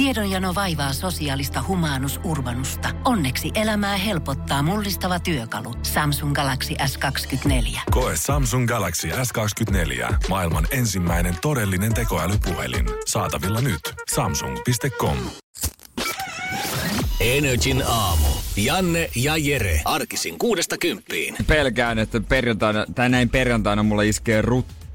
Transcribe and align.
Tiedonjano 0.00 0.54
vaivaa 0.54 0.92
sosiaalista 0.92 1.64
humanus 1.68 2.20
urbanusta. 2.24 2.88
Onneksi 3.04 3.50
elämää 3.54 3.96
helpottaa 3.96 4.62
mullistava 4.62 5.20
työkalu. 5.20 5.74
Samsung 5.82 6.34
Galaxy 6.34 6.74
S24. 6.74 7.80
Koe 7.90 8.12
Samsung 8.16 8.68
Galaxy 8.68 9.08
S24. 9.08 10.14
Maailman 10.28 10.66
ensimmäinen 10.70 11.36
todellinen 11.42 11.94
tekoälypuhelin. 11.94 12.86
Saatavilla 13.06 13.60
nyt. 13.60 13.80
Samsung.com. 14.14 15.16
Energin 17.20 17.82
aamu. 17.86 18.28
Janne 18.56 19.10
ja 19.16 19.36
Jere. 19.36 19.80
Arkisin 19.84 20.38
kuudesta 20.38 20.78
kymppiin. 20.78 21.36
Pelkään, 21.46 21.98
että 21.98 22.20
perjantaina, 22.20 22.84
tai 22.94 23.08
näin 23.08 23.28
perjantaina 23.28 23.82
mulla 23.82 24.02
iskee 24.02 24.42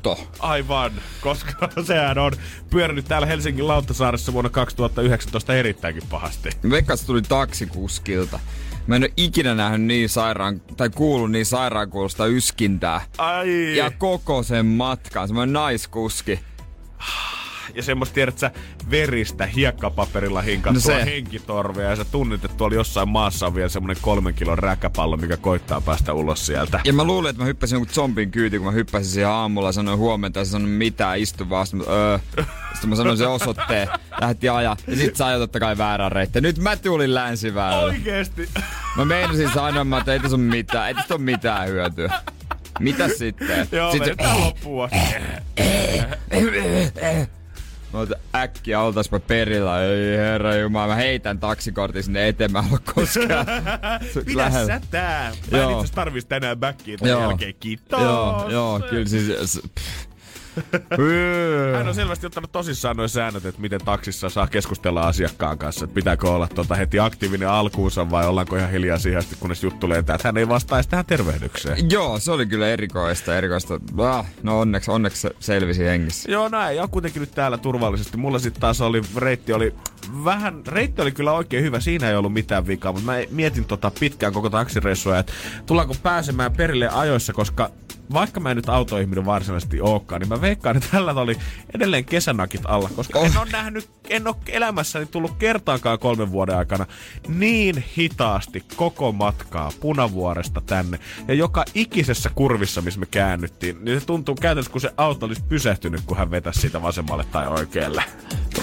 rutto. 0.06 0.28
Aivan, 0.40 0.92
koska 1.22 1.70
sehän 1.88 2.18
on 2.18 2.32
pyörinyt 2.70 3.05
täällä 3.05 3.28
Helsingin 3.28 3.68
Lauttasaaressa 3.68 4.34
vuonna 4.34 4.50
2019 4.50 5.55
erittäinkin 5.55 6.04
pahasti. 6.10 6.50
Veikkaus 6.70 7.05
tuli 7.05 7.22
taksikuskilta. 7.22 8.40
Mä 8.88 8.96
en 8.96 9.04
ole 9.04 9.13
ikinä 9.18 9.55
nähnyt 9.55 9.82
niin 9.82 10.10
sairaan, 10.10 10.62
tai 10.77 10.90
kuullut 10.90 11.32
niin 11.32 11.46
sairaankuulosta 11.46 12.26
yskintää. 12.26 13.02
Ai. 13.18 13.77
Ja 13.77 13.91
koko 13.91 14.44
sen 14.44 14.66
matkan, 14.66 15.27
semmoinen 15.27 15.54
naiskuski. 15.54 16.40
Ja 17.74 17.84
semmoista, 17.84 18.14
tiedät 18.14 18.38
sä, 18.40 18.52
veristä 18.90 19.46
hiekkapaperilla 19.46 20.42
hinkattua 20.42 20.94
No 20.94 21.00
se. 21.00 21.05
henkitorvea 21.05 21.90
ja 21.90 21.96
sä 21.96 22.05
tunnit, 22.05 22.46
että 22.46 22.58
tuolla 22.58 22.76
jossain 22.76 23.10
maassa 23.10 23.48
on 23.48 23.55
vielä 23.55 23.70
semmonen 23.70 23.98
kolmen 24.02 24.34
kilon 24.34 24.60
räkäpallo, 24.60 25.18
mikä 25.18 25.38
koittaa 25.38 25.82
päästä 25.82 26.14
ulos 26.14 26.46
sieltä. 26.46 26.80
Ja 26.84 26.94
mä 26.94 27.04
luulin, 27.04 27.30
että 27.30 27.41
mä 27.41 27.46
hyppäsin 27.46 27.76
jonkun 27.76 27.94
zombin 27.94 28.32
kyyti, 28.32 28.58
kun 28.58 28.66
mä 28.66 28.72
hyppäsin 28.72 29.12
siihen 29.12 29.30
aamulla 29.30 29.70
ja 29.70 29.72
sanoin 29.74 30.00
huomenta 30.00 30.40
ja 30.40 30.46
se 30.46 30.52
sanoi 30.52 30.68
mitään, 30.70 31.20
istu 31.20 31.50
vaan. 31.50 31.68
Sitten, 31.68 31.88
öö. 31.94 32.20
Sitten 32.72 32.90
mä 32.90 32.96
sanoin 32.96 33.18
sen 33.18 33.30
osoitteen, 33.30 33.88
lähti 34.22 34.50
ajaa. 34.50 34.77
Ja 34.88 34.96
sit 34.96 35.16
sä 35.16 35.26
ajoi 35.26 35.40
totta 35.40 35.60
kai 35.60 35.77
väärän 35.77 36.12
reitteen. 36.12 36.44
Nyt 36.44 36.58
mä 36.58 36.76
tulin 36.76 37.16
länsiväylälle. 37.16 37.86
Oikeesti. 37.86 38.50
Mä 38.98 39.05
meinasin 39.05 39.50
sanoa, 39.54 39.98
että 39.98 40.13
ei 40.13 40.20
tässä 40.20 40.35
ole 40.35 40.44
mitään, 40.44 40.88
ei 40.88 40.94
tästä 40.94 41.13
ole 41.13 41.22
mitään 41.22 41.68
hyötyä. 41.68 42.13
Mitä 42.79 43.07
sitten? 43.07 43.68
Joo, 43.72 43.91
sitten 43.91 44.10
vetää 44.18 44.40
loppuun 44.40 44.90
Mä 47.96 48.01
otan 48.01 48.20
äkkiä 48.35 48.82
oltaispa 48.82 49.20
perillä. 49.20 49.84
Ei 49.84 50.18
herra 50.18 50.55
jumala, 50.55 50.88
mä 50.88 50.96
heitän 50.96 51.40
taksikortin 51.40 52.04
sinne 52.04 52.27
eteen, 52.27 52.51
mä 52.51 52.60
en 52.60 52.79
koskaan 52.96 53.46
Pidä 54.26 54.38
lähellä. 54.38 54.68
sä 54.79 54.82
tää. 54.91 55.32
Mä 55.51 55.63
en 55.63 55.79
itse 55.79 55.93
tarvis 55.93 56.26
tänään 56.26 56.57
backiin 56.57 56.99
tämän 56.99 57.12
Joo. 57.12 57.21
jälkeen. 57.21 57.55
Kiitos. 57.60 58.01
Joo, 58.01 58.49
joo, 58.49 58.79
kyllä 58.90 59.05
siis... 59.10 59.62
pff. 59.79 60.15
Hän 61.77 61.87
on 61.87 61.95
selvästi 61.95 62.25
ottanut 62.25 62.51
tosissaan 62.51 62.98
noin 62.98 63.09
säännöt, 63.09 63.45
että 63.45 63.61
miten 63.61 63.81
taksissa 63.85 64.29
saa 64.29 64.47
keskustella 64.47 65.01
asiakkaan 65.01 65.57
kanssa. 65.57 65.85
Että 65.85 65.95
pitääkö 65.95 66.29
olla 66.29 66.47
tota 66.47 66.75
heti 66.75 67.00
aktiivinen 67.00 67.50
alkuunsa 67.50 68.11
vai 68.11 68.28
ollaanko 68.28 68.56
ihan 68.56 68.72
hiljaa 68.72 68.97
siihen 68.97 69.19
asti, 69.19 69.35
kunnes 69.39 69.63
juttu 69.63 69.89
lentää. 69.89 70.16
Että 70.16 70.28
hän 70.28 70.38
ei 70.38 70.50
vastaa 70.50 70.78
edes 70.78 70.88
tähän 70.88 71.06
tervehdykseen. 71.06 71.91
Joo, 71.91 72.19
se 72.19 72.31
oli 72.31 72.45
kyllä 72.45 72.67
erikoista, 72.67 73.38
erikoista. 73.38 73.79
Ah, 73.97 74.25
no 74.44 74.59
onneksi, 74.59 74.91
onneksi 74.91 75.22
se 75.22 75.31
selvisi 75.39 75.83
hengissä. 75.83 76.31
Joo, 76.31 76.50
näin. 76.50 76.78
Ja 76.78 76.88
kuitenkin 76.88 77.19
nyt 77.19 77.31
täällä 77.31 77.57
turvallisesti. 77.57 78.17
Mulla 78.17 78.39
sitten 78.39 78.61
taas 78.61 78.81
oli, 78.81 79.01
reitti 79.17 79.53
oli 79.53 79.75
vähän, 80.25 80.61
reitti 80.67 81.01
oli 81.01 81.11
kyllä 81.11 81.31
oikein 81.31 81.63
hyvä. 81.63 81.79
Siinä 81.79 82.09
ei 82.09 82.16
ollut 82.16 82.33
mitään 82.33 82.67
vikaa, 82.67 82.91
mutta 82.91 83.06
mä 83.06 83.17
mietin 83.31 83.66
tota 83.66 83.91
pitkään 84.00 84.33
koko 84.33 84.50
taksireissua, 84.50 85.19
että 85.19 85.33
tullaanko 85.66 85.95
pääsemään 86.03 86.53
perille 86.53 86.89
ajoissa, 86.89 87.33
koska 87.33 87.69
vaikka 88.13 88.39
mä 88.39 88.51
en 88.51 88.56
nyt 88.56 88.69
autoihminen 88.69 89.25
varsinaisesti 89.25 89.81
olekaan, 89.81 90.22
niin 90.22 90.29
mä 90.29 90.41
veikkaan, 90.41 90.78
että 90.78 90.89
tällä 90.91 91.11
oli 91.11 91.38
edelleen 91.75 92.06
kesänakit 92.06 92.61
alla, 92.66 92.89
koska 92.95 93.19
oh. 93.19 93.25
en 93.25 93.38
ole 93.38 93.50
nähnyt, 93.51 93.89
en 94.09 94.28
ole 94.28 94.35
elämässäni 94.47 95.06
tullut 95.06 95.38
kertaakaan 95.38 96.00
kolmen 96.00 96.31
vuoden 96.31 96.57
aikana 96.57 96.85
niin 97.28 97.83
hitaasti 97.97 98.63
koko 98.75 99.11
matkaa 99.11 99.72
punavuoresta 99.79 100.61
tänne. 100.61 101.00
Ja 101.28 101.33
joka 101.33 101.66
ikisessä 101.73 102.29
kurvissa, 102.35 102.81
missä 102.81 102.99
me 102.99 103.05
käännyttiin, 103.05 103.85
niin 103.85 103.99
se 103.99 104.05
tuntuu 104.05 104.35
käytännössä, 104.35 104.71
kun 104.71 104.81
se 104.81 104.94
auto 104.97 105.25
olisi 105.25 105.44
pysähtynyt, 105.49 106.01
kun 106.05 106.17
hän 106.17 106.31
vetäisi 106.31 106.61
siitä 106.61 106.81
vasemmalle 106.81 107.25
tai 107.31 107.47
oikealle. 107.47 108.03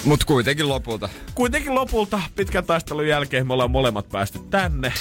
Mut 0.04 0.24
kuitenkin 0.24 0.68
lopulta. 0.68 1.08
Kuitenkin 1.34 1.74
lopulta 1.74 2.20
pitkän 2.36 2.64
taistelun 2.64 3.08
jälkeen 3.08 3.46
me 3.46 3.52
ollaan 3.52 3.70
molemmat 3.70 4.08
päästy 4.08 4.38
tänne. 4.50 4.92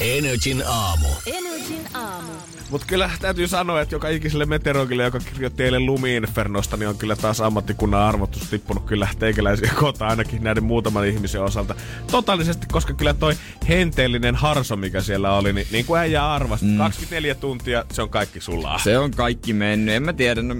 Energin 0.00 0.62
aamu. 0.66 1.08
Energin 1.26 1.86
aamu. 1.94 2.32
Mutta 2.70 2.86
kyllä 2.86 3.10
täytyy 3.20 3.48
sanoa, 3.48 3.80
että 3.80 3.94
joka 3.94 4.08
ikiselle 4.08 4.46
meteorologille, 4.46 5.02
joka 5.02 5.18
kirjoitti 5.18 5.56
teille 5.56 5.78
Lumi-infernosta, 5.78 6.76
niin 6.76 6.88
on 6.88 6.98
kyllä 6.98 7.16
taas 7.16 7.40
ammattikunnan 7.40 8.00
arvostus 8.00 8.42
tippunut 8.50 8.84
kyllä 8.84 9.08
teikäläisiä 9.18 9.72
kota 9.80 10.06
ainakin 10.06 10.44
näiden 10.44 10.64
muutaman 10.64 11.06
ihmisen 11.06 11.42
osalta. 11.42 11.74
Totaalisesti, 12.10 12.66
koska 12.72 12.92
kyllä 12.94 13.14
toi 13.14 13.34
henteellinen 13.68 14.34
harso, 14.34 14.76
mikä 14.76 15.00
siellä 15.00 15.32
oli, 15.32 15.52
niin, 15.52 15.66
niin 15.70 15.86
kuin 15.86 16.00
äijä 16.00 16.32
arvasi, 16.32 16.64
mm. 16.64 16.78
24 16.78 17.34
tuntia, 17.34 17.84
se 17.92 18.02
on 18.02 18.10
kaikki 18.10 18.40
sulla. 18.40 18.80
Se 18.84 18.98
on 18.98 19.10
kaikki 19.10 19.52
mennyt, 19.52 19.94
en 19.94 20.02
mä 20.02 20.12
tiedä. 20.12 20.42
No, 20.42 20.54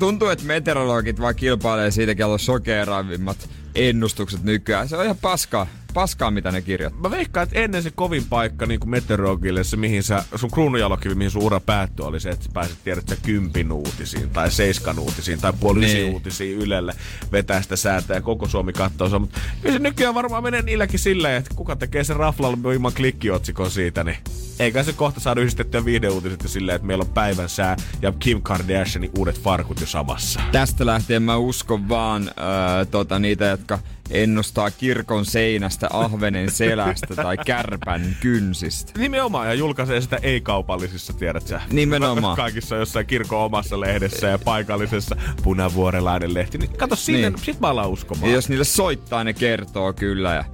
tuntuu, 0.00 0.28
että 0.28 0.44
meteorologit 0.44 1.20
vaan 1.20 1.34
kilpailee 1.34 1.90
siitä, 1.90 2.14
kello 2.14 2.38
sokeeraavimmat 2.38 3.50
ennustukset 3.74 4.42
nykyään. 4.42 4.88
Se 4.88 4.96
on 4.96 5.04
ihan 5.04 5.16
paskaa, 5.22 5.66
paskaa 5.94 6.30
mitä 6.30 6.52
ne 6.52 6.62
kirjoittaa. 6.62 7.02
Mä 7.02 7.10
veikkaan, 7.10 7.44
että 7.44 7.60
ennen 7.60 7.82
se 7.82 7.90
kovin 7.90 8.24
paikka 8.24 8.66
niin 8.66 8.80
kuin 8.80 8.90
meteorologille, 8.90 9.64
se 9.64 9.76
mihin 9.76 10.02
sä, 10.02 10.24
sun 10.36 10.50
kruununjalokivi, 10.50 11.14
mihin 11.14 11.30
sun 11.30 11.42
ura 11.42 11.60
päättyi, 11.60 12.06
oli 12.06 12.20
se, 12.20 12.30
että 12.30 12.44
sä 12.44 12.50
pääsit 12.54 12.78
tiedät 12.84 13.08
sä 13.08 13.16
kympin 13.22 13.72
uutisiin, 13.72 14.30
tai 14.30 14.50
seiskan 14.50 14.98
uutisiin, 14.98 15.40
tai 15.40 15.52
puoli 15.60 15.80
Niin. 15.80 16.12
uutisiin 16.12 16.58
Ylelle, 16.58 16.92
vetää 17.32 17.62
sitä 17.62 17.76
säätä 17.76 18.14
ja 18.14 18.20
koko 18.20 18.48
Suomi 18.48 18.72
katsoo. 18.72 19.18
Mutta 19.18 19.40
kyllä 19.62 19.72
se 19.72 19.78
nykyään 19.82 20.14
varmaan 20.14 20.42
menee 20.42 20.62
niilläkin 20.62 20.98
silleen, 20.98 21.36
että 21.36 21.54
kuka 21.54 21.76
tekee 21.76 22.04
sen 22.04 22.16
raflalmoiman 22.16 22.92
klikkiotsikon 22.94 23.70
siitä, 23.70 24.04
niin 24.04 24.16
eikä 24.58 24.82
se 24.82 24.92
kohta 24.92 25.20
saada 25.20 25.40
yhdistettyä 25.40 25.84
viihdeuutiset 25.84 26.42
jo 26.42 26.48
silleen, 26.48 26.76
että 26.76 26.86
meillä 26.86 27.02
on 27.02 27.14
päivän 27.14 27.48
sää 27.48 27.76
ja 28.02 28.12
Kim 28.18 28.42
Kardashianin 28.42 29.10
uudet 29.18 29.40
farkut 29.42 29.80
jo 29.80 29.86
samassa. 29.86 30.40
Tästä 30.52 30.86
lähtien 30.86 31.22
mä 31.22 31.36
uskon 31.36 31.88
vaan 31.88 32.22
öö, 32.28 32.84
tota, 32.84 33.18
niitä, 33.18 33.44
jotka 33.44 33.78
ennustaa 34.10 34.70
kirkon 34.70 35.24
seinästä, 35.24 35.88
ahvenen 35.92 36.50
selästä 36.50 37.16
tai 37.16 37.36
kärpän 37.46 38.16
kynsistä. 38.20 38.92
Nimenomaan, 38.98 39.46
ja 39.46 39.54
julkaisee 39.54 40.00
sitä 40.00 40.18
ei-kaupallisissa, 40.22 41.12
tiedät 41.12 41.46
sä. 41.46 41.60
Nimenomaan. 41.72 42.36
Kaikissa 42.36 42.76
jossain 42.76 43.06
kirkon 43.06 43.38
omassa 43.40 43.80
lehdessä 43.80 44.26
ja 44.26 44.38
paikallisessa 44.38 45.16
punavuorelainen 45.42 46.34
lehti. 46.34 46.58
Niin 46.58 46.76
kato, 46.76 46.96
siinä, 46.96 47.20
Niin. 47.20 47.32
niin. 47.32 47.44
sit 47.44 47.60
mä 47.60 47.68
alan 47.68 47.88
uskomaan. 47.90 48.28
Ja 48.30 48.34
jos 48.34 48.48
niille 48.48 48.64
soittaa, 48.64 49.24
ne 49.24 49.32
kertoo 49.32 49.92
kyllä. 49.92 50.34
Ja 50.34 50.44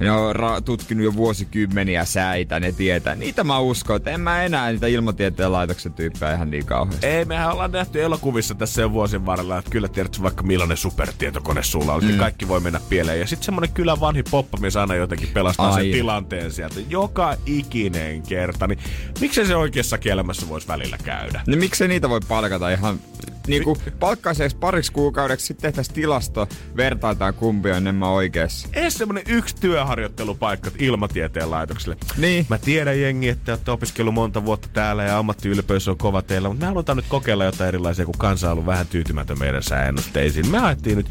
ne 0.00 0.10
on 0.10 0.36
ra- 0.36 0.62
tutkinut 0.64 1.04
jo 1.04 1.14
vuosikymmeniä 1.14 2.04
säitä, 2.04 2.60
ne 2.60 2.72
tietää. 2.72 3.14
Niitä 3.14 3.44
mä 3.44 3.58
uskon, 3.58 3.96
että 3.96 4.10
en 4.10 4.20
mä 4.20 4.42
enää 4.42 4.72
niitä 4.72 4.86
ilmatieteen 4.86 5.52
laitoksen 5.52 5.92
tyyppejä 5.92 6.34
ihan 6.34 6.50
niin 6.50 6.66
kauheasti. 6.66 7.06
Ei, 7.06 7.24
mehän 7.24 7.52
ollaan 7.52 7.72
nähty 7.72 8.02
elokuvissa 8.02 8.54
tässä 8.54 8.82
jo 8.82 8.92
vuosien 8.92 9.26
varrella, 9.26 9.58
että 9.58 9.70
kyllä 9.70 9.88
tiedät 9.88 10.22
vaikka 10.22 10.42
millainen 10.42 10.76
supertietokone 10.76 11.62
sulla 11.62 11.94
on. 11.94 12.04
Mm. 12.04 12.18
Kaikki 12.18 12.48
voi 12.48 12.60
mennä 12.60 12.80
pieleen. 12.88 13.20
Ja 13.20 13.26
sitten 13.26 13.44
semmonen 13.44 13.72
kyllä 13.72 14.00
vanhi 14.00 14.22
poppamies 14.22 14.76
aina 14.76 14.94
jotenkin 14.94 15.28
pelastaa 15.28 15.74
Ai. 15.74 15.82
sen 15.82 15.92
tilanteen 15.92 16.52
sieltä. 16.52 16.80
Joka 16.88 17.36
ikinen 17.46 18.22
kerta. 18.22 18.66
Niin 18.66 18.78
miksei 19.20 19.46
se 19.46 19.56
oikeassa 19.56 19.98
elämässä 20.04 20.48
voisi 20.48 20.68
välillä 20.68 20.98
käydä? 21.04 21.40
No 21.46 21.56
miksei 21.56 21.88
niitä 21.88 22.08
voi 22.08 22.20
palkata 22.28 22.70
ihan 22.70 23.00
niinku 23.48 23.76
palkkaiseksi 24.00 24.56
pariksi 24.56 24.92
kuukaudeksi, 24.92 25.46
sitten 25.46 25.62
tehtäisiin 25.62 25.94
tilasto, 25.94 26.48
vertaitaan 26.76 27.34
kumpi 27.34 27.70
on 27.70 27.76
enemmän 27.76 28.08
oikeassa. 28.08 28.68
edes 28.72 28.94
semmonen 28.94 29.22
yksi 29.26 29.56
työharjoittelupaikka 29.88 30.70
ilmatieteen 30.78 31.50
laitokselle. 31.50 31.96
Niin. 32.16 32.46
Mä 32.48 32.58
tiedän 32.58 33.00
jengi, 33.00 33.28
että 33.28 33.52
olette 33.52 33.70
opiskellut 33.70 34.14
monta 34.14 34.44
vuotta 34.44 34.68
täällä 34.72 35.04
ja 35.04 35.18
ammattiylpeys 35.18 35.88
on 35.88 35.98
kova 35.98 36.22
teillä, 36.22 36.48
mutta 36.48 36.64
me 36.64 36.68
halutaan 36.68 36.96
nyt 36.96 37.06
kokeilla 37.08 37.44
jotain 37.44 37.68
erilaisia, 37.68 38.04
kun 38.04 38.14
kansa 38.18 38.46
on 38.46 38.52
ollut 38.52 38.66
vähän 38.66 38.86
tyytymätön 38.86 39.38
meidän 39.38 39.62
sääennusteisiin. 39.62 40.50
Me 40.50 40.58
haettiin 40.58 40.96
nyt 40.96 41.06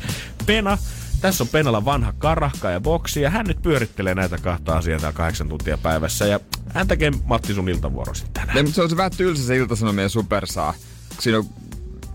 Pena. 0.45 0.77
Tässä 1.21 1.43
on 1.43 1.47
Penalla 1.47 1.85
vanha 1.85 2.13
karahka 2.17 2.71
ja 2.71 2.79
boksi 2.79 3.21
ja 3.21 3.29
hän 3.29 3.45
nyt 3.45 3.61
pyörittelee 3.61 4.15
näitä 4.15 4.37
kahta 4.37 4.77
asiaa 4.77 4.99
täällä 4.99 5.17
kahdeksan 5.17 5.49
tuntia 5.49 5.77
päivässä 5.77 6.25
ja 6.25 6.39
hän 6.73 6.87
tekee 6.87 7.11
Matti 7.25 7.53
sun 7.53 7.69
iltavuorosi 7.69 8.25
tänään. 8.33 8.67
Se 8.67 8.81
on 8.81 8.89
se 8.89 8.97
vähän 8.97 9.11
tylsä 9.17 9.43
se 9.43 9.57
iltasanomien 9.57 10.09
supersaa. 10.09 10.73
Siinä 11.19 11.37
on, 11.37 11.45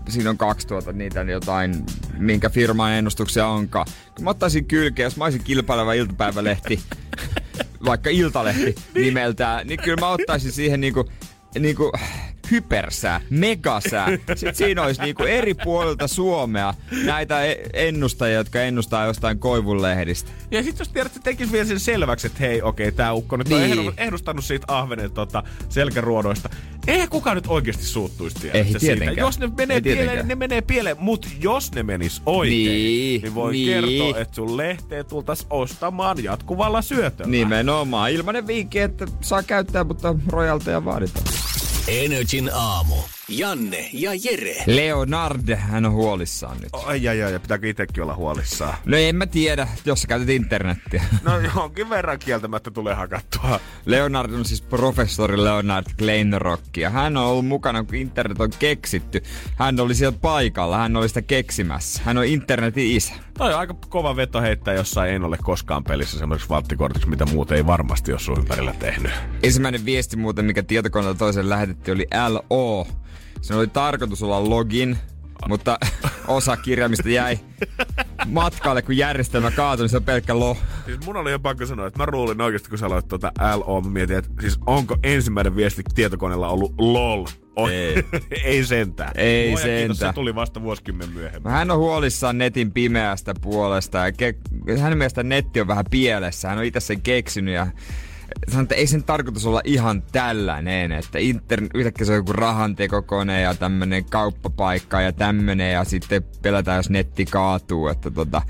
siinä 0.09 0.29
on 0.29 0.37
2000 0.37 0.93
niitä 0.93 1.21
jotain, 1.21 1.85
minkä 2.17 2.49
firman 2.49 2.91
ennustuksia 2.91 3.47
onkaan. 3.47 3.85
Kun 4.15 4.23
mä 4.23 4.29
ottaisin 4.29 4.65
kylkeä, 4.65 5.05
jos 5.05 5.17
mä 5.17 5.23
olisin 5.23 5.43
kilpaileva 5.43 5.93
iltapäivälehti, 5.93 6.79
vaikka 7.85 8.09
Iltalehti 8.09 8.75
nimeltään, 8.95 9.67
niin 9.67 9.79
kyllä 9.83 9.99
mä 9.99 10.09
ottaisin 10.09 10.51
siihen 10.51 10.81
niinku, 10.81 11.09
niinku 11.59 11.91
hypersää, 12.51 13.21
megasää. 13.29 14.07
Sitten 14.35 14.55
siinä 14.55 14.83
olisi 14.83 15.01
niinku 15.01 15.23
eri 15.23 15.53
puolilta 15.53 16.07
Suomea 16.07 16.73
näitä 17.05 17.45
e- 17.45 17.63
ennustajia, 17.73 18.37
jotka 18.37 18.61
ennustaa 18.61 19.05
jostain 19.05 19.39
koivunlehdistä. 19.39 20.31
Ja 20.51 20.63
sitten 20.63 20.79
jos 20.79 20.89
tiedät, 20.89 21.15
että 21.15 21.23
tekisi 21.23 21.51
vielä 21.51 21.65
sen 21.65 21.79
selväksi, 21.79 22.27
että 22.27 22.39
hei, 22.39 22.61
okei, 22.61 22.87
okay, 22.87 22.97
tää 22.97 23.13
ukko 23.13 23.37
nyt 23.37 23.49
niin. 23.49 23.79
on 23.79 23.93
ehdostanut 23.97 24.45
siitä 24.45 24.65
ahvenen 24.67 25.11
tota, 25.11 25.43
selkäruodoista. 25.69 26.49
Eihän 26.87 27.09
kukaan 27.09 27.37
nyt 27.37 27.47
oikeasti 27.47 27.85
suuttuisi 27.85 28.49
Ei 28.49 28.79
siitä. 28.79 29.05
Jos 29.05 29.39
ne 29.39 29.49
menee 29.57 29.81
pieleen, 29.81 30.17
niin 30.17 30.27
ne 30.27 30.35
menee 30.35 30.61
pieleen. 30.61 30.95
Mutta 30.99 31.27
jos 31.39 31.71
ne 31.71 31.83
menis 31.83 32.21
oikein, 32.25 32.65
niin, 32.65 33.21
niin 33.21 33.35
voi 33.35 33.51
niin. 33.51 33.67
kertoa, 33.67 34.21
että 34.21 34.35
sun 34.35 34.57
lehteä 34.57 35.03
tultas 35.03 35.47
ostamaan 35.49 36.23
jatkuvalla 36.23 36.81
syötöllä. 36.81 37.31
Nimenomaan. 37.31 38.11
Ilmanen 38.11 38.47
vinkki, 38.47 38.79
että 38.79 39.05
saa 39.21 39.43
käyttää, 39.43 39.83
mutta 39.83 40.15
rojalteja 40.27 40.85
vaaditaan. 40.85 41.25
Energin 41.87 42.49
aamu. 42.49 43.03
Janne 43.29 43.89
ja 43.93 44.11
Jere. 44.23 44.55
Leonard, 44.65 45.55
hän 45.55 45.85
on 45.85 45.91
huolissaan 45.91 46.57
nyt. 46.57 46.69
Ai 46.73 47.07
ai 47.07 47.23
ai, 47.23 47.39
pitääkö 47.39 47.69
itsekin 47.69 48.03
olla 48.03 48.15
huolissaan? 48.15 48.77
No 48.85 48.97
en 48.97 49.15
mä 49.15 49.27
tiedä, 49.27 49.67
jos 49.85 50.01
sä 50.01 50.07
käytät 50.07 50.29
internettiä. 50.29 51.03
No 51.23 51.31
jonkin 51.55 51.89
verran 51.89 52.19
kieltämättä 52.19 52.71
tulee 52.71 52.93
hakattua. 52.93 53.59
Leonard 53.85 54.33
on 54.33 54.45
siis 54.45 54.61
professori 54.61 55.43
Leonard 55.43 55.85
Kleinrock 55.97 56.77
ja 56.77 56.89
hän 56.89 57.17
on 57.17 57.25
ollut 57.25 57.45
mukana, 57.45 57.83
kun 57.83 57.95
internet 57.95 58.39
on 58.39 58.51
keksitty. 58.59 59.23
Hän 59.55 59.79
oli 59.79 59.95
siellä 59.95 60.17
paikalla, 60.21 60.77
hän 60.77 60.97
oli 60.97 61.07
sitä 61.07 61.21
keksimässä. 61.21 62.01
Hän 62.05 62.17
on 62.17 62.25
internetin 62.25 62.91
isä. 62.91 63.13
Toi 63.37 63.53
on 63.53 63.59
aika 63.59 63.75
kova 63.89 64.15
veto 64.15 64.41
heittää 64.41 64.73
jossain 64.73 65.13
en 65.13 65.23
ole 65.23 65.37
koskaan 65.43 65.83
pelissä 65.83 66.19
semmoiseksi 66.19 66.49
valttikortiksi, 66.49 67.09
mitä 67.09 67.25
muuten 67.25 67.57
ei 67.57 67.67
varmasti 67.67 68.11
ole 68.11 68.19
sun 68.19 68.37
ympärillä 68.37 68.73
tehnyt. 68.79 69.11
Ensimmäinen 69.43 69.85
viesti 69.85 70.17
muuten, 70.17 70.45
mikä 70.45 70.63
tietokoneelta 70.63 71.17
toisen 71.17 71.49
lähetettiin, 71.49 71.95
oli 71.95 72.07
LO. 72.29 72.87
Se 73.43 73.55
oli 73.55 73.67
tarkoitus 73.67 74.23
olla 74.23 74.49
login, 74.49 74.97
mutta 75.47 75.77
osa 76.27 76.57
kirjaimista 76.57 77.09
jäi 77.09 77.39
matkalle, 78.25 78.81
kun 78.81 78.97
järjestelmä 78.97 79.51
kaatui, 79.51 79.83
niin 79.83 79.89
se 79.89 79.97
on 79.97 80.03
pelkkä 80.03 80.39
lo. 80.39 80.57
Siis 80.85 81.05
mun 81.05 81.17
oli 81.17 81.31
jo 81.31 81.39
pakko 81.39 81.65
sanoa, 81.65 81.87
että 81.87 81.99
mä 81.99 82.05
ruulin 82.05 82.41
oikeasti, 82.41 82.69
kun 82.69 82.77
sä 82.77 82.85
aloit 82.85 83.07
tuota 83.07 83.31
LO, 83.55 83.81
mä 83.81 83.89
mietin, 83.89 84.17
että 84.17 84.31
siis 84.41 84.59
onko 84.65 84.97
ensimmäinen 85.03 85.55
viesti 85.55 85.83
tietokoneella 85.95 86.47
ollut 86.47 86.73
LOL? 86.77 87.25
On. 87.55 87.71
Ei. 87.71 88.03
ei 88.43 88.65
sentään. 88.65 89.11
Ei 89.15 89.49
Luoja 89.49 89.57
sentään. 89.63 89.79
Kiitos, 89.79 89.97
se 89.97 90.13
tuli 90.13 90.35
vasta 90.35 90.61
vuosikymmen 90.61 91.09
myöhemmin. 91.09 91.51
Hän 91.51 91.71
on 91.71 91.77
huolissaan 91.77 92.37
netin 92.37 92.71
pimeästä 92.71 93.33
puolesta 93.41 93.97
ja 93.97 94.09
ke- 94.09 94.79
hänen 94.79 94.97
mielestä 94.97 95.23
netti 95.23 95.61
on 95.61 95.67
vähän 95.67 95.85
pielessä. 95.91 96.49
Hän 96.49 96.57
on 96.57 96.63
itse 96.63 96.79
sen 96.79 97.01
keksinyt 97.01 97.53
ja 97.53 97.67
sanon, 98.47 98.63
että 98.63 98.75
ei 98.75 98.87
sen 98.87 99.03
tarkoitus 99.03 99.45
olla 99.45 99.61
ihan 99.63 100.03
tällainen, 100.11 100.91
että 100.91 101.19
internet, 101.19 101.71
yhtäkkiä 101.73 102.05
se 102.05 102.11
on 102.11 102.17
joku 102.17 102.33
rahantekokone 102.33 103.41
ja 103.41 103.53
tämmönen 103.53 104.05
kauppapaikka 104.05 105.01
ja 105.01 105.13
tämmönen 105.13 105.71
ja 105.73 105.83
sitten 105.83 106.23
pelätään, 106.41 106.77
jos 106.77 106.89
netti 106.89 107.25
kaatuu, 107.25 107.87
että 107.87 108.11
tota, 108.11 108.41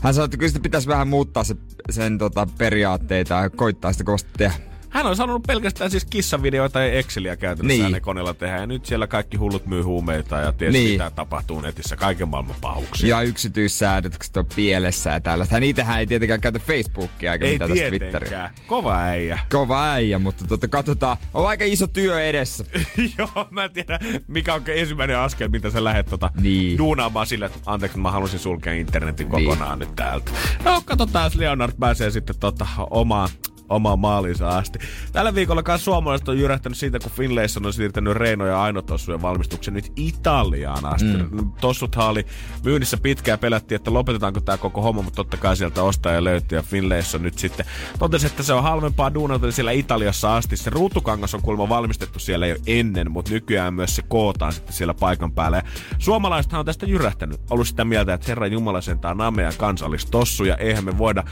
hän 0.00 0.14
sanoi, 0.14 0.24
että 0.24 0.36
kyllä 0.36 0.48
sitä 0.48 0.62
pitäisi 0.62 0.88
vähän 0.88 1.08
muuttaa 1.08 1.44
se, 1.44 1.56
sen 1.90 2.18
tota, 2.18 2.46
periaatteita 2.58 3.34
ja 3.34 3.50
koittaa 3.50 3.92
sitä 3.92 4.04
kovasti 4.04 4.30
tehdä. 4.38 4.71
Hän 4.92 5.06
on 5.06 5.16
sanonut 5.16 5.42
pelkästään 5.46 5.90
siis 5.90 6.04
kissavideoita 6.04 6.80
ja 6.80 6.92
Exceliä 6.92 7.36
käytännössä 7.36 7.82
Niin. 7.82 7.92
niin. 7.92 8.02
koneella 8.02 8.34
tehdä. 8.34 8.56
Ja 8.60 8.66
nyt 8.66 8.86
siellä 8.86 9.06
kaikki 9.06 9.36
hullut 9.36 9.66
myy 9.66 9.82
huumeita 9.82 10.36
ja 10.40 10.52
ties 10.52 10.72
Niin. 10.72 10.84
niin. 10.84 10.92
mitä 10.94 11.10
tapahtuu 11.10 11.60
netissä. 11.60 11.96
Kaiken 11.96 12.28
maailman 12.28 12.56
pahuuksia. 12.60 13.08
Ja 13.08 13.22
yksityissäädökset 13.22 14.36
on 14.36 14.46
pielessä 14.56 15.10
ja 15.10 15.20
tällaista. 15.20 15.54
Hän 15.56 15.62
itsehän 15.62 15.98
ei 16.00 16.06
tietenkään 16.06 16.40
käytä 16.40 16.58
Facebookia 16.58 17.32
eikä 17.32 17.44
ei 17.46 17.52
mitään 17.52 17.70
tästä 17.70 17.88
Twitteriä. 17.88 18.10
tietenkään. 18.20 18.50
Kova 18.66 18.98
äijä. 19.02 19.38
Kova 19.52 19.92
äijä, 19.92 20.18
mutta 20.18 20.44
tota, 20.46 20.68
katsotaan. 20.68 21.16
On 21.34 21.48
aika 21.48 21.64
iso 21.64 21.86
työ 21.86 22.24
edessä. 22.24 22.64
Joo, 23.18 23.48
mä 23.50 23.64
en 23.64 23.70
tiedä, 23.72 23.98
mikä 24.28 24.54
on 24.54 24.62
ensimmäinen 24.66 25.18
askel, 25.18 25.48
mitä 25.48 25.70
sä 25.70 25.84
lähdet 25.84 26.06
tota 26.06 26.30
Niin. 26.40 26.78
duunaamaan 26.78 27.26
sille, 27.26 27.46
että 27.46 27.58
anteeksi, 27.66 27.98
mä 27.98 28.10
halusin 28.10 28.38
sulkea 28.38 28.72
internetin 28.72 29.28
kokonaan 29.28 29.78
nyt 29.78 29.96
täältä. 29.96 30.30
No, 30.64 30.82
katsotaan, 30.84 31.24
jos 31.24 31.34
Leonard 31.34 31.72
pääsee 31.80 32.10
sitten 32.10 32.36
tota 32.40 32.66
omaan 32.90 33.28
omaan 33.72 33.98
maaliinsa 33.98 34.48
asti. 34.48 34.78
Tällä 35.12 35.34
viikolla 35.34 35.62
myös 35.68 35.84
suomalaiset 35.84 36.28
on 36.28 36.38
jyrähtänyt 36.38 36.78
siitä, 36.78 36.98
kun 36.98 37.12
Finlayson 37.12 37.66
on 37.66 37.72
siirtänyt 37.72 38.16
Reino 38.16 38.46
ja 38.46 38.62
Aino 38.62 38.82
tossujen 38.82 39.22
valmistuksen 39.22 39.74
nyt 39.74 39.92
Italiaan 39.96 40.84
asti. 40.84 41.16
Mm. 41.30 41.52
Tossuthan 41.60 42.08
oli 42.08 42.26
myynnissä 42.64 42.96
pitkään 42.96 43.38
pelättiin, 43.38 43.76
että 43.76 43.92
lopetetaanko 43.92 44.40
tämä 44.40 44.58
koko 44.58 44.82
homma, 44.82 45.02
mutta 45.02 45.16
totta 45.16 45.36
kai 45.36 45.56
sieltä 45.56 45.82
ostaja 45.82 46.24
löytyi 46.24 46.58
ja 46.58 46.62
Finlayson 46.62 47.22
nyt 47.22 47.38
sitten 47.38 47.66
totesi, 47.98 48.26
että 48.26 48.42
se 48.42 48.52
on 48.52 48.62
halvempaa 48.62 49.14
duunata 49.14 49.52
siellä 49.52 49.72
Italiassa 49.72 50.36
asti. 50.36 50.56
Se 50.56 50.70
ruutukangas 50.70 51.34
on 51.34 51.42
kuulemma 51.42 51.68
valmistettu 51.68 52.18
siellä 52.18 52.46
jo 52.46 52.56
ennen, 52.66 53.10
mutta 53.10 53.30
nykyään 53.30 53.74
myös 53.74 53.96
se 53.96 54.02
kootaan 54.02 54.52
sitten 54.52 54.74
siellä 54.74 54.94
paikan 54.94 55.32
päällä. 55.32 55.56
Ja 55.56 55.62
suomalaisethan 55.98 56.58
on 56.58 56.66
tästä 56.66 56.86
jyrähtänyt. 56.86 57.40
Ollut 57.50 57.68
sitä 57.68 57.84
mieltä, 57.84 58.14
että 58.14 58.26
Herran 58.28 58.52
Jumala 58.52 58.80
sentään 58.80 59.20
on 59.20 59.36
meidän 59.36 59.54
kansallistossu 59.58 60.44
ja 60.44 60.56
eihän 60.56 60.84
me 60.84 60.98
voida 60.98 61.24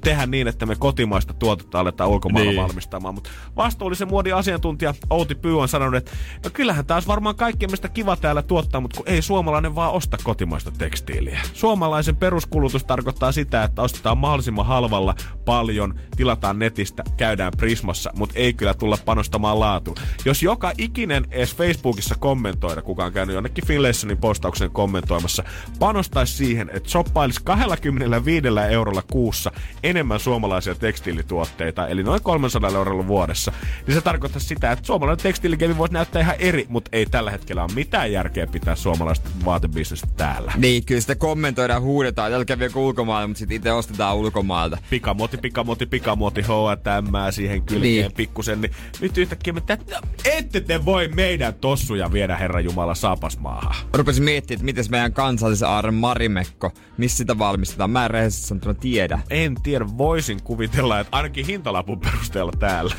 tehdä 0.00 0.26
niin, 0.26 0.48
että 0.48 0.66
me 0.66 0.76
kotimaista 0.76 1.34
tuotetta 1.34 1.80
aletaan 1.80 2.10
ulkomailla 2.10 2.50
niin. 2.50 2.62
valmistamaan. 2.62 3.14
Mutta 3.14 3.30
vastuullisen 3.56 4.08
muodin 4.08 4.34
asiantuntija 4.34 4.94
Outi 5.10 5.34
Pyy 5.34 5.60
on 5.60 5.68
sanonut, 5.68 5.94
että 5.94 6.10
no 6.44 6.50
kyllähän 6.52 6.86
taas 6.86 7.06
varmaan 7.06 7.36
kaikkien 7.36 7.70
meistä 7.70 7.88
kiva 7.88 8.16
täällä 8.16 8.42
tuottaa, 8.42 8.80
mutta 8.80 8.96
kun 8.96 9.08
ei 9.08 9.22
suomalainen 9.22 9.74
vaan 9.74 9.92
osta 9.92 10.16
kotimaista 10.22 10.70
tekstiiliä. 10.70 11.40
Suomalaisen 11.52 12.16
peruskulutus 12.16 12.84
tarkoittaa 12.84 13.32
sitä, 13.32 13.64
että 13.64 13.82
ostetaan 13.82 14.18
mahdollisimman 14.18 14.66
halvalla 14.66 15.14
paljon, 15.44 16.00
tilataan 16.16 16.58
netistä, 16.58 17.02
käydään 17.16 17.52
Prismassa, 17.56 18.10
mutta 18.16 18.34
ei 18.38 18.54
kyllä 18.54 18.74
tulla 18.74 18.98
panostamaan 19.04 19.60
laatuun. 19.60 19.96
Jos 20.24 20.42
joka 20.42 20.72
ikinen 20.78 21.26
edes 21.30 21.56
Facebookissa 21.56 22.14
kommentoida, 22.14 22.82
kuka 22.82 23.04
on 23.04 23.12
käynyt 23.12 23.34
jonnekin 23.34 23.66
Finlaysonin 23.66 24.18
postauksen 24.18 24.70
kommentoimassa, 24.70 25.44
panostaisi 25.78 26.36
siihen, 26.36 26.70
että 26.72 26.90
shoppailisi 26.90 27.40
25 27.44 28.46
eurolla 28.70 29.02
kuussa 29.10 29.52
enemmän 29.90 30.20
suomalaisia 30.20 30.74
tekstiilituotteita, 30.74 31.88
eli 31.88 32.02
noin 32.02 32.22
300 32.22 32.70
eurolla 32.70 33.06
vuodessa, 33.06 33.52
niin 33.86 33.94
se 33.94 34.00
tarkoittaa 34.00 34.40
sitä, 34.40 34.72
että 34.72 34.86
suomalainen 34.86 35.22
tekstiilikevi 35.22 35.78
voisi 35.78 35.94
näyttää 35.94 36.22
ihan 36.22 36.34
eri, 36.38 36.66
mutta 36.68 36.88
ei 36.92 37.06
tällä 37.06 37.30
hetkellä 37.30 37.62
ole 37.64 37.72
mitään 37.74 38.12
järkeä 38.12 38.46
pitää 38.46 38.76
suomalaista 38.76 39.30
vaatebisnestä 39.44 40.08
täällä. 40.16 40.52
Niin, 40.56 40.84
kyllä 40.84 41.00
sitä 41.00 41.14
kommentoidaan, 41.14 41.82
huudetaan, 41.82 42.32
älkää 42.32 42.58
viekö 42.58 42.78
ulkomaille, 42.78 43.26
mutta 43.26 43.38
sitten 43.38 43.56
itse 43.56 43.72
ostetaan 43.72 44.16
ulkomailta. 44.16 44.78
Pikamuoti, 44.90 45.36
pikamuoti, 45.36 45.86
pikamuoti, 45.86 46.42
H&M 46.42 47.32
siihen 47.32 47.62
kylkeen 47.62 47.82
Niin. 47.82 48.12
pikkusen, 48.12 48.60
niin 48.60 48.72
nyt 49.00 49.18
yhtäkkiä 49.18 49.52
me 49.52 49.60
tä- 49.60 49.78
ette 50.24 50.60
te 50.60 50.84
voi 50.84 51.08
meidän 51.08 51.54
tossuja 51.54 52.12
viedä 52.12 52.36
Herra 52.36 52.60
Jumala 52.60 52.94
saapasmaahan. 52.94 53.74
Rupesin 53.94 54.24
miettimään, 54.24 54.56
että 54.58 54.64
miten 54.64 54.84
meidän 54.90 55.12
kansallisen 55.12 55.68
aarren 55.68 55.94
Marimekko, 55.94 56.72
missä 56.96 57.16
sitä 57.16 57.38
valmistetaan. 57.38 57.90
Mä 57.90 58.04
en 58.04 58.10
rehellisesti 58.10 58.46
sanottuna 58.46 58.74
tiedä. 58.74 59.18
En 59.30 59.54
tiedä, 59.62 59.79
voisin 59.98 60.42
kuvitella, 60.42 61.00
että 61.00 61.16
ainakin 61.16 61.46
hintalapun 61.46 62.00
perusteella 62.00 62.52
täällä. 62.58 62.94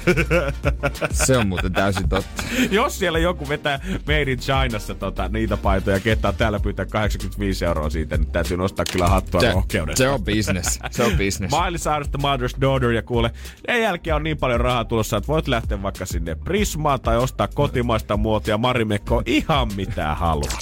Se 1.26 1.38
on 1.38 1.48
muuten 1.48 1.74
täysin 1.74 2.10
totta. 2.10 2.44
Jos 2.72 3.00
siellä 3.00 3.20
joku 3.20 3.50
vetää 3.50 3.80
Made 4.08 4.32
in 4.32 4.40
Chinassa 4.40 4.96
tota, 4.96 5.28
niitä 5.30 5.58
paitoja, 5.58 6.00
ketään 6.00 6.36
täällä 6.36 6.60
pyytää 6.60 6.86
85 6.86 7.66
euroa 7.66 7.90
siitä, 7.90 8.18
niin 8.18 8.32
täytyy 8.32 8.58
nostaa 8.58 8.86
kyllä 8.92 9.08
hattua 9.08 9.42
Se, 9.42 9.52
rohkeudesta. 9.52 10.04
se 10.04 10.10
on 10.10 10.24
business. 10.24 10.80
Se 10.92 11.04
on 11.04 11.12
business. 11.12 11.52
Mailisaaresta 11.52 12.18
Mother's 12.18 12.62
Daughter 12.62 12.92
ja 12.92 13.02
kuule, 13.02 13.32
sen 13.68 13.82
jälkeen 13.82 14.16
on 14.16 14.24
niin 14.24 14.38
paljon 14.38 14.60
rahaa 14.62 14.86
tulossa, 14.86 15.18
että 15.18 15.28
voit 15.28 15.48
lähteä 15.48 15.82
vaikka 15.84 16.06
sinne 16.06 16.36
Prismaan 16.36 17.02
tai 17.02 17.18
ostaa 17.18 17.48
kotimaista 17.48 18.18
muotia 18.18 18.58
Marimekko 18.58 19.22
ihan 19.26 19.68
mitä 19.76 20.16
haluat. 20.16 20.58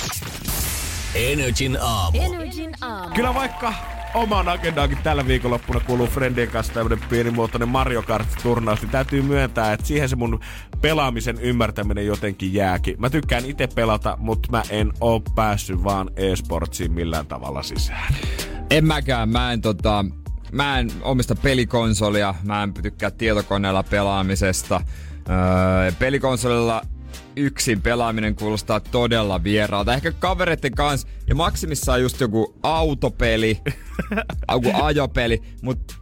Energin 1.16 1.78
aamu. 1.82 2.22
Energin 2.22 2.72
aamu. 2.82 3.16
Kyllä 3.16 3.34
vaikka 3.34 3.74
omaan 4.14 4.50
agendaankin 4.50 4.98
tällä 5.04 5.28
viikonloppuna 5.28 5.80
kuuluu 5.80 6.08
Friendien 6.08 6.48
kanssa 6.48 6.74
tämmönen 6.74 7.00
pienimuotoinen 7.10 7.70
Mario 7.70 8.02
Kart-turnaus, 8.02 8.82
niin 8.82 8.92
täytyy 8.92 9.22
myöntää, 9.22 9.74
että 9.74 9.86
siihen 9.86 10.10
se 10.10 10.16
mun 10.16 10.40
pelaamisen 10.82 11.40
ymmärtäminen 11.42 12.06
jotenkin 12.06 12.54
jääkin. 12.54 12.96
Mä 13.00 13.10
tykkään 13.10 13.46
itse 13.46 13.68
pelata, 13.68 14.18
mutta 14.20 14.52
mä 14.52 14.64
en 14.70 14.92
oo 15.02 15.20
päässyt 15.36 15.84
vaan 15.84 16.10
e-sportsiin 16.16 16.92
millään 16.92 17.28
tavalla 17.28 17.64
sisään. 17.64 18.16
En 18.70 18.86
mäkään, 18.86 19.30
mä 19.30 19.52
en 19.52 19.62
tota... 19.62 20.06
Mä 20.52 20.80
en 20.80 20.92
omista 21.02 21.36
pelikonsolia, 21.36 22.36
mä 22.44 22.64
en 22.64 22.74
tykkää 22.74 23.12
tietokoneella 23.12 23.84
pelaamisesta. 23.84 24.82
Öö, 25.30 25.92
pelikonsolilla 26.00 26.82
yksin 27.40 27.82
pelaaminen 27.82 28.36
kuulostaa 28.36 28.80
todella 28.80 29.44
vieraalta. 29.44 29.94
Ehkä 29.94 30.12
kavereiden 30.12 30.76
kanssa 30.76 31.08
ja 31.28 31.36
maksimissaan 31.36 32.02
just 32.02 32.22
joku 32.22 32.56
autopeli, 32.64 33.60
joku 34.52 34.70
ajopeli, 34.74 35.42
mutta 35.62 35.96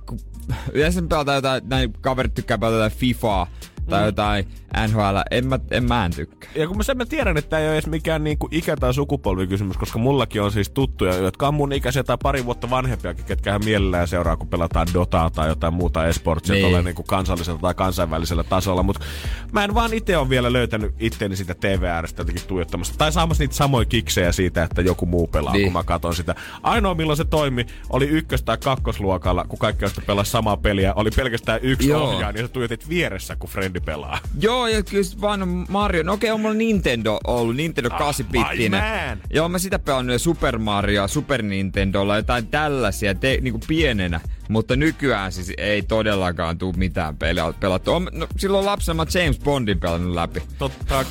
yleensä 0.73 1.01
pelataan 1.01 1.35
jotain, 1.35 1.63
näin 1.69 1.93
kaverit 2.01 2.33
tykkää 2.33 2.57
pelata 2.57 2.75
jotain 2.75 2.91
FIFAa, 2.99 3.47
tai 3.89 4.01
mm. 4.01 4.05
jotain 4.05 4.47
NHL, 4.87 5.17
en 5.31 5.47
mä, 5.47 5.59
en 5.71 5.83
mä 5.83 6.05
en 6.05 6.11
tykkää. 6.11 6.49
Ja 6.55 6.67
kun 6.67 6.77
mä 6.77 6.83
sen 6.83 6.97
mä 6.97 7.05
tiedän, 7.05 7.37
että 7.37 7.59
ei 7.59 7.65
ole 7.65 7.73
edes 7.73 7.87
mikään 7.87 8.23
niinku 8.23 8.47
ikä- 8.51 8.77
tai 8.79 8.93
sukupolvikysymys, 8.93 9.77
koska 9.77 9.99
mullakin 9.99 10.41
on 10.41 10.51
siis 10.51 10.69
tuttuja, 10.69 11.15
jotka 11.15 11.47
on 11.47 11.53
mun 11.53 11.73
ikäisiä 11.73 12.03
tai 12.03 12.17
pari 12.23 12.45
vuotta 12.45 12.69
vanhempiakin, 12.69 13.25
ketkä 13.25 13.51
hän 13.51 13.65
mielellään 13.65 14.07
seuraa, 14.07 14.37
kun 14.37 14.47
pelataan 14.47 14.87
Dotaa 14.93 15.29
tai 15.29 15.47
jotain 15.47 15.73
muuta 15.73 16.07
esportsia 16.07 16.53
niin. 16.53 16.63
tuolla 16.63 16.81
niinku 16.81 17.03
kansallisella 17.03 17.59
tai 17.59 17.73
kansainvälisellä 17.73 18.43
tasolla. 18.43 18.83
Mutta 18.83 19.05
mä 19.51 19.63
en 19.63 19.73
vaan 19.73 19.93
itse 19.93 20.17
ole 20.17 20.29
vielä 20.29 20.53
löytänyt 20.53 20.95
itteeni 20.99 21.35
sitä 21.35 21.55
TV-äärestä 21.55 22.21
jotenkin 22.21 22.47
tuijottamasta. 22.47 22.97
Tai 22.97 23.11
saamassa 23.11 23.43
niitä 23.43 23.55
samoja 23.55 23.85
kiksejä 23.85 24.31
siitä, 24.31 24.63
että 24.63 24.81
joku 24.81 25.05
muu 25.05 25.27
pelaa, 25.27 25.53
niin. 25.53 25.65
kun 25.65 25.73
mä 25.73 25.83
katson 25.83 26.15
sitä. 26.15 26.35
Ainoa 26.63 26.95
milloin 26.95 27.17
se 27.17 27.25
toimi, 27.25 27.65
oli 27.89 28.05
ykkös- 28.05 28.43
tai 28.43 28.57
kakkosluokalla, 28.57 29.45
kun 29.45 29.59
kaikki 29.59 29.85
pelasi 30.05 30.31
samaa 30.31 30.57
peliä. 30.57 30.93
Oli 30.93 31.09
pelkästään 31.15 31.59
yksi 31.63 31.89
Joo. 31.89 32.03
ohjaa, 32.03 32.31
niin 32.31 32.45
sä 32.45 32.47
tuijotit 32.47 32.89
vieressä, 32.89 33.35
kun 33.35 33.49
frendi 33.77 33.85
pelaa. 33.85 34.19
Joo, 34.39 34.67
ja 34.67 34.83
kyllä 34.83 35.21
vaan 35.21 35.65
Mario. 35.69 36.03
No 36.03 36.13
okei, 36.13 36.29
okay, 36.29 36.33
on 36.35 36.41
mulla 36.41 36.53
Nintendo 36.53 37.19
ollut, 37.27 37.55
Nintendo 37.55 37.89
ah, 37.93 38.01
8-bittinen. 38.01 39.17
Joo, 39.29 39.49
mä 39.49 39.59
sitä 39.59 39.79
pelannut 39.79 40.21
Super 40.21 40.57
Mario, 40.57 41.07
Super 41.07 41.41
Nintendolla, 41.41 42.15
jotain 42.15 42.47
tällaisia, 42.47 43.15
te, 43.15 43.37
niinku 43.41 43.59
pienenä. 43.67 44.19
Mutta 44.49 44.75
nykyään 44.75 45.31
siis 45.31 45.51
ei 45.57 45.81
todellakaan 45.81 46.57
tule 46.57 46.73
mitään 46.77 47.17
peliä 47.17 47.53
pelattu. 47.59 47.91
On, 47.91 48.09
no, 48.11 48.27
silloin 48.37 48.65
lapsena 48.65 49.05
James 49.13 49.39
Bondin 49.39 49.79
pelannut 49.79 50.15
läpi. 50.15 50.41
Totta. 50.57 51.05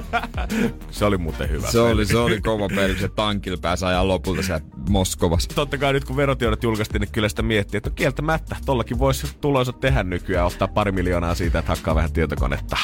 se 0.90 1.04
oli 1.04 1.18
muuten 1.18 1.50
hyvä. 1.50 1.66
Se 1.66 1.78
peli. 1.78 1.92
oli, 1.92 2.06
se 2.06 2.18
oli 2.18 2.40
kova 2.40 2.68
peli, 2.68 2.98
se 2.98 3.08
tankilla 3.08 3.58
pääsi 3.62 3.84
ajaa 3.84 4.08
lopulta 4.08 4.42
se 4.42 4.60
Moskovassa. 4.88 5.50
Totta 5.54 5.78
kai 5.78 5.92
nyt 5.92 6.04
kun 6.04 6.16
verotiedot 6.16 6.62
julkaistiin, 6.62 7.00
niin 7.00 7.12
kyllä 7.12 7.28
sitä 7.28 7.42
miettii, 7.42 7.78
että 7.78 7.90
kieltämättä 7.90 8.56
tollakin 8.66 8.98
voisi 8.98 9.26
tuloisa 9.40 9.72
tehdä 9.72 10.02
nykyään, 10.02 10.46
ottaa 10.46 10.68
pari 10.68 10.92
miljoonaa 10.92 11.34
siitä, 11.34 11.58
että 11.58 11.72
hakkaa 11.72 11.94
vähän 11.94 12.12
tietokonetta. 12.12 12.76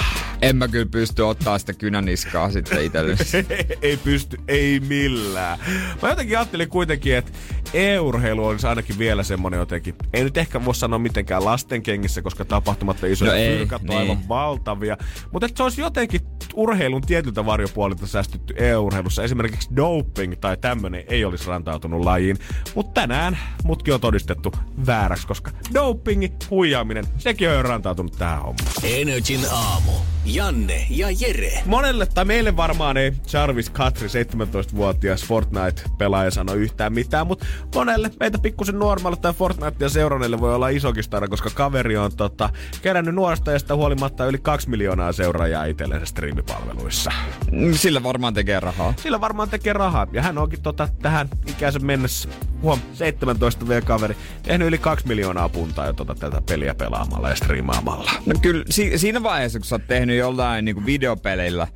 En 0.42 0.56
mä 0.56 0.68
kyllä 0.68 0.86
pysty 0.86 1.22
ottaa 1.22 1.58
sitä 1.58 1.72
kynäniskaa 1.72 2.50
sitten 2.50 2.84
itsellesi. 2.84 3.46
ei 3.82 3.96
pysty, 3.96 4.40
ei 4.48 4.80
millään. 4.80 5.58
Mä 6.02 6.08
jotenkin 6.08 6.38
ajattelin 6.38 6.68
kuitenkin, 6.68 7.16
että 7.16 7.32
e-urheilu 7.74 8.46
olisi 8.46 8.66
ainakin 8.66 8.98
vielä 8.98 9.22
semmonen 9.22 9.60
jotenkin. 9.66 9.94
Ei 10.12 10.24
nyt 10.24 10.36
ehkä 10.36 10.64
voi 10.64 10.74
sanoa 10.74 10.98
mitenkään 10.98 11.44
lasten 11.44 11.82
kengissä, 11.82 12.22
koska 12.22 12.44
tapahtumat 12.44 13.02
ja 13.02 13.12
isoja 13.12 13.32
no 13.32 13.58
fyrkat 13.58 13.82
on 13.82 13.88
niin. 13.88 13.98
aivan 13.98 14.28
valtavia. 14.28 14.96
Mutta 15.32 15.48
se 15.54 15.62
olisi 15.62 15.80
jotenkin 15.80 16.20
urheilun 16.54 17.02
tietyltä 17.02 17.46
varjopuolilta 17.46 18.06
säästytty 18.06 18.54
e-urheilussa. 18.56 19.22
Esimerkiksi 19.22 19.76
doping 19.76 20.34
tai 20.40 20.56
tämmönen 20.56 21.04
ei 21.08 21.24
olisi 21.24 21.48
rantautunut 21.48 22.04
lajiin. 22.04 22.36
Mutta 22.74 23.00
tänään 23.00 23.38
mutkin 23.64 23.94
on 23.94 24.00
todistettu 24.00 24.52
vääräksi, 24.86 25.26
koska 25.26 25.50
dopingi, 25.74 26.32
huijaaminen, 26.50 27.04
sekin 27.18 27.48
on 27.48 27.54
jo 27.54 27.62
rantautunut 27.62 28.18
tähän 28.18 28.42
hommaan. 28.42 28.72
Energin 28.82 29.40
aamu. 29.50 29.92
Janne 30.26 30.86
ja 30.90 31.08
Jere. 31.20 31.62
Monelle 31.66 32.06
tai 32.06 32.24
meille 32.24 32.56
varmaan 32.56 32.96
ei 32.96 33.12
Jarvis 33.32 33.70
Katri, 33.70 34.08
17-vuotias 34.08 35.24
Fortnite-pelaaja, 35.24 36.30
sano 36.30 36.54
yhtään 36.54 36.92
mitään, 36.92 37.26
mutta 37.26 37.46
monelle 37.74 38.10
meitä 38.20 38.38
pikkusen 38.38 38.78
nuormalle 38.78 39.16
tai 39.16 39.32
Fortnitea 39.60 39.88
seuranneille 39.88 40.40
voi 40.40 40.54
olla 40.54 40.68
isokin 40.68 41.04
stara, 41.04 41.28
koska 41.28 41.50
kaveri 41.54 41.96
on 41.96 42.16
tota, 42.16 42.50
kerännyt 42.82 43.14
nuoresta 43.14 43.52
ja 43.52 43.58
sitä 43.58 43.74
huolimatta 43.74 44.26
yli 44.26 44.38
2 44.38 44.70
miljoonaa 44.70 45.12
seuraajaa 45.12 45.64
itsellensä 45.64 46.06
striimipalveluissa. 46.06 47.10
Mm, 47.52 47.72
sillä 47.72 48.02
varmaan 48.02 48.34
tekee 48.34 48.60
rahaa. 48.60 48.94
Sillä 48.96 49.20
varmaan 49.20 49.50
tekee 49.50 49.72
rahaa. 49.72 50.06
Ja 50.12 50.22
hän 50.22 50.38
onkin 50.38 50.62
tota, 50.62 50.88
tähän 51.02 51.28
ikäisen 51.46 51.86
mennessä, 51.86 52.28
huom, 52.62 52.80
17 52.94 53.68
v 53.68 53.82
kaveri, 53.84 54.16
tehnyt 54.42 54.68
yli 54.68 54.78
2 54.78 55.08
miljoonaa 55.08 55.48
puntaa 55.48 55.86
jo 55.86 55.92
tota, 55.92 56.14
tätä 56.14 56.42
peliä 56.48 56.74
pelaamalla 56.74 57.28
ja 57.28 57.36
striimaamalla. 57.36 58.10
No 58.26 58.34
kyllä, 58.42 58.64
si- 58.70 58.98
siinä 58.98 59.22
vaiheessa, 59.22 59.58
kun 59.58 59.66
sä 59.66 59.74
oot 59.74 59.86
tehnyt 59.86 60.18
jollain 60.18 60.64
niin 60.64 60.86
videopeleillä 60.86 61.66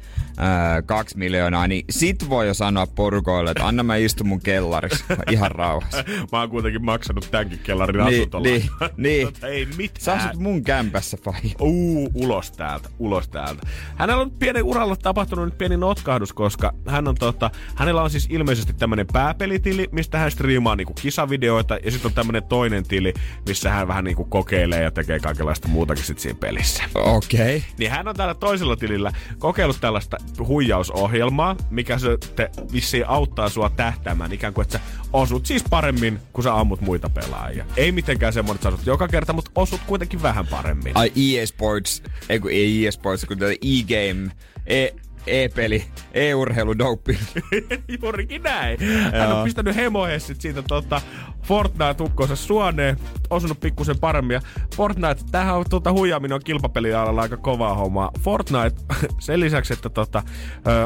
ää, 0.40 0.82
kaksi 0.82 1.18
miljoonaa, 1.18 1.66
niin 1.66 1.84
sit 1.90 2.28
voi 2.28 2.46
jo 2.46 2.54
sanoa 2.54 2.86
porukoille, 2.86 3.50
että 3.50 3.66
anna 3.66 3.82
mä 3.82 3.96
istun 3.96 4.28
mun 4.28 4.40
kellarissa 4.40 5.04
ihan 5.30 5.50
rauhassa. 5.50 6.04
mä 6.32 6.40
oon 6.40 6.50
kuitenkin 6.50 6.84
maksanut 6.84 7.28
tämänkin 7.30 7.58
kellarin 7.58 8.04
niin, 8.04 8.20
asuntolla. 8.20 8.48
Niin, 8.48 8.62
niin. 8.96 9.26
Tota, 9.26 9.46
ei 9.46 9.66
mitään. 9.66 10.00
Sä 10.00 10.12
asut 10.12 10.40
mun 10.40 10.62
kämpässä, 10.62 11.18
vai? 11.26 11.40
Uu, 11.60 12.10
ulos 12.14 12.52
täältä, 12.52 12.88
ulos 12.98 13.28
täältä. 13.28 13.66
Hänellä 13.96 14.22
on 14.22 14.30
pieni 14.30 14.62
uralla 14.62 14.96
tapahtunut 14.96 15.44
nyt 15.44 15.58
pieni 15.58 15.76
notkahdus, 15.76 16.32
koska 16.32 16.72
hän 16.86 17.08
on 17.08 17.14
tota, 17.14 17.50
hänellä 17.74 18.02
on 18.02 18.10
siis 18.10 18.26
ilmeisesti 18.30 18.72
tämmönen 18.72 19.06
pääpelitili, 19.12 19.88
mistä 19.92 20.18
hän 20.18 20.30
striimaa 20.30 20.76
niinku 20.76 20.94
kisavideoita, 21.02 21.78
ja 21.84 21.90
sitten 21.90 22.08
on 22.08 22.14
tämmönen 22.14 22.42
toinen 22.42 22.84
tili, 22.84 23.14
missä 23.46 23.70
hän 23.70 23.88
vähän 23.88 24.04
niinku 24.04 24.24
kokeilee 24.24 24.82
ja 24.82 24.90
tekee 24.90 25.20
kaikenlaista 25.20 25.68
muutakin 25.68 26.04
sit 26.04 26.18
siinä 26.18 26.38
pelissä. 26.40 26.82
Okei. 26.94 27.56
Okay. 27.56 27.70
Niin 27.78 27.90
hän 27.90 28.08
on 28.08 28.16
täällä 28.16 28.34
toisella 28.34 28.76
tilillä 28.76 29.12
kokeillut 29.38 29.80
tällaista 29.80 30.16
huijausohjelmaa, 30.38 31.56
mikä 31.70 31.98
se 31.98 32.18
te 32.36 32.50
vissiin 32.72 33.08
auttaa 33.08 33.48
sua 33.48 33.70
tähtäämään, 33.70 34.32
ikään 34.32 34.54
kuin 34.54 34.62
että 34.62 34.78
sä 34.78 34.84
osut 35.12 35.46
siis 35.46 35.64
paremmin, 35.70 36.18
kun 36.32 36.44
sä 36.44 36.54
ammut 36.54 36.80
muita 36.80 37.10
pelaajia. 37.10 37.64
Ei 37.76 37.92
mitenkään 37.92 38.32
semmoinen, 38.32 38.54
että 38.54 38.70
sä 38.70 38.74
osut 38.74 38.86
joka 38.86 39.08
kerta, 39.08 39.32
mutta 39.32 39.50
osut 39.54 39.80
kuitenkin 39.86 40.22
vähän 40.22 40.46
paremmin. 40.46 40.92
Ai 40.96 41.12
EA 41.16 41.46
Sports, 41.46 42.02
ei 42.28 42.40
kun 42.40 42.50
ei 42.50 42.84
EA 42.84 42.92
Sports, 42.92 43.24
kun 43.24 43.38
e-game, 43.42 44.30
e 44.66 44.88
e-peli, 45.26 45.84
e-urheilu, 46.12 46.78
doping. 46.78 47.18
Juurikin 48.02 48.42
näin. 48.42 48.78
Hän 49.12 49.32
on 49.32 49.44
pistänyt 49.44 49.76
hemohessit 49.76 50.40
siitä 50.40 50.62
tota, 50.62 51.00
Fortnite-ukkonsa 51.42 52.36
suoneen, 52.36 52.96
osunut 53.30 53.60
pikkusen 53.60 53.98
paremmin. 53.98 54.34
Ja 54.34 54.40
Fortnite, 54.76 55.24
tämähän 55.30 55.56
on 55.56 55.64
tuota, 55.70 55.92
huijaaminen 55.92 56.34
on 56.34 56.40
kilpapelialalla 56.44 57.22
aika 57.22 57.36
kovaa 57.36 57.74
hommaa. 57.74 58.10
Fortnite, 58.20 58.76
sen 59.18 59.40
lisäksi, 59.40 59.72
että 59.72 59.88
tota, 59.88 60.22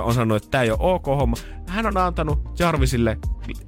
on 0.02 0.14
sanonut, 0.14 0.36
että 0.36 0.50
tämä 0.50 0.62
ei 0.62 0.70
ole 0.70 0.78
ok 0.80 1.06
homma, 1.06 1.36
hän 1.68 1.86
on 1.86 1.96
antanut 1.96 2.58
Jarvisille 2.58 3.18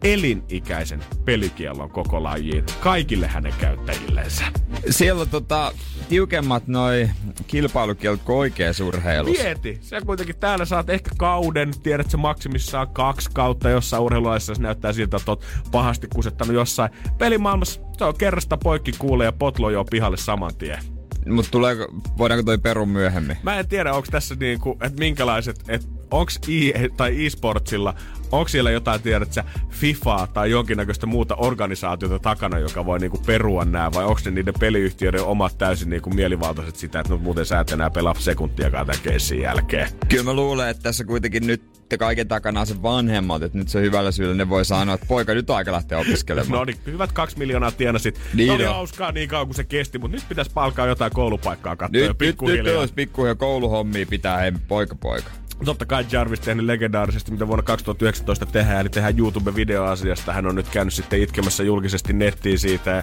elinikäisen 0.04 1.00
pelikiellon 1.24 1.90
koko 1.90 2.22
lajiin 2.22 2.64
kaikille 2.80 3.26
hänen 3.26 3.54
käyttäjillensä. 3.60 4.44
Siellä 4.90 5.22
on 5.22 5.28
tota, 5.28 5.72
tiukemmat 6.08 6.66
noi 6.66 7.10
kilpailukielot 7.46 8.20
oikeassa 8.28 8.84
urheilussa. 8.84 9.42
Mieti, 9.42 9.78
sä 9.80 10.00
kuitenkin 10.00 10.36
täällä 10.36 10.64
saat 10.64 10.90
ehkä 10.90 11.10
kauden, 11.18 11.72
tiedät 11.82 12.10
se 12.10 12.16
maksimissaan 12.16 12.88
kaksi 12.88 13.30
kautta 13.32 13.70
jossain 13.70 14.02
urheilulaissa, 14.02 14.54
se 14.54 14.62
näyttää 14.62 14.92
siltä, 14.92 15.16
että 15.16 15.30
oot 15.30 15.44
pahasti 15.72 16.08
kusettanut 16.14 16.54
jossain. 16.54 16.90
Pelimaailmassa 17.18 17.80
se 17.98 18.04
on 18.04 18.18
kerrasta 18.18 18.56
poikki 18.56 18.92
kuule 18.98 19.24
ja 19.24 19.32
potlo 19.32 19.70
jo 19.70 19.84
pihalle 19.84 20.16
saman 20.16 20.56
tien. 20.58 20.78
Mutta 21.26 21.50
tuleeko, 21.50 21.88
voidaanko 22.18 22.42
toi 22.42 22.58
peru 22.58 22.86
myöhemmin? 22.86 23.36
Mä 23.42 23.58
en 23.58 23.68
tiedä, 23.68 23.92
onko 23.92 24.08
tässä 24.10 24.34
niinku, 24.40 24.78
että 24.82 24.98
minkälaiset, 24.98 25.64
että 25.68 25.88
onks 26.10 26.40
e, 26.74 26.88
tai 26.96 27.26
e-sportsilla, 27.26 27.94
onko 28.32 28.48
siellä 28.48 28.70
jotain, 28.70 29.02
tiedät 29.02 29.32
sä, 29.32 29.44
FIFA 29.70 30.28
tai 30.32 30.50
jonkinnäköistä 30.50 31.06
muuta 31.06 31.34
organisaatiota 31.34 32.18
takana, 32.18 32.58
joka 32.58 32.86
voi 32.86 32.98
niinku 32.98 33.18
perua 33.26 33.64
nämä, 33.64 33.90
vai 33.94 34.04
onko 34.04 34.20
ne 34.24 34.30
niiden 34.30 34.54
peliyhtiöiden 34.60 35.24
omat 35.24 35.58
täysin 35.58 35.90
niinku 35.90 36.10
mielivaltaiset 36.10 36.76
sitä, 36.76 37.00
että 37.00 37.12
no 37.12 37.18
muuten 37.18 37.46
sä 37.46 37.60
et 37.60 37.70
enää 37.70 37.90
pelaa 37.90 38.14
sekuntiakaan 38.18 38.86
tämän 38.86 39.02
keissin 39.02 39.40
jälkeen. 39.40 39.88
Kyllä 40.08 40.24
mä 40.24 40.34
luulen, 40.34 40.68
että 40.68 40.82
tässä 40.82 41.04
kuitenkin 41.04 41.46
nyt 41.46 41.62
kaiken 41.98 42.28
takana 42.28 42.60
on 42.60 42.66
se 42.66 42.82
vanhemmat, 42.82 43.42
että 43.42 43.58
nyt 43.58 43.68
se 43.68 43.80
hyvällä 43.80 44.12
syyllä 44.12 44.34
ne 44.34 44.48
voi 44.48 44.64
sanoa, 44.64 44.94
että 44.94 45.06
poika 45.06 45.34
nyt 45.34 45.50
aika 45.50 45.72
lähteä 45.72 45.98
opiskelemaan. 45.98 46.58
no 46.58 46.64
niin, 46.64 46.76
hyvät 46.86 47.12
kaksi 47.12 47.38
miljoonaa 47.38 47.70
tienasit. 47.70 48.20
Niin 48.34 48.52
oli 48.52 48.64
hauskaa 48.64 49.12
niin 49.12 49.28
kauan 49.28 49.46
kuin 49.46 49.56
se 49.56 49.64
kesti, 49.64 49.98
mutta 49.98 50.16
nyt 50.16 50.28
pitäisi 50.28 50.50
palkaa 50.54 50.86
jotain 50.86 51.12
koulupaikkaa 51.12 51.76
katsoa 51.76 52.00
nyt, 52.00 52.18
nyt, 52.20 52.64
nyt 52.64 52.76
olisi 52.76 52.94
pikkuhiljaa 52.94 53.34
kouluhommia 53.34 54.06
pitää, 54.06 54.38
hei 54.38 54.52
poika 54.68 54.94
poika. 54.94 55.30
Totta 55.64 55.86
kai 55.86 56.06
Jarvis 56.12 56.40
tehnyt 56.40 56.66
legendaarisesti, 56.66 57.32
mitä 57.32 57.46
vuonna 57.46 57.62
2019 57.62 58.46
tehdään, 58.46 58.80
eli 58.80 58.88
tehdään 58.88 59.18
YouTube-videoasiasta. 59.18 60.32
Hän 60.32 60.46
on 60.46 60.54
nyt 60.54 60.68
käynyt 60.68 60.94
sitten 60.94 61.22
itkemässä 61.22 61.62
julkisesti 61.62 62.12
nettiin 62.12 62.58
siitä. 62.58 62.90
Ja 62.90 63.02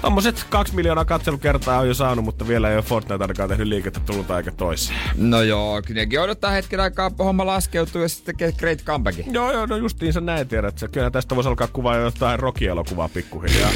tommoset 0.00 0.46
kaksi 0.50 0.74
miljoonaa 0.74 1.04
katselukertaa 1.04 1.80
on 1.80 1.88
jo 1.88 1.94
saanut, 1.94 2.24
mutta 2.24 2.48
vielä 2.48 2.70
ei 2.70 2.76
ole 2.76 2.82
Fortnite 2.82 3.24
ainakaan 3.24 3.48
tehnyt 3.48 3.66
liikettä 3.66 4.00
tullut 4.00 4.30
aika 4.30 4.52
toiseen. 4.52 4.98
No 5.16 5.42
joo, 5.42 5.82
nekin 5.94 6.20
odottaa 6.20 6.50
hetken 6.50 6.80
aikaa 6.80 7.10
homma 7.18 7.46
laskeutuu 7.46 8.02
ja 8.02 8.08
sitten 8.08 8.36
tekee 8.36 8.52
great 8.52 8.82
comebackin. 8.84 9.34
Joo, 9.34 9.52
joo, 9.52 9.66
no 9.66 9.76
justiinsa 9.76 10.20
näin 10.20 10.48
tiedät. 10.48 10.80
Kyllä 10.92 11.10
tästä 11.10 11.36
voisi 11.36 11.48
alkaa 11.48 11.68
kuvaa 11.68 11.96
jotain 11.96 12.38
Rocky-elokuvaa 12.38 13.08
pikkuhiljaa. 13.08 13.70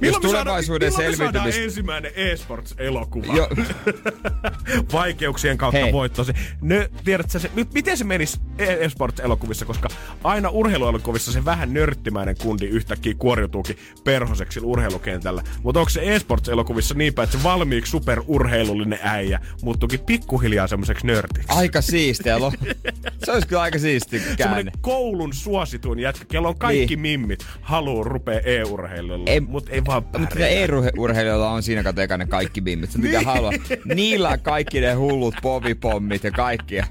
Jos 0.00 0.16
tulevaisuuden 0.16 0.92
selviytymistä... 0.92 1.62
ensimmäinen 1.62 2.12
e-sports-elokuva? 2.16 3.32
Vaikeuksien 4.92 5.58
kautta 5.58 5.92
voittosi. 5.92 6.32
Ne, 6.60 6.90
tiedätkö, 7.04 7.38
se, 7.38 7.50
miten 7.74 7.96
se 7.96 8.04
menisi 8.04 8.38
eSports-elokuvissa, 8.58 9.64
koska 9.64 9.88
aina 10.24 10.48
urheiluelokuvissa 10.48 11.32
se 11.32 11.44
vähän 11.44 11.74
nörttimäinen 11.74 12.36
kundi 12.42 12.66
yhtäkkiä 12.66 13.14
kuoriutuukin 13.18 13.76
perhoseksi 14.04 14.60
urheilukentällä. 14.60 15.42
Mutta 15.62 15.80
onko 15.80 15.90
se 15.90 16.00
eSports-elokuvissa 16.16 16.94
niin 16.94 17.14
päin, 17.14 17.24
että 17.24 17.38
se 17.38 17.42
valmiiksi 17.44 17.90
superurheilullinen 17.90 18.98
äijä 19.02 19.40
muuttuukin 19.62 20.00
pikkuhiljaa 20.00 20.66
semmoiseksi 20.66 21.06
nörtiksi? 21.06 21.48
Aika 21.48 21.80
siistiä. 21.80 22.38
Lo- 22.40 22.52
se 23.24 23.32
olisi 23.32 23.48
kyllä 23.48 23.62
aika 23.62 23.78
siisti. 23.78 24.22
Semmoinen 24.36 24.72
koulun 24.80 25.32
suosituin 25.32 25.98
jätkä, 25.98 26.24
kello 26.24 26.48
on 26.48 26.58
kaikki 26.58 26.86
niin. 26.86 27.00
mimmit, 27.00 27.46
haluu 27.60 28.04
rupea 28.04 28.40
e-urheilulle, 28.40 29.30
Ei- 29.30 29.40
mutta 29.40 29.70
ei 29.70 29.84
vaan 29.84 30.02
Mutta 30.18 30.46
e-urheilijoilla 30.46 31.50
on 31.50 31.62
siinä 31.62 31.82
kato 31.82 32.00
ne 32.16 32.26
kaikki 32.26 32.60
bimmit. 32.60 32.90
Se 32.90 32.98
mitä 33.08 33.20
haluaa. 33.20 33.52
Niillä 33.94 34.28
on 34.28 34.40
kaikki 34.40 34.80
ne 34.80 34.92
hullut 34.94 35.34
povipommit 35.42 36.24
ja 36.24 36.30
kaikkia. 36.30 36.86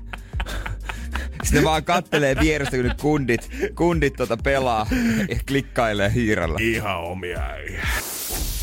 Sitten 1.43 1.63
vaan 1.63 1.83
kattelee 1.83 2.35
vierestä, 2.39 2.77
kun 2.77 2.91
kundit, 3.01 3.49
kundit 3.75 4.13
tota 4.13 4.37
pelaa 4.37 4.87
ja 5.29 5.39
klikkailee 5.47 6.13
hiirellä. 6.13 6.57
Ihan 6.61 6.99
omia 6.99 7.39
äijä. 7.39 7.87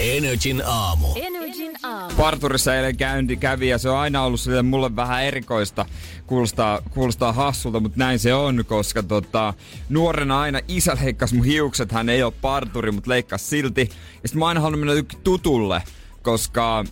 Energin 0.01 0.63
aamu. 0.67 1.07
Energin 1.17 1.73
aamu. 1.83 2.15
Parturissa 2.17 2.77
eilen 2.77 2.97
käynti 2.97 3.37
kävi 3.37 3.69
ja 3.69 3.79
se 3.79 3.89
on 3.91 3.99
aina 3.99 4.23
ollut 4.23 4.41
sille 4.41 4.63
mulle 4.63 4.97
vähän 4.97 5.25
erikoista. 5.25 5.87
Kuulostaa, 6.27 6.81
kuulostaa 6.91 7.33
hassulta, 7.33 7.81
mutta 7.81 7.99
näin 7.99 8.19
se 8.19 8.35
on, 8.35 8.65
koska 8.67 9.03
tota, 9.03 9.55
nuorena 9.89 10.41
aina 10.41 10.61
isä 10.69 10.97
leikkas 11.03 11.33
mun 11.33 11.45
hiukset. 11.45 11.93
Hän 11.93 12.09
ei 12.09 12.23
ole 12.23 12.33
parturi, 12.41 12.93
mutta 12.93 13.11
leikkas 13.11 13.51
silti. 13.51 13.89
Ja 14.23 14.29
sit 14.29 14.39
mä 14.39 14.47
aina 14.47 14.61
halunnut 14.61 14.87
mennä 14.87 15.05
tutulle, 15.25 15.83
koska 16.23 16.81
äh, 16.81 16.87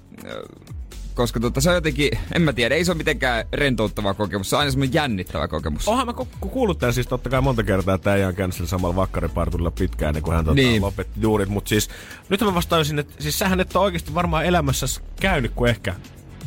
koska 1.14 1.40
tota, 1.40 1.60
se 1.60 1.68
on 1.70 1.74
jotenkin, 1.74 2.10
en 2.34 2.42
mä 2.42 2.52
tiedä, 2.52 2.74
ei 2.74 2.84
se 2.84 2.90
ole 2.90 2.98
mitenkään 2.98 3.44
rentouttava 3.52 4.14
kokemus, 4.14 4.50
se 4.50 4.56
on 4.56 4.60
aina 4.60 4.70
semmoinen 4.70 4.94
jännittävä 4.94 5.48
kokemus. 5.48 5.88
Onhan 5.88 6.06
mä 6.06 6.12
ku- 6.12 6.28
ku- 6.40 6.48
kuullut 6.48 6.78
tämän 6.78 6.94
siis 6.94 7.06
totta 7.06 7.30
kai 7.30 7.40
monta 7.40 7.62
kertaa, 7.62 7.94
että 7.94 8.14
ei 8.14 8.32
käynyt 8.32 8.54
sillä 8.56 8.68
samalla 8.68 8.96
vakkariparturilla 8.96 9.70
pitkään 9.70 10.08
ennen 10.08 10.22
kuin 10.22 10.34
hän 10.36 10.44
tota, 10.44 10.54
Niin. 10.54 10.82
lopetti 10.82 11.22
duunit. 11.22 11.48
Mutta 11.48 11.68
siis 11.68 11.88
nyt 12.28 12.40
mä 12.40 12.54
vastaisin, 12.54 12.98
että 12.98 13.14
siis 13.22 13.38
sähän 13.38 13.60
et 13.60 13.76
ole 13.76 13.84
oikeasti 13.84 14.14
varmaan 14.14 14.44
elämässä 14.44 14.86
käynyt 15.20 15.52
kuin 15.54 15.70
ehkä 15.70 15.94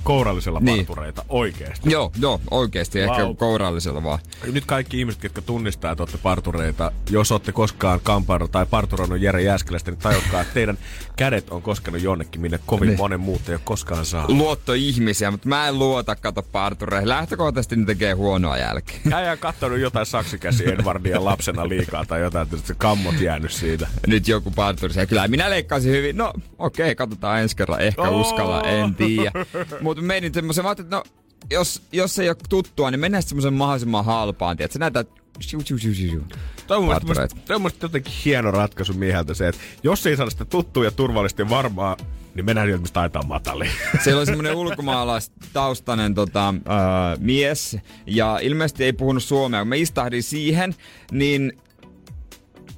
kourallisella 0.06 0.60
Niin. 0.60 0.78
partureita 0.86 1.26
oikeasti. 1.30 1.92
Joo, 1.92 2.12
joo, 2.20 2.42
oikeesti, 2.52 3.00
ehkä 3.02 3.24
Vau. 3.24 3.36
kourallisella 3.36 4.04
vaan. 4.04 4.20
Nyt 4.52 4.66
kaikki 4.66 5.00
ihmiset, 5.00 5.24
jotka 5.24 5.42
tunnistaa, 5.42 5.92
että 5.92 6.04
olette 6.04 6.18
partureita, 6.18 6.92
jos 7.10 7.32
olette 7.32 7.52
koskaan 7.52 8.00
kamparo 8.04 8.48
tai 8.48 8.66
parturoinut 8.66 9.22
Jere 9.22 9.42
Jääskelästä, 9.42 9.92
niin 9.92 10.00
tajutkaa, 10.00 10.42
että 10.42 10.54
teidän 10.54 10.78
kädet 11.16 11.50
on 11.50 11.62
koskenut 11.62 12.02
jonnekin, 12.02 12.42
minne 12.42 12.60
kovin 12.66 12.88
Niin. 12.88 12.98
monen 12.98 13.20
muut 13.20 13.50
ei 13.50 13.56
ole 13.56 13.62
koskaan 13.64 14.06
saanut. 14.06 14.30
Luottoihmisiä, 14.32 15.32
mutta 15.32 15.50
mä 15.50 15.68
en 15.68 15.80
luota, 15.80 16.16
kato 16.16 16.44
partureihin. 16.44 17.10
Lähtökohtaisesti 17.10 17.76
ne 17.76 17.86
tekee 17.86 18.14
huonoa 18.14 18.58
jälkeä. 18.58 18.98
Äijä 19.14 19.32
on 19.32 19.38
kattonut 19.38 19.80
jotain 19.80 20.06
saksikäsi 20.06 20.70
Edwardia 20.70 21.24
lapsena 21.26 21.70
liikaa 21.70 22.06
tai 22.06 22.22
jotain, 22.22 22.44
että 22.54 22.68
se 22.68 22.74
kammot 22.78 23.22
jäänyt 23.22 23.52
siitä. 23.52 23.88
nyt 24.08 24.28
joku 24.28 24.52
parturi. 24.52 24.94
Kyllä 25.10 25.28
minä 25.28 25.50
leikkaisin 25.50 25.92
hyvin. 25.92 26.18
No 26.18 26.34
okei, 26.58 26.86
okay, 26.86 26.96
katsotaan 26.96 27.42
ensi 27.42 27.56
kerralla. 27.56 27.82
Ehkä 27.84 28.02
Oo. 28.02 28.22
uskalla, 28.22 28.62
en 28.62 28.96
tiedä. 28.96 29.32
Mutta 29.96 30.08
menin 30.08 30.34
semmoisen, 30.34 30.64
mä 30.64 30.70
ajattelin, 30.70 30.88
että 30.88 30.96
no 30.96 31.04
jos, 31.52 31.82
jos 31.92 32.20
ei 32.20 32.30
ole 32.30 32.38
tuttua, 32.50 32.92
niin 32.92 33.00
mennään 33.00 33.24
semmoisen 33.24 33.54
mahdollisimman 33.54 34.06
halpaan. 34.06 34.58
Tiedät, 34.58 34.72
sä 34.72 34.80
näytät 34.80 35.10
shiu, 35.42 35.62
shiu, 35.62 35.78
shiu, 35.78 35.94
shiu, 35.94 36.10
shiu. 36.10 36.24
Toi 36.68 36.78
on 36.78 36.88
Partureita. 36.88 37.36
toi 37.46 37.56
on 37.56 37.62
mielestä 37.62 37.86
jotenkin 37.86 38.14
hieno 38.26 38.52
ratkaisu 38.52 38.94
mieheltä 38.94 39.34
se, 39.34 39.48
että 39.48 39.62
jos 39.84 40.06
ei 40.06 40.18
saada 40.18 40.32
sitä 40.32 40.46
tuttua 40.46 40.86
ja 40.86 40.92
turvallisesti 40.92 41.42
ja 41.42 41.50
varmaa, 41.50 41.98
niin 42.36 42.46
mennään 42.46 42.68
sieltä, 42.68 42.82
mistä 42.82 42.94
taitaa 42.94 43.24
matali. 43.24 43.70
Siellä 44.04 44.20
oli 44.20 44.26
semmoinen 44.26 44.56
ulkomaalaistaustainen 44.56 46.14
tota, 46.14 46.50
äh, 46.50 47.20
mies, 47.20 47.78
ja 48.06 48.40
ilmeisesti 48.42 48.84
ei 48.84 48.94
puhunut 48.94 49.24
suomea. 49.24 49.62
Kun 49.62 49.68
mä 49.68 49.76
istahdin 49.76 50.24
siihen, 50.24 50.76
niin 51.12 51.54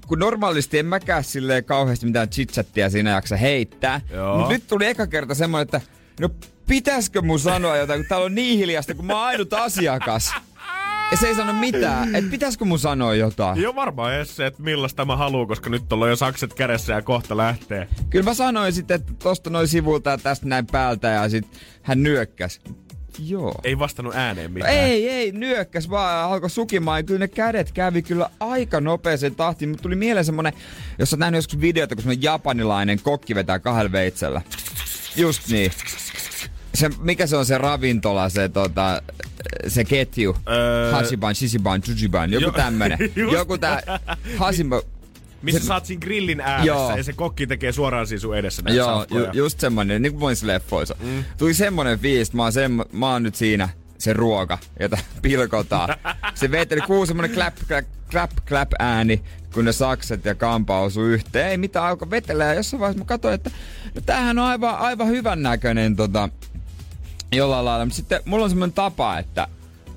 kun 0.08 0.20
normaalisti 0.20 0.80
en 0.80 0.86
mäkään 0.86 1.24
silleen 1.24 1.66
kauheasti 1.66 2.06
mitään 2.06 2.30
chitchattia 2.30 2.90
siinä 2.90 3.10
jaksa 3.10 3.38
heittää. 3.38 4.02
Joo. 4.12 4.40
Mut 4.40 4.50
nyt 4.50 4.68
tuli 4.68 4.86
eka 4.86 5.08
kerta 5.08 5.36
semmoinen, 5.36 5.64
että 5.64 5.82
no 6.20 6.30
pitäisikö 6.68 7.22
mun 7.22 7.40
sanoa 7.40 7.78
jotain, 7.78 8.00
kun 8.00 8.08
täällä 8.10 8.26
on 8.26 8.36
niin 8.36 8.60
hiljasta, 8.60 8.96
kun 8.96 9.06
mä 9.06 9.14
oon 9.14 9.28
ainut 9.28 9.54
asiakas. 9.54 10.34
Ja 11.12 11.18
se 11.18 11.28
ei 11.28 11.36
sano 11.36 11.54
mitään, 11.54 12.16
että 12.16 12.32
pitäisikö 12.32 12.66
mun 12.66 12.80
sanoa 12.80 13.16
jotain. 13.16 13.62
Joo 13.62 13.76
varmaan 13.76 14.14
edes 14.14 14.36
se, 14.36 14.46
että 14.46 14.64
millaista 14.64 15.06
mä 15.06 15.16
haluan, 15.16 15.48
koska 15.48 15.70
nyt 15.70 15.94
ollaan 15.94 16.10
jo 16.10 16.16
sakset 16.16 16.54
kädessä 16.54 16.94
ja 16.94 17.02
kohta 17.02 17.38
lähtee. 17.38 17.88
Kyllä 18.10 18.26
mä 18.26 18.34
sanoin 18.34 18.74
sitten, 18.74 18.96
että 18.96 19.14
tosta 19.24 19.50
noin 19.50 19.68
sivulta 19.68 20.10
ja 20.10 20.18
tästä 20.18 20.46
näin 20.46 20.66
päältä 20.66 21.08
ja 21.08 21.30
sit 21.30 21.48
hän 21.82 22.04
nyökkäs. 22.04 22.62
Joo. 23.20 23.56
Ei 23.64 23.80
vastannut 23.80 24.16
ääneen 24.16 24.52
mitään. 24.52 24.74
Ei, 24.74 25.10
ei, 25.10 25.32
nyökkäs 25.32 25.90
vaan 25.90 26.32
alkoi 26.32 26.50
sukimaan. 26.50 27.00
Ja 27.00 27.04
Kyllä 27.04 27.20
ne 27.20 27.28
kädet 27.28 27.72
kävi 27.72 28.02
kyllä 28.02 28.30
aika 28.40 28.82
nopeeseen 28.82 29.36
tahtiin. 29.36 29.70
Mutta 29.70 29.84
tuli 29.84 29.96
mieleen 29.96 30.26
semmonen, 30.26 30.54
jos 31.00 31.14
oot 31.14 31.20
nähnyt 31.20 31.38
joskus 31.38 31.62
videota, 31.62 31.96
kun 31.96 32.04
semmonen 32.04 32.24
japanilainen 32.24 33.00
kokki 33.04 33.36
vetää 33.36 33.60
kahdella 33.60 33.92
veitsellä. 33.92 34.42
Just 35.16 35.48
niin. 35.50 35.72
Se, 36.78 36.90
mikä 37.00 37.28
se 37.28 37.38
on 37.38 37.46
se 37.46 37.58
ravintola, 37.58 38.30
se, 38.30 38.50
tota, 38.50 39.02
se 39.68 39.84
ketju? 39.84 40.38
Öö. 40.50 40.92
Hashiban, 40.92 41.36
Shishiban, 41.36 41.82
Jujiban, 41.88 42.32
joku 42.34 42.44
Jo- 42.46 42.52
tämmönen. 42.64 42.98
just. 43.16 43.34
joku 43.34 43.58
tää 43.58 43.82
Hasiba, 44.38 44.82
Missä 45.42 45.60
se- 45.68 45.74
oot 45.74 45.86
siinä 45.86 46.00
grillin 46.00 46.42
ääressä 46.42 46.66
Joo. 46.68 46.98
ja 46.98 47.04
se 47.04 47.14
kokki 47.14 47.48
tekee 47.48 47.72
suoraan 47.72 48.08
siinä 48.08 48.20
sun 48.22 48.38
edessä 48.38 48.62
näitä 48.62 48.78
Joo, 48.78 49.00
safkoja. 49.00 49.26
ju, 49.26 49.32
just 49.34 49.60
semmonen, 49.60 50.02
niin 50.02 50.12
kuin 50.12 50.20
monissa 50.20 50.48
leffoissa. 50.48 50.96
Mm. 51.00 51.24
Tuli 51.38 51.54
semmonen 51.54 52.00
fiilis, 52.00 52.28
että 52.28 52.38
mä 52.38 52.44
oon, 52.44 52.52
semmo, 52.54 52.86
mä 52.92 53.12
oon 53.12 53.24
nyt 53.24 53.36
siinä 53.36 53.70
se 53.98 54.14
ruoka, 54.14 54.58
jota 54.80 54.98
pilkotaan. 55.22 55.90
Se 56.36 56.52
veteli 56.52 56.82
kuuluu 56.82 57.06
semmonen 57.06 57.32
clap, 57.32 57.56
clap, 57.68 57.86
clap, 58.12 58.32
clap 58.48 58.72
ääni, 58.80 59.22
kun 59.54 59.66
ne 59.66 59.72
sakset 59.72 60.26
ja 60.26 60.36
kampa 60.36 60.80
osu 60.82 61.04
yhteen. 61.06 61.48
Ei 61.50 61.58
mitään, 61.58 61.86
alkoi 61.86 62.10
vetellä 62.10 62.44
ja 62.44 62.54
jossain 62.54 62.80
vaiheessa 62.82 63.00
mä 63.00 63.06
katsoin, 63.06 63.34
että 63.34 63.52
no 63.96 64.02
tämähän 64.06 64.40
on 64.40 64.46
aivan, 64.46 64.78
aivan 64.78 65.08
hyvän 65.08 65.44
näköinen 65.44 65.96
tota, 65.96 66.30
jollain 67.32 67.66
lailla. 67.66 67.86
Mutta 67.86 67.96
sitten 67.96 68.20
mulla 68.26 68.44
on 68.44 68.50
semmonen 68.50 68.74
tapa, 68.74 69.18
että 69.20 69.48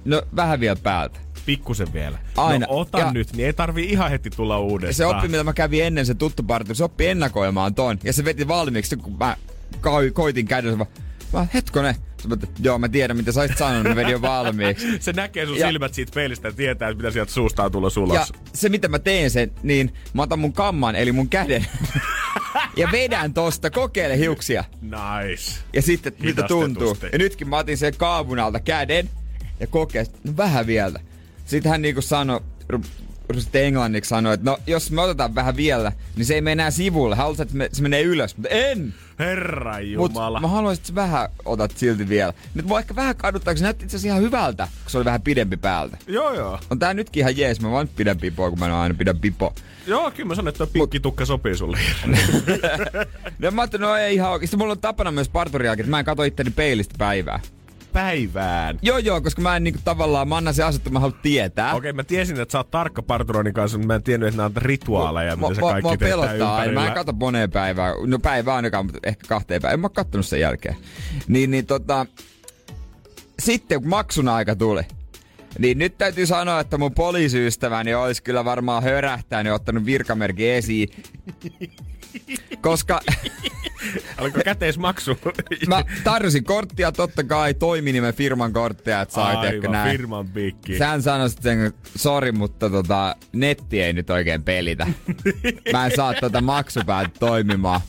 no 0.04 0.22
vähän 0.36 0.60
vielä 0.60 0.76
päältä. 0.82 1.18
Pikkusen 1.46 1.92
vielä. 1.92 2.18
Aina. 2.36 2.66
No 2.66 2.72
ota 2.76 2.98
Ja- 2.98 3.12
nyt, 3.12 3.32
niin 3.32 3.46
ei 3.46 3.52
tarvii 3.52 3.90
ihan 3.90 4.10
heti 4.10 4.30
tulla 4.30 4.54
Ja 4.54 4.58
uudestaan. 4.58 4.94
se 4.94 5.16
oppi, 5.16 5.28
mitä 5.28 5.44
mä 5.44 5.52
kävin 5.52 5.84
ennen 5.84 6.06
se 6.06 6.14
tuttu 6.14 6.42
parturi, 6.42 6.74
se 6.74 6.84
oppi 6.84 7.06
ennakoimaan 7.06 7.74
ton. 7.74 7.98
Ja 8.04 8.12
se 8.12 8.24
veti 8.24 8.48
valmiiksi, 8.48 8.96
kun 8.96 9.16
mä 9.18 9.36
ko- 9.76 10.12
koitin 10.12 10.48
vaan, 10.78 10.86
mä 11.32 11.46
hetkonen. 11.54 11.94
Mä, 12.28 12.36
joo, 12.62 12.78
mä 12.78 12.88
tiedän, 12.88 13.16
mitä 13.16 13.32
sä 13.32 13.40
olisit 13.40 13.58
sanonut, 13.58 13.84
mä 13.84 13.96
vedin 13.96 14.12
jo 14.12 14.22
valmiiksi. 14.22 14.86
Se 15.00 15.12
näkee 15.12 15.46
sun 15.46 15.58
Ja- 15.58 15.66
silmät 15.66 15.94
siitä 15.94 16.12
peilistä 16.14 16.48
ja 16.48 16.52
tietää, 16.52 16.88
että 16.88 17.02
mitä 17.02 17.10
sieltä 17.12 17.32
suustaan 17.32 17.72
tulla 17.72 17.86
Ja 17.86 17.90
sulos. 17.90 18.32
se, 18.54 18.68
mitä 18.68 18.88
mä 18.88 18.98
teen 18.98 19.30
sen, 19.30 19.50
niin 19.62 19.94
mä 20.14 20.22
otan 20.22 20.38
mun 20.38 20.52
kamman, 20.52 20.96
eli 20.96 21.12
mun 21.12 21.28
käden, 21.28 21.66
ja 22.76 22.88
vedän 22.92 23.34
tosta, 23.34 23.70
kokeile 23.70 24.18
hiuksia. 24.18 24.64
Nice. 24.82 25.60
Ja 25.72 25.82
sitten, 25.82 26.12
miltä 26.20 26.42
tuntuu. 26.42 26.96
Ja 27.12 27.18
nytkin 27.18 27.48
mä 27.48 27.56
otin 27.56 27.78
sen 27.78 27.96
kaavun 27.96 28.38
alta 28.38 28.60
käden, 28.60 29.10
ja 29.60 29.66
kokeilin, 29.66 30.12
no 30.24 30.32
vähän 30.36 30.66
vielä. 30.66 31.00
Sitten 31.46 31.70
hän 31.70 31.82
niinku 31.82 32.02
sanoi, 32.02 32.40
sitten 33.38 33.64
englanniksi 33.64 34.08
sanoi, 34.08 34.34
että 34.34 34.50
no 34.50 34.58
jos 34.66 34.90
me 34.90 35.00
otetaan 35.02 35.34
vähän 35.34 35.56
vielä, 35.56 35.92
niin 36.16 36.26
se 36.26 36.34
ei 36.34 36.40
mene 36.40 36.52
enää 36.52 36.70
sivulle. 36.70 37.16
Haluaisit, 37.16 37.40
että 37.42 37.56
me, 37.56 37.68
se 37.72 37.82
menee 37.82 38.02
ylös, 38.02 38.36
mutta 38.36 38.48
en! 38.48 38.94
Herra 39.18 39.74
Mut 39.96 40.10
Jumala. 40.12 40.40
mä 40.40 40.48
haluaisin, 40.48 40.82
että 40.82 40.94
vähän 40.94 41.28
otat 41.44 41.70
silti 41.76 42.08
vielä. 42.08 42.32
Nyt 42.54 42.66
mua 42.66 42.78
ehkä 42.78 42.96
vähän 42.96 43.16
kaduttaa, 43.16 43.54
kun 43.54 43.58
se 43.58 43.64
näytti 43.64 43.84
itse 43.84 43.96
asiassa 43.96 44.08
ihan 44.14 44.22
hyvältä, 44.22 44.68
kun 44.82 44.90
se 44.90 44.98
oli 44.98 45.04
vähän 45.04 45.22
pidempi 45.22 45.56
päältä. 45.56 45.98
Joo, 46.06 46.34
joo. 46.34 46.58
On 46.70 46.78
tää 46.78 46.94
nytkin 46.94 47.20
ihan 47.20 47.36
jees, 47.36 47.60
mä 47.60 47.70
vaan 47.70 47.86
nyt 47.86 47.96
pidän 47.96 48.18
pipoa, 48.18 48.50
kun 48.50 48.58
mä 48.58 48.66
en 48.66 48.72
aina 48.72 48.94
pidä 48.94 49.14
pipo. 49.14 49.54
Joo, 49.86 50.10
kyllä 50.10 50.28
mä 50.28 50.34
sanon, 50.34 50.48
että 50.48 50.58
tuo 50.58 50.66
pinkkitukka 50.66 51.24
sopii 51.24 51.56
sulle. 51.56 51.78
No 53.38 53.50
mä 53.50 53.62
ajattelin, 53.62 53.82
no 53.82 53.96
ei 53.96 54.14
ihan 54.14 54.30
oikeesti. 54.30 54.56
Mulla 54.56 54.72
on 54.72 54.78
tapana 54.78 55.12
myös 55.12 55.28
parturiakin, 55.28 55.82
että 55.82 55.90
mä 55.90 55.98
en 55.98 56.04
katso 56.04 56.22
itteni 56.22 56.50
peilistä 56.50 56.94
päivää. 56.98 57.40
Päivään. 57.92 58.78
Joo 58.82 58.98
joo, 58.98 59.20
koska 59.20 59.42
mä 59.42 59.56
en 59.56 59.64
niinku 59.64 59.80
tavallaan, 59.84 60.28
mä 60.28 60.36
annan 60.36 60.54
se 60.54 60.62
asettu, 60.62 60.90
mä 60.90 61.00
haluan 61.00 61.18
tietää. 61.22 61.74
Okei, 61.74 61.92
mä 61.92 62.04
tiesin, 62.04 62.40
että 62.40 62.52
sä 62.52 62.58
oot 62.58 62.70
tarkka 62.70 63.02
parturoinnin 63.02 63.54
kanssa, 63.54 63.78
mutta 63.78 63.86
mä 63.86 63.94
en 63.94 64.02
tiennyt, 64.02 64.28
että 64.28 64.36
nämä 64.36 64.46
on 64.46 64.62
rituaaleja, 64.62 65.36
mitä 65.36 65.54
se 65.54 65.60
kaikki 65.60 65.96
tehdään 65.96 66.20
pelottaa 66.20 66.56
aina. 66.56 66.80
Mä 66.80 66.86
en 66.86 66.94
katso 66.94 67.12
moneen 67.12 67.50
päivään. 67.50 67.94
No 68.06 68.18
päivää 68.18 68.54
ainakaan, 68.54 68.86
mutta 68.86 68.98
ehkä 69.02 69.26
kahteen 69.28 69.62
päivään. 69.62 69.74
En 69.74 69.80
mä 69.80 69.84
oo 69.84 69.90
kattonut 69.90 70.26
sen 70.26 70.40
jälkeen. 70.40 70.76
Niin, 71.28 71.50
niin 71.50 71.66
tota... 71.66 72.06
Sitten 73.38 73.80
kun 73.80 73.90
maksun 73.90 74.28
aika 74.28 74.56
tuli, 74.56 74.82
niin 75.58 75.78
nyt 75.78 75.98
täytyy 75.98 76.26
sanoa, 76.26 76.60
että 76.60 76.78
mun 76.78 76.94
poliisiystäväni 76.94 77.94
olisi 77.94 78.22
kyllä 78.22 78.44
varmaan 78.44 78.82
hörähtänyt 78.82 79.50
ja 79.50 79.54
ottanut 79.54 79.84
virkamerkin 79.84 80.50
esiin. 80.50 80.88
Koska 82.60 83.00
Oliko 84.20 84.40
käteismaksu? 84.44 85.18
mä 85.68 85.84
tarjosin 86.04 86.44
korttia 86.44 86.92
totta 86.92 87.24
kai, 87.24 87.54
toiminimen 87.54 88.14
firman 88.14 88.52
korttia, 88.52 89.00
että 89.00 89.14
sai 89.14 89.46
ehkä 89.54 89.68
näin. 89.68 89.90
firman 89.90 90.28
pikki. 90.28 90.78
Sään 90.78 91.02
sanoi 91.02 91.30
sitten, 91.30 91.72
sori, 91.96 92.32
mutta 92.32 92.70
tota, 92.70 93.16
netti 93.32 93.82
ei 93.82 93.92
nyt 93.92 94.10
oikein 94.10 94.42
pelitä. 94.42 94.86
Mä 95.72 95.86
en 95.86 95.92
saa 95.96 96.14
tota 96.14 96.40
maksupäät 96.40 97.14
toimimaan. 97.18 97.80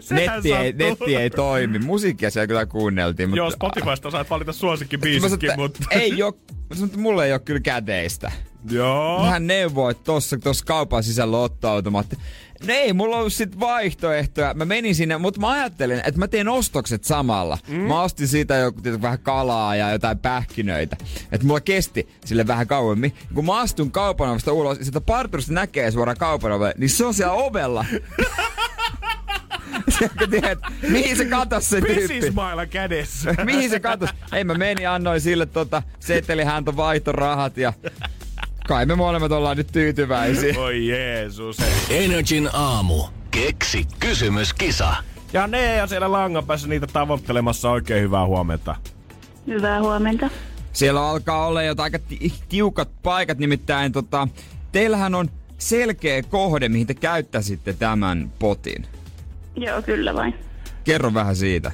Sehän 0.00 0.24
Netti 0.34 0.52
ei, 0.52 0.72
sattuu. 0.72 0.88
netti 0.88 1.16
ei 1.16 1.30
toimi. 1.30 1.78
Musiikkia 1.78 2.30
siellä 2.30 2.46
kyllä 2.46 2.66
kuunneltiin. 2.66 3.34
Joo, 3.34 3.46
mutta, 3.46 3.56
Spotifysta 3.56 4.10
saat 4.10 4.30
valita 4.30 4.52
suosikkibiisitkin, 4.52 5.50
mutta... 5.56 5.80
ei 5.90 6.22
oo, 6.22 6.38
että 6.84 6.98
mulla 6.98 7.24
ei 7.24 7.32
ole 7.32 7.40
kyllä 7.40 7.60
käteistä. 7.60 8.32
Joo. 8.70 9.24
Hän 9.24 9.46
neuvoi, 9.46 9.90
että 9.90 10.04
tossa, 10.04 10.38
tossa 10.38 10.64
kaupan 10.64 11.02
sisällä 11.02 11.36
on 11.36 11.44
ottoautomaatti. 11.44 12.16
No 12.66 12.74
ei, 12.74 12.92
mulla 12.92 13.16
ollut 13.16 13.32
sit 13.32 13.60
vaihtoehtoja. 13.60 14.54
Mä 14.54 14.64
menin 14.64 14.94
sinne, 14.94 15.18
mutta 15.18 15.40
mä 15.40 15.50
ajattelin, 15.50 15.98
että 15.98 16.18
mä 16.18 16.28
teen 16.28 16.48
ostokset 16.48 17.04
samalla. 17.04 17.58
Mm. 17.68 17.74
Mä 17.74 18.02
ostin 18.02 18.28
siitä 18.28 18.56
joku 18.56 18.80
tietysti, 18.80 19.02
vähän 19.02 19.18
kalaa 19.18 19.76
ja 19.76 19.90
jotain 19.90 20.18
pähkinöitä. 20.18 20.96
Että 21.32 21.46
mulla 21.46 21.60
kesti 21.60 22.08
sille 22.24 22.46
vähän 22.46 22.66
kauemmin. 22.66 23.14
Kun 23.34 23.44
mä 23.44 23.58
astun 23.60 23.90
kaupan 23.90 24.40
ulos, 24.52 24.78
sitä 24.82 25.00
parturista 25.00 25.52
näkee 25.52 25.90
suoraan 25.90 26.16
kaupan 26.18 26.52
ovelle, 26.52 26.74
niin 26.78 26.90
se 26.90 27.04
on 27.04 27.14
siellä 27.14 27.32
ovella. 27.32 27.84
Sieltä 29.98 30.26
tiedät, 30.30 30.58
mihin 30.88 31.16
se 31.16 31.24
katos 31.24 31.70
se 31.70 31.80
tyyppi? 31.80 32.08
Pesismailla 32.08 32.66
kädessä. 32.66 33.34
Mihin 33.44 33.70
se 33.70 33.80
katos? 33.80 34.10
Ei 34.32 34.44
mä 34.44 34.54
menin, 34.54 34.88
annoin 34.88 35.20
sille 35.20 35.46
tota, 35.46 35.82
seteli 36.00 36.44
häntä 36.44 36.76
vaihtorahat 36.76 37.56
ja 37.56 37.72
kai 38.70 38.86
me 38.86 38.94
molemmat 38.94 39.32
ollaan 39.32 39.56
nyt 39.56 39.66
tyytyväisiä. 39.72 40.54
Oi 40.60 40.86
Jeesus. 40.88 41.56
Energin 41.90 42.48
aamu. 42.52 43.04
Keksi 43.30 43.86
kysymyskisa. 44.00 44.94
Ja 45.32 45.46
ne 45.46 45.74
ja 45.74 45.86
siellä 45.86 46.12
langan 46.12 46.46
päässä 46.46 46.68
niitä 46.68 46.86
tavoittelemassa 46.86 47.70
oikein 47.70 48.02
hyvää 48.02 48.26
huomenta. 48.26 48.76
Hyvää 49.46 49.80
huomenta. 49.80 50.30
Siellä 50.72 51.08
alkaa 51.08 51.46
olla 51.46 51.62
jo 51.62 51.74
aika 51.78 51.98
ti- 51.98 52.32
tiukat 52.48 52.88
paikat, 53.02 53.38
nimittäin 53.38 53.92
tota, 53.92 54.28
teillähän 54.72 55.14
on 55.14 55.30
selkeä 55.58 56.22
kohde, 56.22 56.68
mihin 56.68 56.86
te 56.86 56.94
käyttäisitte 56.94 57.72
tämän 57.72 58.32
potin. 58.38 58.86
Joo, 59.56 59.82
kyllä 59.82 60.14
vain. 60.14 60.34
Kerro 60.84 61.14
vähän 61.14 61.36
siitä. 61.36 61.72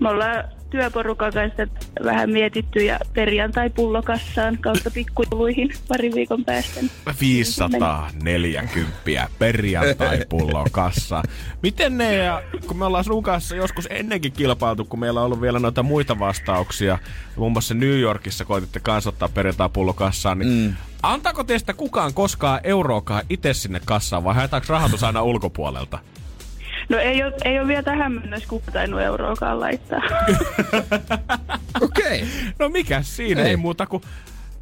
Me 0.00 0.08
ollaan 0.08 0.44
työporukan 0.72 1.32
kanssa 1.32 1.66
vähän 2.04 2.30
mietitty 2.30 2.84
ja 2.84 2.98
perjantai 3.14 3.70
pullokassaan 3.70 4.58
kautta 4.58 4.90
pikkujuluihin 4.90 5.70
pari 5.88 6.14
viikon 6.14 6.44
päästä. 6.44 6.80
540 7.20 9.28
perjantai-pullo 9.38 10.66
kassa. 10.72 11.22
Miten 11.62 11.98
ne, 11.98 12.16
ja 12.16 12.42
kun 12.66 12.76
me 12.76 12.84
ollaan 12.84 13.04
sun 13.04 13.22
kanssa 13.22 13.56
joskus 13.56 13.88
ennenkin 13.90 14.32
kilpailtu, 14.32 14.84
kun 14.84 15.00
meillä 15.00 15.20
on 15.20 15.26
ollut 15.26 15.40
vielä 15.40 15.58
noita 15.58 15.82
muita 15.82 16.18
vastauksia, 16.18 16.98
muun 17.36 17.52
muassa 17.52 17.74
New 17.74 17.98
Yorkissa 17.98 18.44
koititte 18.44 18.80
kanssa 18.80 19.10
ottaa 19.10 19.28
perjantai-pullo 19.28 19.92
kassaan, 19.92 20.38
niin 20.38 20.68
mm. 20.68 20.74
antaako 21.02 21.44
teistä 21.44 21.74
kukaan 21.74 22.14
koskaan 22.14 22.60
euroakaan 22.64 23.22
itse 23.30 23.54
sinne 23.54 23.80
kassaan, 23.84 24.24
vai 24.24 24.34
haetaanko 24.34 24.66
rahoitus 24.68 25.04
aina 25.04 25.22
ulkopuolelta? 25.22 25.98
No 26.88 26.98
ei 26.98 27.22
ole, 27.22 27.32
ei 27.44 27.58
ole 27.58 27.68
vielä 27.68 27.82
tähän 27.82 28.12
mennessä 28.12 28.48
kukaan 28.48 28.72
tainnut 28.72 29.00
euroakaan 29.00 29.60
laittaa. 29.60 30.00
Okei. 31.82 32.22
Okay. 32.22 32.28
No 32.58 32.68
mikä 32.68 33.02
siinä, 33.02 33.42
ei, 33.42 33.48
Ei. 33.48 33.56
muuta 33.56 33.86
kuin 33.86 34.02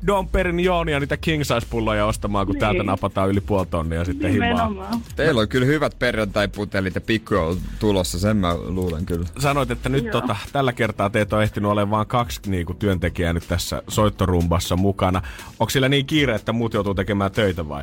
Don 0.06 0.28
Perin 0.28 0.60
Joonia 0.60 1.00
niitä 1.00 1.16
king 1.16 1.42
size 1.42 1.66
pulloja 1.70 2.06
ostamaan, 2.06 2.46
kun 2.46 2.52
Niin. 2.54 2.60
täältä 2.60 2.82
napataan 2.82 3.28
yli 3.30 3.40
puoli 3.40 3.66
tonnia 3.66 4.04
sitten 4.04 4.30
himaa. 4.32 4.48
Nimenomaan. 4.48 5.00
Teillä 5.16 5.40
on 5.40 5.48
kyllä 5.48 5.66
hyvät 5.66 5.98
perjantai-putelit 5.98 6.94
ja 6.94 7.00
pikkujoulut 7.00 7.58
tulossa, 7.78 8.18
sen 8.18 8.36
mä 8.36 8.54
luulen 8.56 9.06
kyllä. 9.06 9.26
Sanoit, 9.38 9.70
että 9.70 9.88
nyt 9.88 10.04
Joo. 10.04 10.12
tota, 10.12 10.36
tällä 10.52 10.72
kertaa 10.72 11.10
teet 11.10 11.32
on 11.32 11.42
ehtinyt 11.42 11.70
olemaan 11.70 11.90
vain 11.90 12.06
kaksi 12.06 12.40
niinku, 12.46 12.74
työntekijää 12.74 13.32
nyt 13.32 13.48
tässä 13.48 13.82
soittorumbassa 13.88 14.76
mukana. 14.76 15.22
Onko 15.50 15.70
sillä 15.70 15.88
niin 15.88 16.06
kiire, 16.06 16.34
että 16.34 16.52
muut 16.52 16.74
joutuu 16.74 16.94
tekemään 16.94 17.32
töitä 17.32 17.68
vai? 17.68 17.82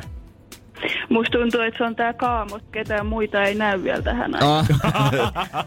Musta 1.08 1.38
tuntuu, 1.38 1.60
että 1.60 1.78
se 1.78 1.84
on 1.84 1.96
tää 1.96 2.12
kaamos, 2.12 2.62
ketään 2.72 3.06
muita 3.06 3.42
ei 3.42 3.54
näy 3.54 3.82
vielä 3.82 4.02
tähän 4.02 4.34
aikaan. 4.34 4.66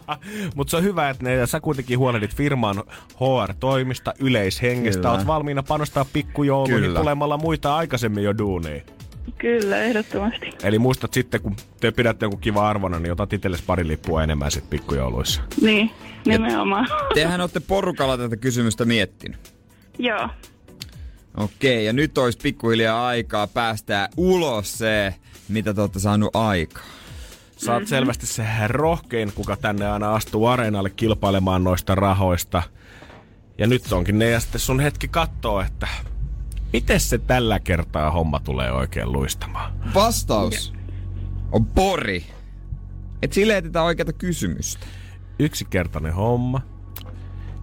Ah, 0.06 0.18
Mutta 0.54 0.70
se 0.70 0.76
on 0.76 0.82
hyvä, 0.82 1.10
että 1.10 1.24
ne, 1.24 1.46
sä 1.46 1.60
kuitenkin 1.60 1.98
huolehdit 1.98 2.34
firman 2.36 2.76
HR-toimista, 3.20 4.14
yleishengestä. 4.20 5.00
Kyllä. 5.02 5.12
Oot 5.12 5.26
valmiina 5.26 5.62
panostaa 5.62 6.06
pikkujouluihin 6.12 6.80
Kyllä. 6.82 6.98
tulemalla 7.00 7.36
muita 7.36 7.76
aikaisemmin 7.76 8.24
jo 8.24 8.38
duuniin. 8.38 8.82
Kyllä, 9.38 9.78
ehdottomasti. 9.78 10.50
Eli 10.62 10.78
muistat 10.78 11.12
sitten, 11.12 11.40
kun 11.40 11.56
te 11.80 11.90
pidätte 11.90 12.24
jonkun 12.24 12.40
kiva 12.40 12.68
arvona, 12.68 12.98
niin 12.98 13.12
otat 13.12 13.32
itsellesi 13.32 13.62
pari 13.66 13.86
lippua 13.86 14.22
enemmän 14.22 14.50
sit 14.50 14.70
pikkujouluissa. 14.70 15.42
Niin, 15.60 15.90
nimenomaan. 16.26 16.88
tehän 17.14 17.40
olette 17.40 17.60
porukalla 17.60 18.18
tätä 18.18 18.36
kysymystä 18.36 18.84
miettinyt. 18.84 19.54
Joo. 19.98 20.28
Okei, 21.36 21.84
ja 21.84 21.92
nyt 21.92 22.18
olisi 22.18 22.38
pikkuhiljaa 22.42 23.06
aikaa 23.06 23.46
päästää 23.46 24.08
ulos 24.16 24.78
se, 24.78 25.14
mitä 25.48 25.74
te 25.74 25.80
olette 25.80 25.98
saanut 25.98 26.36
aikaa. 26.36 26.82
Sä 27.56 27.74
oot 27.74 27.86
selvästi 27.86 28.26
se 28.26 28.44
rohkein, 28.66 29.32
kuka 29.32 29.56
tänne 29.56 29.90
aina 29.90 30.14
astuu 30.14 30.46
areenalle 30.46 30.90
kilpailemaan 30.90 31.64
noista 31.64 31.94
rahoista. 31.94 32.62
Ja 33.58 33.66
nyt 33.66 33.92
onkin 33.92 34.18
ne 34.18 34.30
ja 34.30 34.40
sitten 34.40 34.60
sun 34.60 34.80
hetki 34.80 35.08
kattoo, 35.08 35.60
että 35.60 35.88
miten 36.72 37.00
se 37.00 37.18
tällä 37.18 37.60
kertaa 37.60 38.10
homma 38.10 38.40
tulee 38.40 38.72
oikein 38.72 39.12
luistamaan. 39.12 39.72
Vastaus 39.94 40.72
on 41.52 41.66
pori. 41.66 42.24
Et 43.22 43.32
sille 43.32 43.56
etsitään 43.56 43.84
oikeata 43.84 44.12
kysymystä. 44.12 44.86
Yksinkertainen 45.38 46.14
homma. 46.14 46.60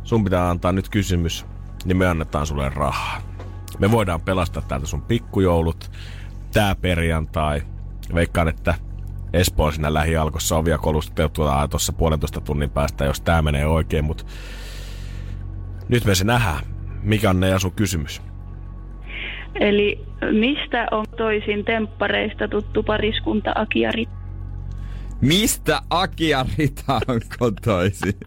Sun 0.03 0.23
pitää 0.23 0.49
antaa 0.49 0.71
nyt 0.71 0.89
kysymys, 0.89 1.45
niin 1.85 1.97
me 1.97 2.07
annetaan 2.07 2.47
sulle 2.47 2.69
rahaa. 2.69 3.28
Me 3.79 3.91
voidaan 3.91 4.21
pelastaa 4.21 4.63
täältä 4.67 4.87
sun 4.87 5.01
pikkujoulut 5.01 5.91
tää 6.53 6.75
perjantai. 6.75 7.61
Veikkaan, 8.15 8.47
että 8.47 8.73
Espoon 9.33 9.73
siinä 9.73 9.93
lähialkossa 9.93 10.57
ovia 10.57 10.77
kolusteltua 10.77 11.67
tuossa 11.67 11.93
puolentoista 11.93 12.41
tunnin 12.41 12.69
päästä, 12.69 13.05
jos 13.05 13.21
tää 13.21 13.41
menee 13.41 13.65
oikein, 13.65 14.05
mutta 14.05 14.23
nyt 15.89 16.05
me 16.05 16.15
se 16.15 16.23
nähdään. 16.23 16.65
Mikä 17.03 17.29
on 17.29 17.39
ne 17.39 17.49
ja 17.49 17.59
sun 17.59 17.71
kysymys? 17.71 18.21
Eli 19.55 20.05
mistä 20.31 20.87
on 20.91 21.05
toisin 21.17 21.65
temppareista 21.65 22.47
tuttu 22.47 22.83
pariskunta 22.83 23.51
Aki 23.55 23.79
ja 23.79 23.91
Rit? 23.91 24.09
Mistä 25.21 25.81
Aki 25.89 26.29
ja 26.29 26.45
Rita 26.57 26.93
on 27.07 27.21
kotoisin? 27.39 28.17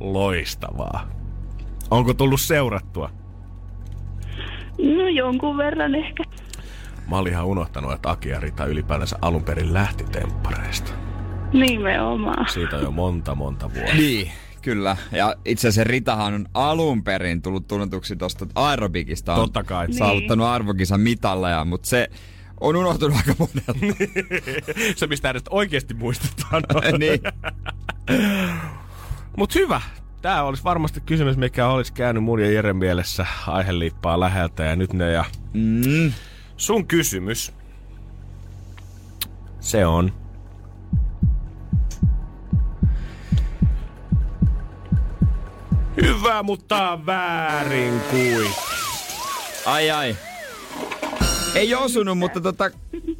Loistavaa. 0.00 1.17
Onko 1.90 2.14
tullut 2.14 2.40
seurattua? 2.40 3.10
No 4.78 5.08
jonkun 5.08 5.56
verran 5.56 5.94
ehkä. 5.94 6.24
Mä 7.10 7.18
olin 7.18 7.32
ihan 7.32 7.46
unohtanut, 7.46 7.92
että 7.92 8.10
Aki 8.10 8.28
ja 8.28 8.40
Rita 8.40 8.64
ylipäänsä 8.64 9.18
alun 9.22 9.44
perin 9.44 9.74
lähti 9.74 10.04
temppareista. 10.04 10.92
Nimenomaan. 11.52 12.48
Siitä 12.48 12.76
on 12.76 12.82
jo 12.82 12.90
monta, 12.90 13.34
monta 13.34 13.74
vuotta. 13.74 13.94
Niin, 13.94 14.30
kyllä. 14.62 14.96
Ja 15.12 15.34
itse 15.44 15.68
asiassa 15.68 15.90
Ritahan 15.90 16.34
on 16.34 16.46
alun 16.54 17.04
perin 17.04 17.42
tullut 17.42 17.68
tunnetuksi 17.68 18.16
tuosta 18.16 18.46
aerobikista. 18.54 19.34
On 19.34 19.40
Totta 19.40 19.64
kai. 19.64 19.92
Saavuttanut 19.92 20.46
arvokisan 20.46 21.00
mitalleja, 21.00 21.64
mutta 21.64 21.88
se 21.88 22.08
on 22.60 22.76
unohtunut 22.76 23.16
aika 23.16 23.34
monelta. 23.38 23.96
se, 24.96 25.06
mistä 25.06 25.30
edes 25.30 25.42
oikeasti 25.50 25.94
muistetaan. 25.94 26.62
niin. 26.98 27.20
Mut 29.36 29.54
hyvä. 29.54 29.80
Tää 30.22 30.44
olisi 30.44 30.64
varmasti 30.64 31.00
kysymys, 31.00 31.36
mikä 31.36 31.68
olisi 31.68 31.92
käynyt 31.92 32.22
mun 32.24 32.40
ja 32.40 32.50
Jeren 32.50 32.76
mielessä 32.76 33.26
aiheliippaa 33.46 34.20
läheltä 34.20 34.64
ja 34.64 34.76
nyt 34.76 34.92
ne 34.92 35.10
ja 35.12 35.24
Mm. 35.52 36.12
sun 36.56 36.86
kysymys. 36.86 37.52
Se 39.60 39.86
on. 39.86 40.12
Hyvä, 46.02 46.42
mutta 46.42 46.98
väärin 47.06 48.00
kuin. 48.10 48.50
Ai 49.66 49.90
ai. 49.90 50.16
Ei 51.54 51.74
osunut, 51.74 52.18
mutta 52.18 52.40
tota, 52.40 52.70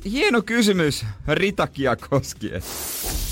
hieno 0.05 0.43
kysymys 0.43 1.05
Ritakia 1.29 1.97
koskien. 1.97 2.63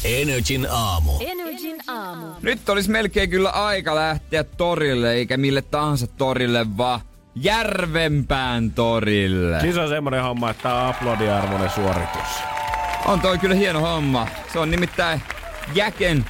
Energin 0.04 0.66
aamu. 0.70 1.12
Energin 1.20 1.76
aamu. 1.86 2.26
Nyt 2.42 2.68
olisi 2.68 2.90
melkein 2.90 3.30
kyllä 3.30 3.50
aika 3.50 3.94
lähteä 3.94 4.44
torille, 4.44 5.12
eikä 5.12 5.36
mille 5.36 5.62
tahansa 5.62 6.06
torille, 6.06 6.66
vaan 6.76 7.00
Järvenpään 7.34 8.70
torille. 8.70 9.60
Siis 9.60 9.76
on 9.76 9.88
semmonen 9.88 10.22
homma, 10.22 10.50
että 10.50 10.62
tää 10.62 10.82
on 10.82 10.88
aplodiarvoinen 10.88 11.70
suoritus. 11.70 12.28
On 13.06 13.20
toi 13.20 13.38
kyllä 13.38 13.54
hieno 13.54 13.80
homma. 13.80 14.26
Se 14.52 14.58
on 14.58 14.70
nimittäin 14.70 15.22
Jäken 15.74 16.24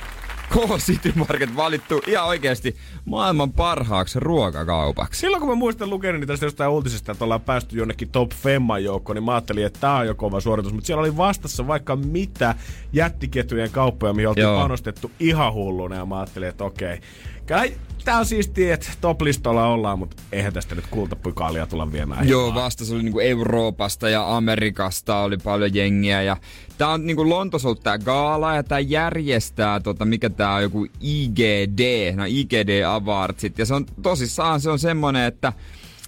K-City 0.50 1.12
Market 1.14 1.56
valittu 1.56 2.02
ihan 2.06 2.26
oikeasti 2.26 2.76
maailman 3.04 3.52
parhaaksi 3.52 4.20
ruokakaupaksi. 4.20 5.20
Silloin 5.20 5.40
kun 5.40 5.48
mä 5.48 5.54
muistan 5.54 5.90
lukenut 5.90 6.26
tästä 6.26 6.46
jostain 6.46 6.70
uutisesta, 6.70 7.12
että 7.12 7.24
ollaan 7.24 7.40
päästy 7.40 7.78
jonnekin 7.78 8.08
top 8.08 8.30
femman 8.30 8.84
joukkoon, 8.84 9.16
niin 9.16 9.24
mä 9.24 9.34
ajattelin, 9.34 9.66
että 9.66 9.80
tää 9.80 9.96
on 9.96 10.06
jo 10.06 10.14
kova 10.14 10.40
suoritus. 10.40 10.72
Mutta 10.72 10.86
siellä 10.86 11.00
oli 11.00 11.16
vastassa 11.16 11.66
vaikka 11.66 11.96
mitä 11.96 12.54
jättiketjujen 12.92 13.70
kauppoja, 13.70 14.12
mihin 14.12 14.28
oltiin 14.28 14.42
Joo. 14.42 14.60
panostettu 14.60 15.10
ihan 15.20 15.52
hulluna. 15.52 15.96
Ja 15.96 16.06
mä 16.06 16.18
ajattelin, 16.18 16.48
että 16.48 16.64
okei. 16.64 17.00
Kyllä 17.46 17.64
tää 18.04 18.18
on 18.18 18.26
siistiä, 18.26 18.74
että 18.74 18.90
top-listolla 19.00 19.66
ollaan, 19.66 19.98
mutta 19.98 20.22
eihän 20.32 20.52
tästä 20.52 20.74
nyt 20.74 20.86
kultapykaalia 20.90 21.66
tulla 21.66 21.92
viemään. 21.92 22.28
Joo, 22.28 22.46
himaa. 22.46 22.64
vastas 22.64 22.92
oli 22.92 23.02
niinku 23.02 23.20
Euroopasta 23.20 24.08
ja 24.08 24.36
Amerikasta 24.36 25.18
oli 25.18 25.36
paljon 25.36 25.74
jengiä 25.74 26.22
ja 26.22 26.36
tää 26.78 26.88
on 26.88 27.06
niinku 27.06 27.28
Lontossa 27.28 27.68
ollut 27.68 27.82
tää 27.82 27.98
gaala 27.98 28.54
ja 28.54 28.62
tää 28.62 28.80
järjestää 28.80 29.80
tota, 29.80 30.04
mikä 30.04 30.30
tää 30.30 30.54
on 30.54 30.62
joku 30.62 30.86
IGD, 31.00 32.12
no 32.16 32.24
IGD 32.26 32.84
Awardsit 32.84 33.58
ja 33.58 33.66
se 33.66 33.74
on 33.74 33.86
tosissaan 34.02 34.60
se 34.60 34.70
on 34.70 34.78
semmonen, 34.78 35.24
että 35.24 35.52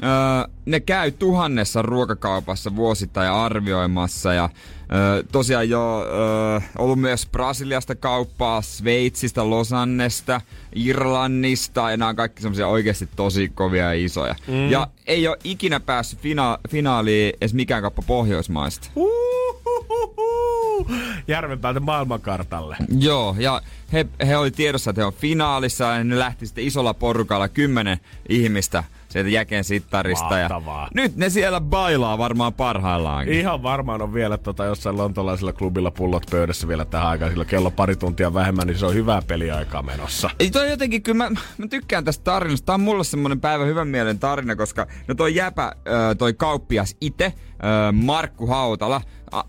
Öö, 0.02 0.50
ne 0.66 0.80
käy 0.80 1.10
tuhannessa 1.10 1.82
ruokakaupassa 1.82 2.76
vuosittain 2.76 3.30
arvioimassa 3.30 4.34
ja 4.34 4.48
öö, 4.92 5.22
tosiaan 5.32 5.68
jo 5.68 6.06
öö, 6.06 6.60
ollut 6.78 7.00
myös 7.00 7.26
Brasiliasta 7.32 7.94
kauppaa, 7.94 8.62
Sveitsistä, 8.62 9.50
Losannesta, 9.50 10.40
Irlannista 10.74 11.90
ja 11.90 11.96
nämä 11.96 12.08
on 12.08 12.16
kaikki 12.16 12.42
semmoisia 12.42 12.68
oikeasti 12.68 13.08
tosi 13.16 13.48
kovia 13.54 13.84
ja 13.84 14.04
isoja. 14.04 14.34
Mm. 14.48 14.70
Ja 14.70 14.88
ei 15.06 15.28
ole 15.28 15.38
ikinä 15.44 15.80
päässyt 15.80 16.18
fina- 16.18 16.58
finaaliin 16.68 17.32
edes 17.40 17.54
mikään 17.54 17.82
kauppa 17.82 18.02
Pohjoismaista. 18.06 18.88
Uhuhuhu. 18.96 20.86
Järvenpäältä 21.28 21.80
maailmankartalle. 21.80 22.76
Joo, 22.98 23.36
ja 23.38 23.62
he, 23.92 24.06
he 24.26 24.36
oli 24.36 24.50
tiedossa, 24.50 24.90
että 24.90 25.00
he 25.00 25.06
on 25.06 25.12
finaalissa 25.12 25.84
ja 25.84 26.04
ne 26.04 26.18
lähti 26.18 26.46
sitten 26.46 26.64
isolla 26.64 26.94
porukalla 26.94 27.48
kymmenen 27.48 28.00
ihmistä 28.28 28.84
sieltä 29.08 29.30
jäken 29.30 29.64
sittarista. 29.64 30.38
Ja 30.38 30.48
Mahtavaa. 30.48 30.88
nyt 30.94 31.16
ne 31.16 31.30
siellä 31.30 31.60
bailaa 31.60 32.18
varmaan 32.18 32.54
parhaillaankin. 32.54 33.34
Ihan 33.34 33.62
varmaan 33.62 34.02
on 34.02 34.14
vielä 34.14 34.38
tota, 34.38 34.64
jossain 34.64 34.96
lontolaisella 34.96 35.52
klubilla 35.52 35.90
pullot 35.90 36.26
pöydässä 36.30 36.68
vielä 36.68 36.84
tähän 36.84 37.08
aikaan, 37.08 37.30
sillä 37.30 37.44
kello 37.44 37.70
pari 37.70 37.96
tuntia 37.96 38.34
vähemmän, 38.34 38.66
niin 38.66 38.78
se 38.78 38.86
on 38.86 38.94
hyvää 38.94 39.22
peliaikaa 39.26 39.82
menossa. 39.82 40.30
Ei 40.38 40.50
toi 40.50 40.70
jotenkin, 40.70 41.02
kyllä 41.02 41.18
mä, 41.18 41.30
mä 41.58 41.66
tykkään 41.70 42.04
tästä 42.04 42.24
tarinasta. 42.24 42.66
Tää 42.66 42.74
on 42.74 42.80
mulle 42.80 43.04
semmonen 43.04 43.40
päivä 43.40 43.64
hyvän 43.64 43.88
mielen 43.88 44.18
tarina, 44.18 44.56
koska 44.56 44.86
no 45.08 45.14
toi 45.14 45.34
jäpä, 45.34 45.72
toi 46.18 46.34
kauppias 46.34 46.96
itse, 47.00 47.32
Markku 47.92 48.46
Hautala, 48.46 49.00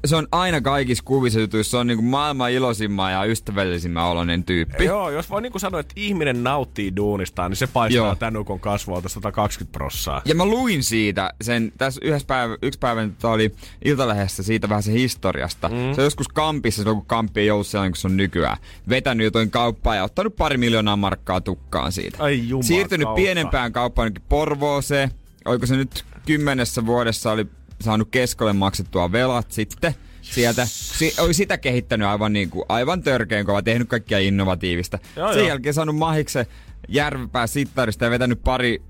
se 0.05 0.15
on 0.15 0.27
aina 0.31 0.61
kaikissa 0.61 1.03
kuvissa 1.03 1.39
jutuissa, 1.39 1.71
se 1.71 1.77
on 1.77 1.87
niinku 1.87 2.03
maailman 2.03 2.51
iloisimman 2.51 3.11
ja 3.11 3.23
ystävällisimmän 3.23 4.05
oloinen 4.05 4.43
tyyppi. 4.43 4.85
Joo, 4.85 5.09
jos 5.09 5.29
voi 5.29 5.41
niinku 5.41 5.59
sanoa, 5.59 5.79
että 5.79 5.93
ihminen 5.95 6.43
nauttii 6.43 6.95
duunistaan, 6.95 7.51
niin 7.51 7.57
se 7.57 7.67
paistaa 7.67 8.05
Joo. 8.05 8.15
Tän 8.15 8.37
ukon 8.37 8.59
kasvualta 8.59 9.09
120 9.09 9.77
prossaa. 9.77 10.21
Ja 10.25 10.35
mä 10.35 10.45
luin 10.45 10.83
siitä, 10.83 11.33
sen, 11.41 11.73
tässä 11.77 12.01
yhdessä 12.03 12.27
päivä, 12.27 12.57
yksi 12.61 12.79
päivä 12.79 13.07
oli 13.23 13.51
Iltalehdessä 13.85 14.43
siitä 14.43 14.69
vähän 14.69 14.83
se 14.83 14.91
historiasta. 14.91 15.69
Mm. 15.69 15.75
Se 15.95 16.01
on 16.01 16.05
joskus 16.05 16.27
Kampissa, 16.27 16.81
silloin 16.81 16.97
kun 16.97 17.05
Kampi 17.05 17.41
ei 17.41 17.51
ollut 17.51 17.67
sellainen 17.67 17.91
kuin 17.91 18.01
se 18.01 18.07
on 18.07 18.17
nykyään, 18.17 18.57
vetänyt 18.89 19.25
jotain 19.25 19.51
kauppaa 19.51 19.95
ja 19.95 20.03
ottanut 20.03 20.35
pari 20.35 20.57
miljoonaa 20.57 20.95
markkaa 20.95 21.41
tukkaan 21.41 21.91
siitä. 21.91 22.17
Ai 22.23 22.47
jumala 22.47 22.63
Siirtynyt 22.63 23.05
kautta. 23.05 23.21
pienempään 23.21 23.73
kauppaan 23.73 24.11
Porvooseen. 24.29 25.11
Oliko 25.45 25.65
se 25.65 25.75
nyt 25.75 26.05
kymmenessä 26.25 26.85
vuodessa 26.85 27.31
oli 27.31 27.47
saanut 27.81 28.07
keskolle 28.11 28.53
maksettua 28.53 29.11
velat 29.11 29.51
sitten 29.51 29.95
sieltä. 30.21 30.65
Si- 30.65 31.15
oli 31.19 31.33
sitä 31.33 31.57
kehittänyt 31.57 32.07
aivan, 32.07 32.33
niin 32.33 32.49
kuin, 32.49 32.65
aivan 32.69 33.03
törkeän 33.03 33.45
kova, 33.45 33.61
tehnyt 33.61 33.89
kaikkia 33.89 34.19
innovatiivista. 34.19 34.99
Joo, 35.15 35.33
Sen 35.33 35.39
joo. 35.39 35.47
jälkeen 35.47 35.73
saanut 35.73 35.95
mahiksen 35.95 36.45
järvipää 36.87 37.47
sittarista 37.47 38.05
ja 38.05 38.11
vetänyt 38.11 38.43
pari, 38.43 38.81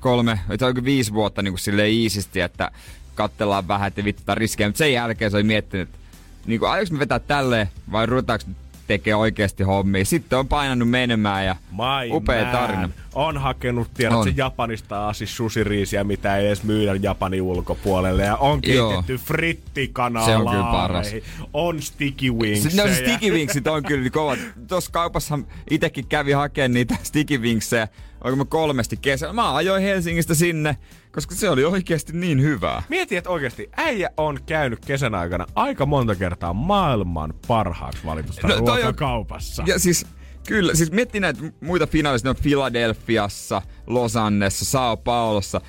kolme, 0.00 0.40
tai 0.58 0.74
viisi 0.84 1.12
vuotta 1.12 1.42
niin 1.42 1.52
kuin 1.52 1.60
silleen 1.60 1.90
iisisti, 1.90 2.40
että 2.40 2.70
kattellaan 3.14 3.68
vähän, 3.68 3.88
että 3.88 4.04
vittu 4.04 4.22
riskejä. 4.34 4.68
Mutta 4.68 4.78
sen 4.78 4.92
jälkeen 4.92 5.30
se 5.30 5.36
oli 5.36 5.44
miettinyt, 5.44 5.88
että 5.88 5.98
niin 6.46 6.60
kuin, 6.60 6.70
aions 6.70 6.92
me 6.92 6.98
vetää 6.98 7.18
tälleen 7.18 7.68
vai 7.92 8.06
ruvetaanko 8.06 8.44
tekee 8.86 9.14
oikeasti 9.14 9.62
hommia. 9.62 10.04
Sitten 10.04 10.38
on 10.38 10.48
painanut 10.48 10.90
menemään 10.90 11.46
ja 11.46 11.56
My 11.70 12.10
upea 12.12 12.42
man. 12.42 12.52
tarina. 12.52 12.88
On 13.14 13.38
hakenut, 13.38 13.88
tiedät 13.94 14.16
On. 14.16 14.24
se 14.24 14.32
Japanista 14.36 15.08
asti 15.08 15.26
sushiriisiä, 15.26 16.04
mitä 16.04 16.36
ei 16.36 16.46
edes 16.46 16.62
myydä 16.62 16.94
Japanin 17.02 17.42
ulkopuolelle. 17.42 18.22
Ja 18.24 18.36
on 18.36 18.60
Joo. 18.66 18.88
keitetty 18.88 19.16
frittikanaa 19.16 20.26
Se 20.26 20.36
on 20.36 20.46
kyllä 20.50 20.62
paras. 20.64 21.06
On 21.52 21.82
sticky 21.82 22.30
wings. 22.32 22.74
No, 22.76 22.82
sticky 22.94 23.30
wingsit 23.34 23.66
on 23.66 23.82
kyllä 23.82 24.10
kovat. 24.10 24.38
Tuossa 24.68 24.90
kaupassa 24.92 25.38
itekin 25.70 26.06
kävi 26.06 26.32
hakemaan 26.32 26.72
niitä 26.72 26.96
sticky 27.02 27.38
wingsejä. 27.38 27.88
Onko 28.24 28.36
mä 28.36 28.44
kolmesti 28.44 28.96
kesällä? 28.96 29.32
Mä 29.34 29.54
ajoin 29.54 29.82
Helsingistä 29.82 30.34
sinne, 30.34 30.76
koska 31.12 31.34
se 31.34 31.50
oli 31.50 31.64
oikeasti 31.64 32.12
niin 32.12 32.42
hyvää. 32.42 32.82
Mieti, 32.88 33.16
että 33.16 33.30
oikeasti 33.30 33.68
äijä 33.76 34.10
on 34.16 34.38
käynyt 34.46 34.84
kesän 34.84 35.14
aikana 35.14 35.46
aika 35.54 35.86
monta 35.86 36.14
kertaa 36.14 36.52
maailman 36.52 37.34
parhaaksi 37.48 38.00
valitusta 38.04 38.48
No, 38.48 38.54
toi 38.54 38.60
on- 38.60 38.66
ruokakaupassa. 38.68 39.62
Ja 39.66 39.78
siis 39.78 40.06
kyllä, 40.46 40.74
siis 40.74 40.92
miettii 40.92 41.20
näitä 41.20 41.40
muita 41.60 41.86
finaalisia, 41.86 42.26
ne 42.26 42.30
on 42.30 42.42
Philadelphiassa, 42.42 43.62
Losannessa, 43.86 44.64
Sao 44.64 44.96
Paulossa, 44.96 45.60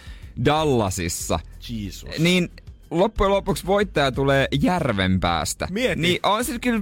Dallasissa. 0.45 1.39
Jesus. 1.69 2.09
Niin 2.19 2.49
loppujen 2.91 3.31
lopuksi 3.31 3.65
voittaja 3.65 4.11
tulee 4.11 4.47
järven 4.61 5.19
päästä. 5.19 5.67
Mieti. 5.71 6.01
Niin 6.01 6.19
on 6.23 6.45
se 6.45 6.59
kyllä, 6.59 6.81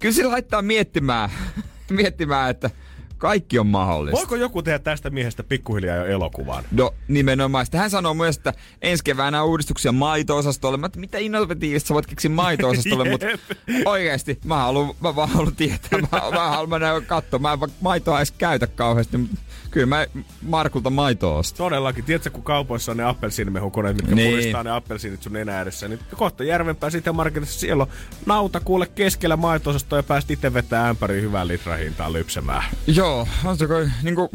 kyllä 0.00 0.14
se 0.14 0.24
laittaa 0.26 0.62
miettimään, 0.62 1.30
miettimään, 1.90 2.50
että 2.50 2.70
kaikki 3.18 3.58
on 3.58 3.66
mahdollista. 3.66 4.16
Voiko 4.18 4.36
joku 4.36 4.62
tehdä 4.62 4.78
tästä 4.78 5.10
miehestä 5.10 5.42
pikkuhiljaa 5.42 5.96
jo 5.96 6.06
elokuvan? 6.06 6.64
No 6.70 6.94
nimenomaan. 7.08 7.66
Sitten 7.66 7.80
hän 7.80 7.90
sanoo 7.90 8.14
myös, 8.14 8.36
että 8.36 8.52
ensi 8.82 9.04
keväänä 9.04 9.42
on 9.42 9.48
uudistuksia 9.48 9.92
maito-osastolle. 9.92 10.78
Mä, 10.78 10.90
mitä 10.96 11.18
innovatiivista 11.18 11.88
sä 11.88 11.94
voit 11.94 12.06
keksiä 12.06 12.30
maito-osastolle, 12.30 13.08
mutta 13.10 13.26
Jep. 13.26 13.40
oikeesti 13.84 14.38
mä 14.44 14.56
haluan, 14.56 14.94
mä 15.00 15.16
vaan 15.16 15.28
haluan 15.28 15.56
tietää. 15.56 15.98
Mä, 15.98 16.30
mä 16.30 16.50
haluan 16.50 16.70
mennä 16.70 17.00
katsoa. 17.06 17.38
Mä 17.38 17.52
en 17.52 17.58
maitoa 17.80 18.18
edes 18.18 18.30
käytä 18.30 18.66
kauheasti, 18.66 19.16
mutta 19.18 19.36
kyllä 19.70 19.86
mä 19.86 20.06
Markulta 20.42 20.90
maitoa 20.90 21.38
ostan. 21.38 21.56
Todellakin. 21.58 22.04
Tiedätkö, 22.04 22.30
kun 22.30 22.42
kaupoissa 22.42 22.92
on 22.92 22.96
ne 22.98 23.04
appelsiinimehukoneet, 23.04 23.96
mitkä 23.96 24.14
Niin. 24.14 24.30
puristaa 24.30 24.62
ne 24.62 24.70
appelsiinit 24.70 25.22
sun 25.22 25.32
nenä 25.32 25.62
edessä, 25.62 25.88
niin 25.88 25.98
kohta 26.16 26.44
järvenpää 26.44 26.90
sitten 26.90 27.14
marketissa 27.14 27.60
siellä 27.60 27.82
on 27.82 27.88
nauta 28.26 28.60
kuule 28.60 28.86
keskellä 28.86 29.36
maito 29.36 29.70
ja 29.96 30.02
pääst 30.02 30.30
itse 30.30 30.54
vetää 30.54 30.88
ämpäriin 30.88 31.22
hyvää 31.22 31.46
litrahintaan 31.46 32.12
lypsemään. 32.12 32.62
Joo, 32.86 33.28
on 33.44 33.58
se 33.58 33.66
kai 33.66 33.88
niinku 34.02 34.30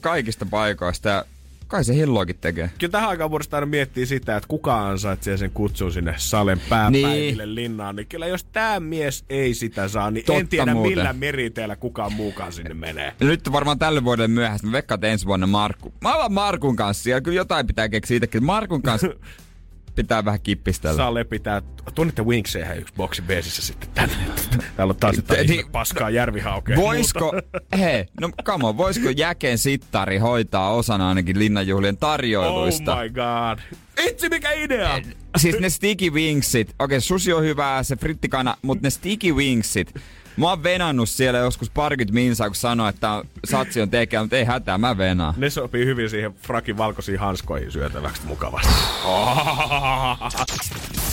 kaikista 0.00 0.46
paikoista 0.46 1.08
ja 1.08 1.24
kai 1.74 1.84
se 1.84 1.94
hilloakin 1.94 2.36
tekee. 2.40 2.70
Kyllä 2.78 2.90
tähän 2.90 3.08
aikaan 3.08 3.30
vuodesta 3.30 3.56
aina 3.56 3.66
miettii 3.66 4.06
sitä, 4.06 4.36
että 4.36 4.48
kuka 4.48 4.88
ansaitsee 4.88 5.36
sen 5.36 5.50
kutsun 5.50 5.92
sinne 5.92 6.14
Salen 6.16 6.60
pääpäiville 6.68 7.46
niin. 7.46 7.54
linnaan. 7.54 7.96
Niin 7.96 8.06
kyllä 8.06 8.26
jos 8.26 8.44
tämä 8.44 8.80
mies 8.80 9.24
ei 9.30 9.54
sitä 9.54 9.88
saa, 9.88 10.10
niin 10.10 10.24
Totta 10.24 10.40
en 10.40 10.48
tiedä 10.48 10.74
muuten. 10.74 10.98
millä 10.98 11.12
meriteillä 11.12 11.76
kukaan 11.76 12.12
muukaan 12.12 12.52
sinne 12.52 12.74
menee. 12.74 13.12
Ja 13.20 13.26
nyt 13.26 13.52
varmaan 13.52 13.78
tälle 13.78 14.04
vuodelle 14.04 14.28
myöhäistä. 14.28 14.66
Mä 14.66 14.72
veikkaan, 14.72 14.96
että 14.96 15.06
ensi 15.06 15.26
vuonna 15.26 15.46
Markku. 15.46 15.92
Mä 16.00 16.14
olen 16.14 16.32
Markun 16.32 16.76
kanssa 16.76 17.02
siellä. 17.02 17.20
Kyllä 17.20 17.36
jotain 17.36 17.66
pitää 17.66 17.88
keksiä 17.88 18.16
itsekin. 18.16 18.44
Markun 18.44 18.82
kanssa 18.82 19.08
pitää 19.94 20.24
vähän 20.24 20.40
kippistellä. 20.40 20.96
Sale 20.96 21.24
pitää, 21.24 21.62
tunnette 21.94 22.22
Winkseihän 22.22 22.78
yksi 22.78 22.94
boksi 22.96 23.22
beesissä 23.22 23.62
sitten 23.62 23.88
tänne. 23.94 24.14
Täällä 24.76 24.92
on 24.92 24.96
taas 24.96 25.16
jotain 25.16 25.46
Niin, 25.46 25.70
paskaa 25.70 26.10
järvihaukea. 26.10 26.76
Voisko, 26.76 27.32
hei, 27.78 28.06
no 28.20 28.30
come 28.44 28.66
on, 28.66 28.76
voisiko 28.76 29.10
Jäken 29.10 29.58
sittari 29.58 30.18
hoitaa 30.18 30.70
osana 30.74 31.08
ainakin 31.08 31.38
linnanjuhlien 31.38 31.96
tarjoiluista? 31.96 32.96
Oh 32.96 33.02
my 33.02 33.10
god. 33.10 33.58
Itse 34.08 34.28
mikä 34.28 34.50
idea! 34.52 35.00
Siis 35.36 35.60
ne 35.60 35.70
sticky 35.70 36.10
wingsit, 36.10 36.74
okei 36.78 37.00
susi 37.00 37.32
on 37.32 37.42
hyvää, 37.42 37.82
se 37.82 37.96
frittikana, 37.96 38.56
mutta 38.62 38.86
ne 38.86 38.90
sticky 38.90 39.32
wingsit, 39.32 39.94
mä 40.36 40.48
oon 40.48 40.62
venannut 40.62 41.08
siellä 41.08 41.38
joskus 41.38 41.70
parikymmentä 41.70 42.14
minsaa, 42.14 42.48
kun 42.48 42.56
sanoo, 42.56 42.88
että 42.88 43.24
satsi 43.44 43.80
on 43.80 43.90
tekee, 43.90 44.20
mutta 44.20 44.36
ei 44.36 44.44
hätää, 44.44 44.78
mä 44.78 44.98
venaan. 44.98 45.34
Ne 45.36 45.50
sopii 45.50 45.86
hyvin 45.86 46.10
siihen 46.10 46.34
frakin 46.34 46.76
valkoisiin 46.76 47.18
hanskoihin 47.18 47.72
syötäväksi 47.72 48.22
mukavasti. 48.26 48.68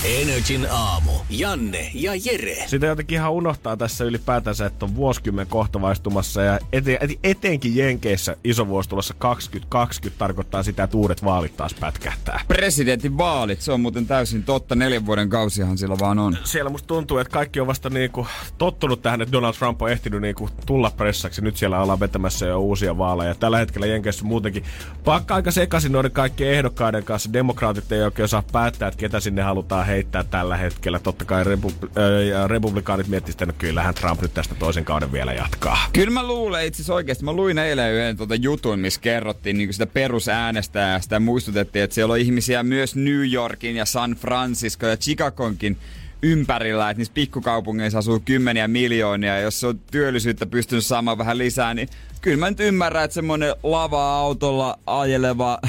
Energin 0.05 0.67
aamu. 0.71 1.11
Janne 1.29 1.91
ja 1.93 2.11
Jere. 2.25 2.55
Sitä 2.67 2.85
jotenkin 2.85 3.15
ihan 3.15 3.31
unohtaa 3.31 3.77
tässä 3.77 4.03
ylipäätänsä, 4.03 4.65
että 4.65 4.85
on 4.85 4.95
vuosikymmen 4.95 5.47
kohta 5.47 5.81
vaistumassa 5.81 6.41
ja 6.41 6.59
ete, 6.73 6.99
ete- 7.01 7.19
etenkin 7.23 7.75
Jenkeissä 7.75 8.35
iso 8.43 8.67
vuosi 8.67 8.89
tulossa 8.89 9.13
2020 9.17 10.19
tarkoittaa 10.19 10.63
sitä, 10.63 10.83
että 10.83 10.97
uudet 10.97 11.23
vaalit 11.23 11.57
taas 11.57 11.73
pätkähtää. 11.73 12.39
Presidentin 12.47 13.17
vaalit, 13.17 13.61
se 13.61 13.71
on 13.71 13.81
muuten 13.81 14.05
täysin 14.05 14.43
totta, 14.43 14.75
neljän 14.75 15.05
vuoden 15.05 15.29
kausihan 15.29 15.77
sillä 15.77 15.95
vaan 15.99 16.19
on. 16.19 16.37
Siellä 16.43 16.69
musta 16.69 16.87
tuntuu, 16.87 17.17
että 17.17 17.33
kaikki 17.33 17.59
on 17.59 17.67
vasta 17.67 17.89
niinku 17.89 18.27
tottunut 18.57 19.01
tähän, 19.01 19.10
että 19.13 19.31
Donald 19.31 19.53
Trump 19.53 19.81
on 19.81 19.91
ehtinyt 19.91 20.21
niinku 20.21 20.49
tulla 20.65 20.91
pressaksi. 20.97 21.41
Nyt 21.41 21.57
siellä 21.57 21.81
ollaan 21.81 21.99
vetämässä 21.99 22.45
jo 22.45 22.59
uusia 22.59 22.97
vaaleja. 22.97 23.35
Tällä 23.35 23.57
hetkellä 23.57 23.87
Jenkeissä 23.87 24.25
muutenkin 24.25 24.63
pakka 25.03 25.35
aika 25.35 25.51
sekaisin 25.51 25.91
noiden 25.91 26.11
kaikkien 26.11 26.53
ehdokkaiden 26.53 27.03
kanssa. 27.03 27.33
Demokraatit 27.33 27.91
ei 27.91 28.01
oikein 28.01 28.23
osaa 28.23 28.43
päättää, 28.51 28.87
että 28.87 28.97
ketä 28.97 29.19
sinne 29.19 29.41
halutaan 29.41 29.85
heittää 29.85 30.23
tällä 30.23 30.57
hetkellä. 30.57 30.99
Totta 30.99 31.25
kai 31.25 31.43
repu- 31.43 31.89
äh, 31.97 32.49
republikaanit 32.49 33.07
miettisivät, 33.07 33.41
että 33.41 33.45
no 33.45 33.53
kyllähän 33.57 33.93
Trump 33.93 34.21
nyt 34.21 34.33
tästä 34.33 34.55
toisen 34.55 34.85
kauden 34.85 35.11
vielä 35.11 35.33
jatkaa. 35.33 35.77
Kyllä 35.93 36.11
mä 36.11 36.27
luulen 36.27 36.65
itse 36.65 36.77
asiassa 36.77 36.93
oikeasti. 36.93 37.25
Mä 37.25 37.33
luin 37.33 37.57
eilen 37.57 37.93
yhden 37.93 38.17
tuota 38.17 38.35
jutun, 38.35 38.79
missä 38.79 39.01
kerrottiin 39.01 39.57
niin 39.57 39.73
sitä 39.73 39.87
perusäänestäjästä 39.87 41.15
ja 41.15 41.19
muistutettiin, 41.19 41.83
että 41.83 41.93
siellä 41.93 42.11
on 42.11 42.19
ihmisiä 42.19 42.63
myös 42.63 42.95
New 42.95 43.33
Yorkin 43.33 43.75
ja 43.75 43.85
San 43.85 44.11
Francisco 44.11 44.87
ja 44.87 44.97
Chicagonkin 44.97 45.77
ympärillä, 46.23 46.89
että 46.89 46.99
niissä 46.99 47.13
pikkukaupungeissa 47.13 47.99
asuu 47.99 48.21
kymmeniä 48.25 48.67
miljoonia, 48.67 49.35
ja 49.35 49.41
jos 49.41 49.59
se 49.59 49.67
on 49.67 49.79
työllisyyttä 49.91 50.45
pystynyt 50.45 50.85
saamaan 50.85 51.17
vähän 51.17 51.37
lisää, 51.37 51.73
niin 51.73 51.89
kyllä 52.21 52.37
mä 52.37 52.49
nyt 52.49 52.59
ymmärrän, 52.59 53.03
että 53.03 53.15
semmonen 53.15 53.55
lava-autolla 53.63 54.79
ajeleva 54.85 55.59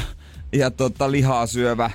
ja 0.53 0.71
tota, 0.71 1.11
lihaa 1.11 1.47
syövä 1.47 1.91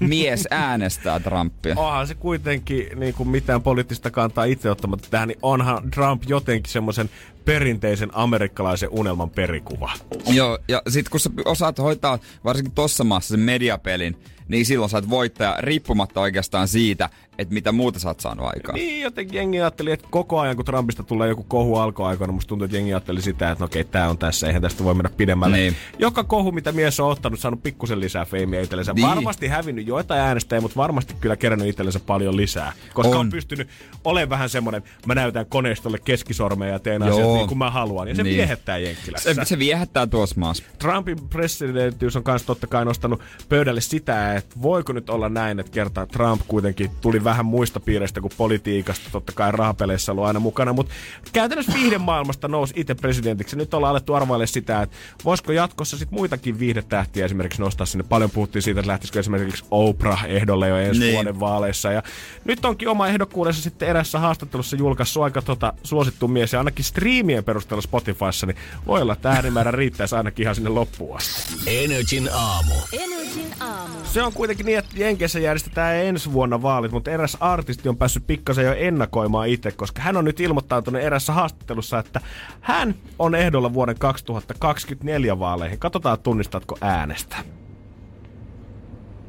mies 0.00 0.48
äänestää 0.50 1.20
Trumpia. 1.20 1.74
Onhan 1.76 2.06
se 2.06 2.14
kuitenkin 2.14 2.88
niin 3.00 3.14
kuin 3.14 3.28
mitään 3.28 3.62
poliittista 3.62 4.10
kantaa 4.10 4.44
itse 4.44 4.70
ottamatta 4.70 5.08
tähän, 5.10 5.28
niin 5.28 5.38
onhan 5.42 5.90
Trump 5.90 6.22
jotenkin 6.26 6.72
semmoisen 6.72 7.10
perinteisen 7.44 8.10
amerikkalaisen 8.12 8.88
unelman 8.92 9.30
perikuva. 9.30 9.92
Joo, 10.26 10.58
ja 10.68 10.82
sit 10.88 11.08
kun 11.08 11.20
sä 11.20 11.30
osaat 11.44 11.78
hoitaa 11.78 12.18
varsinkin 12.44 12.74
tossa 12.74 13.04
maassa 13.04 13.28
sen 13.28 13.40
mediapelin, 13.40 14.16
niin 14.48 14.66
silloin 14.66 14.90
sä 14.90 14.96
oot 14.96 15.10
voittaja 15.10 15.56
riippumatta 15.58 16.20
oikeastaan 16.20 16.68
siitä, 16.68 17.10
että 17.38 17.54
mitä 17.54 17.72
muuta 17.72 17.98
sä 17.98 18.08
oot 18.08 18.20
saanut 18.20 18.46
aikaan. 18.46 18.74
Niin, 18.74 19.02
jotenkin 19.02 19.36
jengi 19.36 19.60
ajatteli, 19.60 19.92
että 19.92 20.06
koko 20.10 20.40
ajan 20.40 20.56
kun 20.56 20.64
Trumpista 20.64 21.02
tulee 21.02 21.28
joku 21.28 21.42
kohu 21.42 21.76
alkoaikana, 21.76 22.32
musta 22.32 22.48
tuntuu, 22.48 22.64
että 22.64 22.76
jengi 22.76 22.92
ajatteli 22.94 23.22
sitä, 23.22 23.50
että 23.50 23.62
no 23.62 23.66
okei, 23.66 23.84
tää 23.84 24.10
on 24.10 24.18
tässä, 24.18 24.46
eihän 24.46 24.62
tästä 24.62 24.84
voi 24.84 24.94
mennä 24.94 25.10
pidemmälle. 25.16 25.56
Niin. 25.56 25.76
Joka 25.98 26.24
kohu, 26.24 26.52
mitä 26.52 26.72
mies 26.72 27.00
on 27.00 27.10
ottanut, 27.10 27.40
saanut 27.40 27.62
pikkusen 27.62 28.00
lisää 28.00 28.24
feimiä 28.24 28.60
itsellensä. 28.60 28.92
Niin. 28.92 29.06
Varmasti 29.08 29.48
hävinnyt 29.48 29.86
joitain 29.86 30.20
äänestäjiä, 30.20 30.60
mutta 30.60 30.76
varmasti 30.76 31.14
kyllä 31.20 31.36
kerännyt 31.36 31.68
itsellensä 31.68 32.00
paljon 32.00 32.36
lisää. 32.36 32.72
Koska 32.94 33.10
on, 33.10 33.16
On. 33.20 33.30
pystynyt 33.30 33.68
olemaan 34.04 34.30
vähän 34.30 34.48
semmonen, 34.48 34.82
mä 35.06 35.14
näytän 35.14 35.46
koneistolle 35.46 35.98
keskisormeja 36.04 36.72
ja 36.72 36.78
teen 36.78 37.02
Joo. 37.02 37.10
asiat 37.10 37.28
niin 37.28 37.48
kuin 37.48 37.58
mä 37.58 37.70
haluan. 37.70 38.08
Ja 38.08 38.14
se 38.14 38.22
Niin. 38.22 38.36
viehättää 38.36 38.78
Jenkkilässä. 38.78 39.34
Se, 39.34 39.44
se 39.44 39.58
viehättää 39.58 40.06
tuossa 40.06 40.36
maassa. 40.38 40.64
Trumpin 40.78 41.18
presidenttiys 41.30 42.16
on 42.16 42.22
myös 42.26 42.42
totta 42.42 42.66
kai 42.66 42.84
nostanut 42.84 43.20
pöydälle 43.48 43.80
sitä, 43.80 44.34
että 44.34 44.56
voiko 44.62 44.92
nyt 44.92 45.10
olla 45.10 45.28
näin, 45.28 45.60
että 45.60 45.72
kertaa 45.72 46.06
Trump 46.06 46.42
kuitenkin 46.48 46.90
tuli 47.00 47.24
vähän 47.28 47.46
muista 47.46 47.80
piireistä 47.80 48.20
kuin 48.20 48.32
politiikasta, 48.36 49.08
totta 49.12 49.32
kai 49.32 49.52
rahapeleissä 49.52 50.12
ollut 50.12 50.24
aina 50.24 50.40
mukana, 50.40 50.72
mutta 50.72 50.92
käytännössä 51.32 51.72
viihdemaailmasta 51.74 52.48
nousi 52.48 52.74
itse 52.76 52.94
presidentiksi. 52.94 53.56
Nyt 53.56 53.74
ollaan 53.74 53.90
alettu 53.90 54.14
arvaille 54.14 54.46
sitä, 54.46 54.82
että 54.82 54.96
voisiko 55.24 55.52
jatkossa 55.52 55.98
sit 55.98 56.10
muitakin 56.10 56.58
viihdetähtiä 56.58 57.24
esimerkiksi 57.24 57.60
nostaa 57.62 57.86
sinne. 57.86 58.04
Paljon 58.08 58.30
puhuttiin 58.30 58.62
siitä, 58.62 58.80
että 58.80 58.90
lähtisikö 58.90 59.20
esimerkiksi 59.20 59.64
Oprah 59.70 60.24
ehdolle 60.28 60.68
jo 60.68 60.76
ensi 60.76 61.00
Niin. 61.00 61.14
vuoden 61.14 61.40
vaaleissa. 61.40 61.92
Ja 61.92 62.02
nyt 62.44 62.64
onkin 62.64 62.88
oma 62.88 63.08
ehdokkuudessa 63.08 63.62
sitten 63.62 63.88
erässä 63.88 64.18
haastattelussa 64.18 64.76
julkaissut 64.76 65.22
aika 65.22 65.42
tota, 65.42 65.72
suosittu 65.82 66.28
mies 66.28 66.52
ja 66.52 66.60
ainakin 66.60 66.84
striimien 66.84 67.44
perusteella 67.44 67.82
Spotifyssa, 67.82 68.46
niin 68.46 68.56
voi 68.86 69.02
olla, 69.02 69.12
että 69.12 69.30
äänimäärä 69.30 69.70
riittäisi 69.70 70.14
ainakin 70.16 70.42
ihan 70.42 70.54
sinne 70.54 70.70
loppuun 70.70 71.16
asti. 71.16 71.54
Energin 71.84 72.28
aamu. 72.32 72.74
Energin 72.92 73.54
aamu. 73.60 73.94
Se 74.04 74.22
on 74.22 74.32
kuitenkin 74.32 74.66
niin, 74.66 74.78
että 74.78 74.90
Jenkeissä 74.96 75.38
järjestetään 75.38 75.96
ensi 75.96 76.32
vuonna 76.32 76.62
vaalit, 76.62 76.92
mutta 76.92 77.10
eräs 77.18 77.36
artisti 77.40 77.88
on 77.88 77.96
päässyt 77.96 78.26
pikkasen 78.26 78.64
jo 78.64 78.72
ennakoimaan 78.72 79.48
itse, 79.48 79.70
koska 79.70 80.02
hän 80.02 80.16
on 80.16 80.24
nyt 80.24 80.40
ilmoittautunut 80.40 81.02
erässä 81.02 81.32
haastattelussa, 81.32 81.98
että 81.98 82.20
hän 82.60 82.94
on 83.18 83.34
ehdolla 83.34 83.74
vuoden 83.74 83.98
2024 83.98 85.38
vaaleihin. 85.38 85.78
Katsotaan, 85.78 86.18
tunnistatko 86.22 86.78
äänestä. 86.80 87.36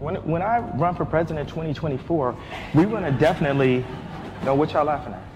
When, 0.02 0.22
when 0.28 0.42
I 0.42 0.80
run 0.80 0.96
for 0.96 1.06
president 1.06 1.50
in 1.50 1.56
2024, 1.56 2.34
we 2.76 2.86
want 2.86 3.06
to 3.06 3.26
definitely 3.26 3.84
know 4.44 4.58
what 4.58 4.74
y'all 4.74 4.86
laughing 4.86 5.16
at. 5.16 5.30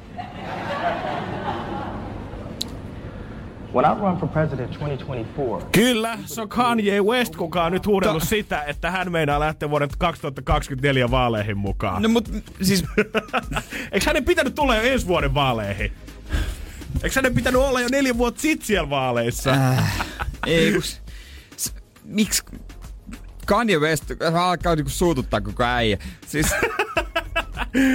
When 3.74 3.86
I 3.86 4.02
run 4.02 4.18
for 4.18 4.30
president 4.30 4.72
in 4.72 4.80
2024, 4.80 5.68
Kyllä, 5.72 6.18
se 6.26 6.42
on 6.42 6.50
Kanye 6.50 7.02
West, 7.02 7.36
kuka 7.36 7.64
on 7.64 7.72
nyt 7.72 7.88
huudellut 7.88 8.24
sitä, 8.24 8.64
että 8.64 8.92
hän 8.92 9.12
meinaa 9.12 9.40
lähteä 9.40 9.70
vuoden 9.70 9.90
2024 9.98 11.12
vaaleihin 11.12 11.58
mukaan. 11.58 12.02
No 12.02 12.10
mut 12.10 12.30
siis 12.62 12.84
Eikö 13.92 14.06
hänen 14.06 14.26
pitänyt 14.26 14.56
tulla 14.56 14.76
jo 14.76 14.82
ensi 14.82 15.08
vuoden 15.08 15.34
vaaleihin? 15.34 15.92
Eikö 17.04 17.16
hänen 17.16 17.36
pitänyt 17.36 17.62
olla 17.62 17.82
jo 17.82 17.88
neljä 17.92 18.18
vuotta 18.18 18.42
sitten 18.42 18.68
siellä 18.68 18.90
vaaleissa? 18.90 19.52
Äh, 19.52 20.08
ei 20.46 20.72
kun... 20.72 20.82
Miksi 22.04 22.44
Kanye 23.46 23.78
West 23.78 24.04
hän 24.24 24.36
alkaa 24.36 24.76
niinku 24.76 24.90
suututtaa 24.90 25.42
koko 25.42 25.64
äijä. 25.64 25.98
Siis... 26.28 26.48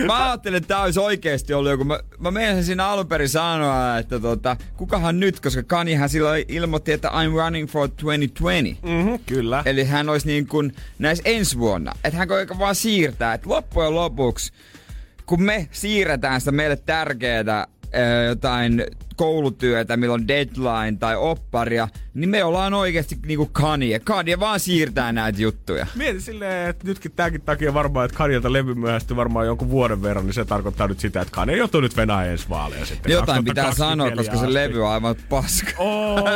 Mä 0.07 0.29
ajattelin, 0.29 0.57
että 0.57 0.69
tää 0.69 0.83
olisi 0.83 1.01
oikeesti 1.01 1.55
ollut 1.55 1.71
joku. 1.71 1.85
Mä, 1.85 2.01
mä 2.19 2.31
meinasin 2.31 2.65
siinä 2.65 2.87
alun 2.87 3.07
perin 3.07 3.29
sanoa, 3.29 3.99
että 3.99 4.21
tota, 4.21 4.57
kukahan 4.77 5.21
nyt, 5.21 5.41
koska 5.41 5.63
Kanyehän 5.63 6.09
silloin 6.09 6.45
ilmoitti, 6.49 6.93
että 6.93 7.09
I'm 7.09 7.45
running 7.45 7.69
for 7.69 7.89
2020. 7.89 8.87
Mm-hmm, 8.87 9.19
kyllä. 9.27 9.63
Eli 9.67 9.85
hän 9.85 10.09
olisi 10.09 10.27
niin 10.27 10.47
kuin 10.47 10.75
näissä 10.99 11.23
ensi 11.27 11.59
vuonna. 11.59 11.93
Että 12.05 12.19
hän 12.19 12.29
koika 12.29 12.59
vaan 12.59 12.75
siirtää. 12.75 13.35
Että 13.35 13.49
loppujen 13.49 13.95
lopuksi, 13.95 14.53
kun 15.27 15.43
me 15.43 15.69
siirretään 15.71 16.41
sitä 16.41 16.53
meille 16.53 16.77
tärkeää 16.77 17.67
jotain 18.29 18.87
koulutyötä, 19.19 19.97
milloin 19.97 20.21
on 20.21 20.29
deadline 20.29 20.99
tai 20.99 21.17
opparia, 21.17 21.89
niin 22.15 22.31
me 22.31 22.45
ollaan 22.45 22.75
oikeasti 22.75 23.19
niinku 23.27 23.49
Kanye. 23.53 23.99
Kanye 23.99 24.41
vaan 24.41 24.61
siirtää 24.61 25.13
näitä 25.13 25.43
juttuja. 25.43 25.87
Mietin 25.95 26.21
silleen, 26.23 26.71
että 26.71 26.87
nytkin 26.87 27.13
tämänkin 27.13 27.41
takia 27.41 27.75
varmaan, 27.75 28.05
että 28.05 28.17
Kanjelta 28.17 28.53
levy 28.53 28.75
myöhästyi 28.75 29.17
varmaan 29.17 29.47
jonkun 29.47 29.71
vuoden 29.71 30.03
verran, 30.03 30.27
niin 30.27 30.35
se 30.35 30.45
tarkoittaa 30.45 30.89
nyt 30.89 31.01
sitä, 31.01 31.21
että 31.21 31.35
Kanye 31.35 31.57
joutuu 31.57 31.81
nyt 31.81 31.97
venää 31.97 32.25
ensi 32.25 32.49
vaaleja 32.49 32.87
sitten. 32.87 33.13
Jotain 33.13 33.45
pitää 33.45 33.75
sanoa, 33.75 34.11
2024 34.11 34.17
koska 34.17 34.37
se 34.37 34.45
asti. 34.45 34.55
levy 34.55 34.83
on 34.85 34.93
aivan 34.93 35.17
paska. 35.29 35.71
Oh. 35.79 36.29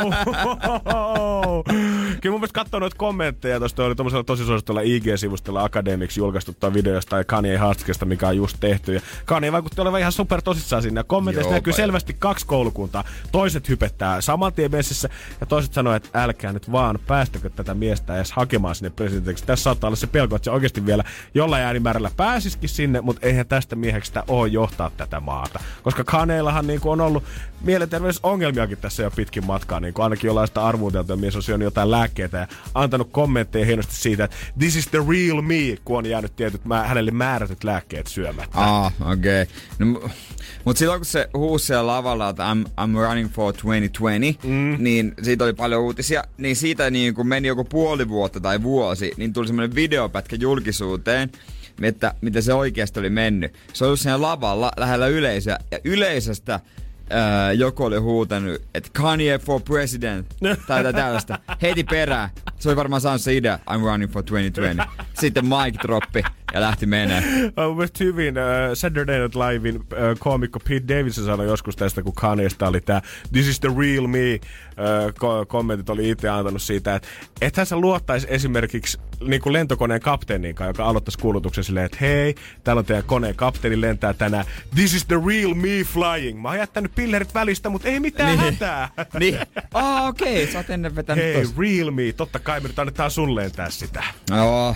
Kyllä 2.21 2.33
mun 2.33 2.39
mielestä 2.39 2.55
katsoo 2.55 2.79
noita 2.79 2.97
kommentteja, 2.97 3.59
tuosta 3.59 3.85
oli 3.85 3.95
tuommoisella 3.95 4.23
tosi 4.23 4.45
suositulla 4.45 4.81
IG-sivustolla 4.81 5.63
Academics 5.63 6.17
julkaistu 6.17 6.53
toi 6.59 6.73
video 6.73 6.93
jostain 6.93 7.25
Kanye 7.25 7.57
haastattelusta, 7.57 8.05
mikä 8.05 8.27
on 8.27 8.37
just 8.37 8.57
tehty. 8.59 8.93
Ja 8.93 9.01
Kanye 9.25 9.51
vaikutti 9.51 9.81
olevan 9.81 9.99
ihan 9.99 10.11
super 10.11 10.41
tosissaan 10.41 10.81
sinne. 10.81 10.99
Ja 10.99 11.03
kommenteissa 11.03 11.49
Joo, 11.49 11.57
näkyy 11.57 11.73
selvästi 11.73 12.15
kaksi 12.19 12.45
koulukuntaa. 12.73 13.03
Toiset 13.31 13.69
hypettää 13.69 14.21
saman 14.21 14.53
tien 14.53 14.71
messissä 14.71 15.09
ja 15.41 15.45
toiset 15.45 15.73
sanoo, 15.73 15.93
että 15.93 16.23
älkää 16.23 16.53
nyt 16.53 16.71
vaan 16.71 16.99
päästäkö 17.07 17.49
tätä 17.49 17.73
miestä 17.73 18.15
edes 18.15 18.31
hakemaan 18.31 18.75
sinne 18.75 18.89
presidentiksi. 18.89 19.45
Tässä 19.45 19.63
saattaa 19.63 19.87
olla 19.87 19.95
se 19.95 20.07
pelko, 20.07 20.35
että 20.35 20.43
se 20.43 20.51
oikeasti 20.51 20.85
vielä 20.85 21.03
jollain 21.33 21.63
äänimäärällä 21.63 22.11
pääsisikin 22.17 22.69
sinne, 22.69 23.01
mutta 23.01 23.27
eihän 23.27 23.47
tästä 23.47 23.75
miehestä 23.75 24.23
ole 24.27 24.47
johtaa 24.47 24.91
tätä 24.97 25.19
maata. 25.19 25.59
Koska 25.83 26.03
Kaneillahan 26.03 26.67
niin 26.67 26.81
on 26.83 27.01
ollut 27.01 27.23
mielenterveysongelmiakin 27.61 28.77
tässä 28.77 29.03
jo 29.03 29.11
pitkin 29.11 29.45
matkaa, 29.45 29.79
niin 29.79 29.93
kuin 29.93 30.03
ainakin 30.03 30.27
jollain 30.27 30.47
sitä 30.47 30.65
arvuuteltu 30.65 31.13
ja 31.13 31.17
mies 31.17 31.35
on 31.35 31.43
syönyt 31.43 31.65
jotain 31.65 31.91
lääkkeitä 31.91 32.37
ja 32.37 32.47
antanut 32.73 33.09
kommentteja 33.11 33.65
hienosti 33.65 33.95
siitä, 33.95 34.23
että 34.23 34.37
this 34.59 34.75
is 34.75 34.87
the 34.87 34.99
real 35.09 35.41
me, 35.41 35.77
kun 35.85 35.97
on 35.97 36.05
jäänyt 36.05 36.35
tietyt 36.35 36.65
mä, 36.65 36.83
hänelle 36.83 37.11
määrätyt 37.11 37.63
lääkkeet 37.63 38.07
syömättä. 38.07 38.59
Ah, 38.59 38.93
okei. 39.11 39.41
Okay. 39.41 39.53
No, 39.79 39.99
mu- 39.99 40.09
mut 40.65 40.77
silloin 40.77 40.99
kun 40.99 41.05
se 41.05 41.29
huusi 41.33 41.65
siellä 41.65 41.87
lavalla, 41.87 42.29
että 42.29 42.53
I'm, 42.53 42.62
I'm 42.65 43.07
running 43.07 43.29
for 43.29 43.53
2020, 43.53 44.47
mm. 44.47 44.83
niin 44.83 45.13
siitä 45.21 45.43
oli 45.43 45.53
paljon 45.53 45.81
uutisia. 45.81 46.23
Niin 46.37 46.55
siitä 46.55 46.89
niin 46.89 47.13
kun 47.13 47.27
meni 47.27 47.47
joku 47.47 47.63
puoli 47.63 48.09
vuotta 48.09 48.39
tai 48.39 48.63
vuosi, 48.63 49.11
niin 49.17 49.33
tuli 49.33 49.47
semmoinen 49.47 49.75
videopätkä 49.75 50.35
julkisuuteen, 50.35 51.31
että 51.81 52.13
miten 52.21 52.43
se 52.43 52.53
oikeasti 52.53 52.99
oli 52.99 53.09
mennyt. 53.09 53.53
Se 53.73 53.83
oli 53.83 53.89
ollut 53.89 53.99
siellä 53.99 54.27
lavalla 54.27 54.71
lähellä 54.77 55.07
yleisöä, 55.07 55.59
ja 55.71 55.79
yleisöstä 55.83 56.59
Ää, 57.09 57.51
joku 57.51 57.83
oli 57.83 57.97
huutanut, 57.97 58.61
että 58.73 58.89
Kanye 58.93 59.39
for 59.39 59.61
president, 59.61 60.27
tai 60.67 60.93
tällaista, 60.93 61.39
heti 61.61 61.83
perään. 61.83 62.29
Se 62.59 62.69
oli 62.69 62.75
varmaan 62.75 63.01
saanut 63.01 63.21
se 63.21 63.33
idea, 63.33 63.59
I'm 63.69 63.79
running 63.83 64.11
for 64.11 64.23
2020. 64.23 64.85
Sitten 65.13 65.45
mic 65.45 65.81
droppi 65.83 66.23
ja 66.53 66.61
lähti 66.61 66.85
menee. 66.85 67.23
On 67.57 67.67
mun 67.67 67.77
mielestä 67.77 68.03
hyvin 68.03 68.35
uh, 68.37 68.73
Saturday 68.73 69.21
Night 69.21 69.35
Livein 69.35 69.75
uh, 69.75 69.83
koomikko 70.19 70.59
Pete 70.59 70.87
Davidson 70.87 71.25
sanoi 71.25 71.47
joskus 71.47 71.75
tästä, 71.75 72.01
kun 72.01 72.13
Kanyeesta 72.13 72.67
oli 72.67 72.81
tää 72.81 73.01
This 73.31 73.47
is 73.47 73.59
the 73.59 73.69
real 73.77 74.07
me. 74.07 74.39
Uh, 74.77 75.09
ko- 75.09 75.45
kommentit 75.47 75.89
oli 75.89 76.09
itse 76.09 76.29
antanut 76.29 76.61
siitä, 76.61 76.95
että 76.95 77.07
ethän 77.41 77.65
sä 77.65 77.77
luottaisi 77.77 78.27
esimerkiksi 78.29 78.99
niin 79.27 79.41
kuin 79.41 79.53
lentokoneen 79.53 80.01
kapteeniin, 80.01 80.55
joka 80.67 80.85
aloittaisi 80.85 81.19
kuulutuksen 81.19 81.63
silleen, 81.63 81.85
että 81.85 81.97
hei, 82.01 82.35
täällä 82.63 82.79
on 82.79 82.85
teidän 82.85 83.03
koneen 83.03 83.35
kapteeni 83.35 83.81
lentää 83.81 84.13
tänään. 84.13 84.45
This 84.75 84.93
is 84.93 85.05
the 85.05 85.15
real 85.27 85.53
me 85.53 85.83
flying. 85.83 86.41
Mä 86.41 86.49
oon 86.49 86.57
jättänyt 86.57 86.92
pillerit 86.95 87.33
välistä, 87.33 87.69
mutta 87.69 87.87
ei 87.87 87.99
mitään 87.99 88.29
Niin. 88.37 88.39
hätää. 88.39 88.89
niin, 89.19 89.37
ah 89.73 90.07
okei, 90.07 90.41
okay, 90.43 90.53
sä 90.53 90.59
oot 90.59 90.69
ennen 90.69 90.95
vetänyt 90.95 91.25
Hei, 91.25 91.33
tosta. 91.43 91.61
real 91.61 91.91
me. 91.91 92.13
Totta 92.17 92.39
kai 92.39 92.59
me 92.59 92.67
nyt 92.67 92.79
annetaan 92.79 93.11
sun 93.11 93.35
lentää 93.35 93.69
sitä. 93.69 94.03
Joo. 94.29 94.75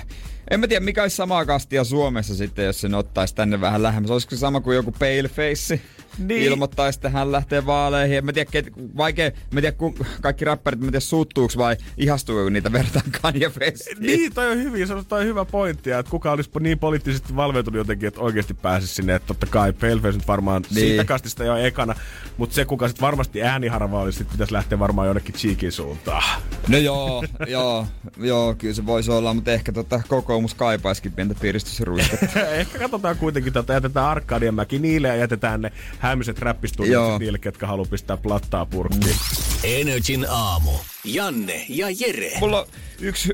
En 0.52 0.60
mä 0.60 0.68
tiedä, 0.68 0.86
mikä 0.86 1.02
olisi 1.02 1.16
samaa 1.16 1.46
kastia 1.46 1.84
Suomessa 1.84 2.36
sitten, 2.36 2.66
jos 2.66 2.82
sen 2.82 2.96
ottaisi 2.96 3.36
tänne 3.36 3.62
vähän 3.62 3.84
lähemmäs. 3.84 4.12
Olisiko 4.12 4.30
se 4.36 4.40
sama 4.40 4.62
kuin 4.62 4.76
joku 4.76 4.92
paleface? 4.92 5.82
Niin. 6.18 6.42
Ilmoittaisi, 6.44 6.98
että 6.98 7.10
hän 7.10 7.32
lähtee 7.32 7.66
vaaleihin. 7.66 8.18
En 8.18 8.26
mä 8.26 8.34
tiedä, 8.34 8.52
ket, 8.52 8.68
vaikea, 8.98 9.32
mä 9.52 9.62
tiedä, 9.62 9.78
kun 9.78 9.96
kaikki 10.22 10.46
räppärit, 10.46 10.80
mä 10.80 10.86
tiedä, 10.86 11.00
suuttuuks 11.00 11.58
vai 11.58 11.76
ihastuuko 11.98 12.50
niitä 12.50 12.72
vertaan 12.72 13.06
Kanye 13.22 13.52
Westiin. 13.60 13.98
Niin, 14.00 14.34
toi 14.34 14.52
on 14.52 14.58
hyvin, 14.58 14.88
se 14.88 14.94
on 14.94 15.06
toi 15.06 15.26
hyvä 15.26 15.46
pointti, 15.46 15.92
että 15.92 16.10
kuka 16.12 16.32
olisi 16.32 16.50
niin 16.60 16.80
poliittisesti 16.80 17.36
valveutunut 17.36 17.78
jotenkin, 17.78 18.08
että 18.08 18.22
oikeasti 18.22 18.54
pääsisi 18.54 18.94
sinne, 18.96 19.16
että 19.16 19.28
totta 19.28 19.46
kai 19.46 19.74
Paleface 19.74 20.18
nyt 20.18 20.28
varmaan 20.28 20.62
Niin. 20.62 20.80
siitä 20.80 21.04
kastista 21.06 21.44
jo 21.44 21.56
ekana, 21.58 21.96
mutta 22.38 22.56
se 22.56 22.66
kuka 22.66 22.88
sitten 22.88 23.02
varmasti 23.02 23.44
ääniharva 23.44 24.02
olisi, 24.02 24.18
sit 24.18 24.30
pitäisi 24.32 24.54
lähteä 24.54 24.80
varmaan 24.80 25.08
jonnekin 25.08 25.36
Cheekin 25.36 25.72
suuntaan. 25.72 26.42
No 26.68 26.78
joo, 26.78 27.24
joo, 27.48 27.88
joo, 28.18 28.56
kyllä 28.56 28.74
se 28.74 28.86
voisi 28.86 29.12
olla, 29.12 29.34
mutta 29.34 29.52
ehkä 29.52 29.72
tota 29.72 30.02
kokoomus 30.08 30.54
kaipaisikin 30.54 31.12
pientä 31.12 31.36
piristysruisketta. 31.42 32.40
Ehkä 32.56 32.80
katsotaan 32.80 33.18
kuitenkin, 33.18 33.54
tota, 33.54 33.74
jätetään 33.74 34.06
Arkadianmäki 34.06 34.80
niille 34.80 35.08
ja 35.08 35.16
jätetään 35.16 35.62
ne 35.62 35.72
hämiset 36.08 36.40
räppistunnit 36.40 36.98
niille, 37.20 37.38
ketkä 37.38 37.68
haluaa 37.68 37.88
pistää 37.92 38.18
plattaa 38.18 38.66
purkkiin. 38.66 39.16
Energin 39.64 40.26
aamu. 40.30 40.72
Janne 41.04 41.66
ja 41.70 41.88
Jere. 42.00 42.32
Mulla 42.40 42.60
on 42.60 42.68
yksi 43.00 43.34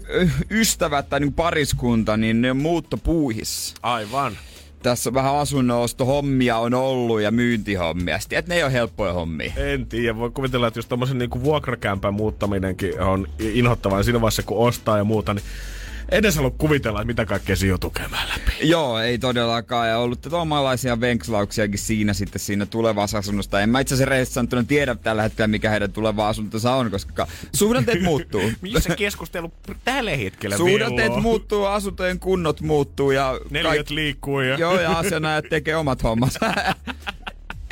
ystävä 0.49 1.01
tai 1.01 1.19
niin 1.19 1.33
pariskunta, 1.33 2.17
niin 2.17 2.41
ne 2.41 2.51
on 2.51 2.57
muuttopuuhissa. 2.57 3.75
Aivan. 3.81 4.37
Tässä 4.83 5.13
vähän 5.13 5.35
asunnostohommia 5.35 6.57
on 6.57 6.73
ollut 6.73 7.21
ja 7.21 7.31
myyntihommia. 7.31 8.19
Sitten, 8.19 8.39
että 8.39 8.49
ne 8.49 8.55
ei 8.55 8.63
ole 8.63 8.73
helppoja 8.73 9.13
hommia. 9.13 9.53
En 9.55 9.85
tiedä, 9.85 10.17
voi 10.17 10.31
kuvitella, 10.31 10.67
että 10.67 10.77
jos 10.77 10.85
tommosen 10.85 11.17
niinku 11.17 11.43
vuokrakämpän 11.43 12.13
muuttaminenkin 12.13 13.01
on 13.01 13.27
inhottavaa 13.39 13.97
niin 13.97 14.05
siinä 14.05 14.21
vaiheessa, 14.21 14.43
kun 14.43 14.67
ostaa 14.67 14.97
ja 14.97 15.03
muuta, 15.03 15.33
niin 15.33 15.43
edes 16.13 16.35
halua 16.35 16.51
kuvitella, 16.51 17.01
että 17.01 17.07
mitä 17.07 17.25
kaikkea 17.25 17.55
se 17.55 17.67
joutuu 17.67 17.89
käymään 17.89 18.29
läpi. 18.29 18.51
Joo, 18.61 18.99
ei 18.99 19.17
todellakaan. 19.17 19.89
Ja 19.89 19.97
ollut 19.97 20.21
tätä 20.21 20.37
omanlaisia 20.37 20.99
venkslauksiakin 20.99 21.79
siinä 21.79 22.13
sitten 22.13 22.39
siinä 22.39 22.65
tulevassa 22.65 23.17
asunnosta. 23.17 23.61
En 23.61 23.69
mä 23.69 23.79
itse 23.79 23.95
asiassa 23.95 24.09
rehellisesti 24.09 24.33
sanottuna 24.33 24.63
tiedä 24.63 24.95
tällä 24.95 25.21
hetkellä, 25.21 25.47
mikä 25.47 25.69
heidän 25.69 25.91
tuleva 25.91 26.27
asuntonsa 26.27 26.75
on, 26.75 26.91
koska 26.91 27.27
suhdanteet 27.55 28.01
muuttuu. 28.09 28.51
Missä 28.61 28.95
keskustelu 28.95 29.51
tällä 29.85 30.11
hetkellä 30.11 30.57
Suhdanteet 30.57 31.09
velloo? 31.09 31.21
muuttuu, 31.21 31.65
asuntojen 31.65 32.19
kunnot 32.19 32.61
muuttuu 32.61 33.11
ja... 33.11 33.39
Neljät 33.49 33.89
liikkuu 33.89 34.39
ja... 34.39 34.57
Joo, 34.57 34.79
ja 34.79 34.91
asianajat 34.99 35.45
tekee 35.49 35.75
omat 35.75 36.03
hommansa. 36.03 36.39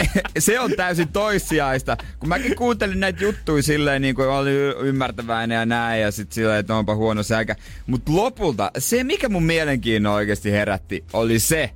se 0.40 0.60
on 0.60 0.72
täysin 0.72 1.08
toissijaista. 1.08 1.98
Kun 2.20 2.30
mäkin 2.30 2.56
kuuntelin 2.56 3.00
näitä 3.00 3.24
juttuja 3.24 3.64
silleen, 3.64 4.02
niin 4.02 4.16
kuin 4.16 4.28
olin 4.28 4.54
y- 4.54 4.76
ymmärtäväinen 4.80 5.56
ja 5.56 5.66
näin, 5.66 6.02
ja 6.02 6.12
sitten 6.12 6.36
silleen, 6.36 6.60
että 6.60 6.76
onpa 6.76 6.96
huono 6.96 7.24
säkä. 7.24 7.56
Mutta 7.88 8.16
lopulta 8.16 8.72
se, 8.78 9.04
mikä 9.04 9.30
mun 9.30 9.44
mielenkiinnon 9.44 10.14
oikeasti 10.14 10.52
herätti, 10.52 11.04
oli 11.14 11.40
se, 11.40 11.72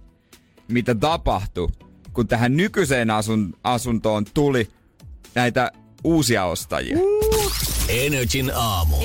mitä 0.68 0.96
tapahtui, 0.96 1.68
kun 2.14 2.28
tähän 2.28 2.58
nykyiseen 2.58 3.12
asun, 3.12 3.54
asuntoon 3.64 4.26
tuli 4.34 4.68
näitä 5.36 5.72
uusia 6.04 6.46
ostajia. 6.46 6.98
Energin 7.90 8.52
aamu. 8.56 8.96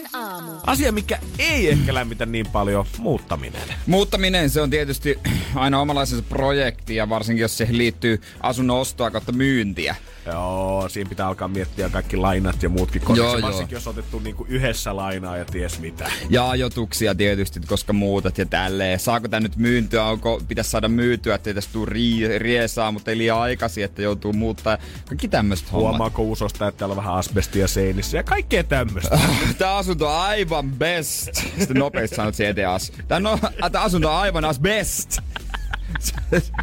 Energin 0.00 0.16
aamu. 0.16 0.52
Asia, 0.66 0.92
mikä 0.92 1.18
ei 1.38 1.68
ehkä 1.68 1.94
lämmitä 1.94 2.26
niin 2.26 2.46
paljon, 2.46 2.86
muuttaminen. 2.98 3.62
Muuttaminen, 3.86 4.50
se 4.50 4.60
on 4.60 4.70
tietysti 4.70 5.18
aina 5.54 5.80
omanlaisensa 5.80 6.24
projekti, 6.28 6.96
ja 6.96 7.08
varsinkin 7.08 7.42
jos 7.42 7.56
siihen 7.56 7.78
liittyy 7.78 8.20
asunnon 8.40 8.80
ostoa 8.80 9.10
kautta 9.10 9.32
myyntiä. 9.32 9.96
Joo, 10.26 10.88
siinä 10.88 11.08
pitää 11.08 11.26
alkaa 11.26 11.48
miettiä 11.48 11.88
kaikki 11.88 12.16
lainat 12.16 12.62
ja 12.62 12.68
muutkin 12.68 13.02
Joo, 13.02 13.06
korjaukset, 13.06 13.40
joo. 13.40 13.48
varsinkin 13.48 13.76
jos 13.76 13.86
on 13.86 13.90
otettu 13.90 14.18
niinku 14.18 14.46
yhdessä 14.48 14.96
lainaa 14.96 15.36
ja 15.36 15.44
ties 15.44 15.80
mitä. 15.80 16.10
Ja 16.30 16.50
ajoituksia 16.50 17.14
tietysti, 17.14 17.60
koska 17.60 17.92
muutat 17.92 18.38
ja 18.38 18.46
tälleen. 18.46 18.98
Saako 18.98 19.28
tää 19.28 19.40
nyt 19.40 19.56
myyntyä, 19.56 20.04
onko, 20.04 20.42
pitäisi 20.48 20.70
saada 20.70 20.88
myytyä, 20.88 21.34
ettei 21.34 21.54
tästä 21.54 21.72
tuu 21.72 21.86
ri, 21.86 22.38
riesaa, 22.38 22.92
mutta 22.92 23.10
ei 23.10 23.18
liian 23.18 23.38
aikaisin, 23.38 23.84
että 23.84 24.02
joutuu 24.02 24.32
muuttaa. 24.32 24.78
Kaikki 25.08 25.28
tämmöiset 25.28 25.72
hommat. 25.72 25.90
Huomaako 25.90 26.22
usosta, 26.22 26.68
että 26.68 26.78
täällä 26.78 26.92
on 26.92 26.96
vähän 26.96 27.14
asbestia 27.14 27.68
seinissä 27.68 28.16
ja 28.16 28.22
kaikkea 28.22 28.64
tämmöistä. 28.64 29.18
Tää 29.58 29.74
asunto 29.90 30.08
on 30.08 30.20
aivan 30.20 30.70
best. 30.70 31.34
Sitten 31.34 31.76
nopeasti 31.76 32.16
sanot 32.16 32.34
siihen 32.34 32.50
eteen 32.50 32.68
as. 32.68 32.92
Tää, 33.08 33.20
no, 33.20 33.38
asunto 33.78 34.10
on 34.10 34.16
aivan 34.16 34.44
as 34.44 34.60
best. 34.60 35.18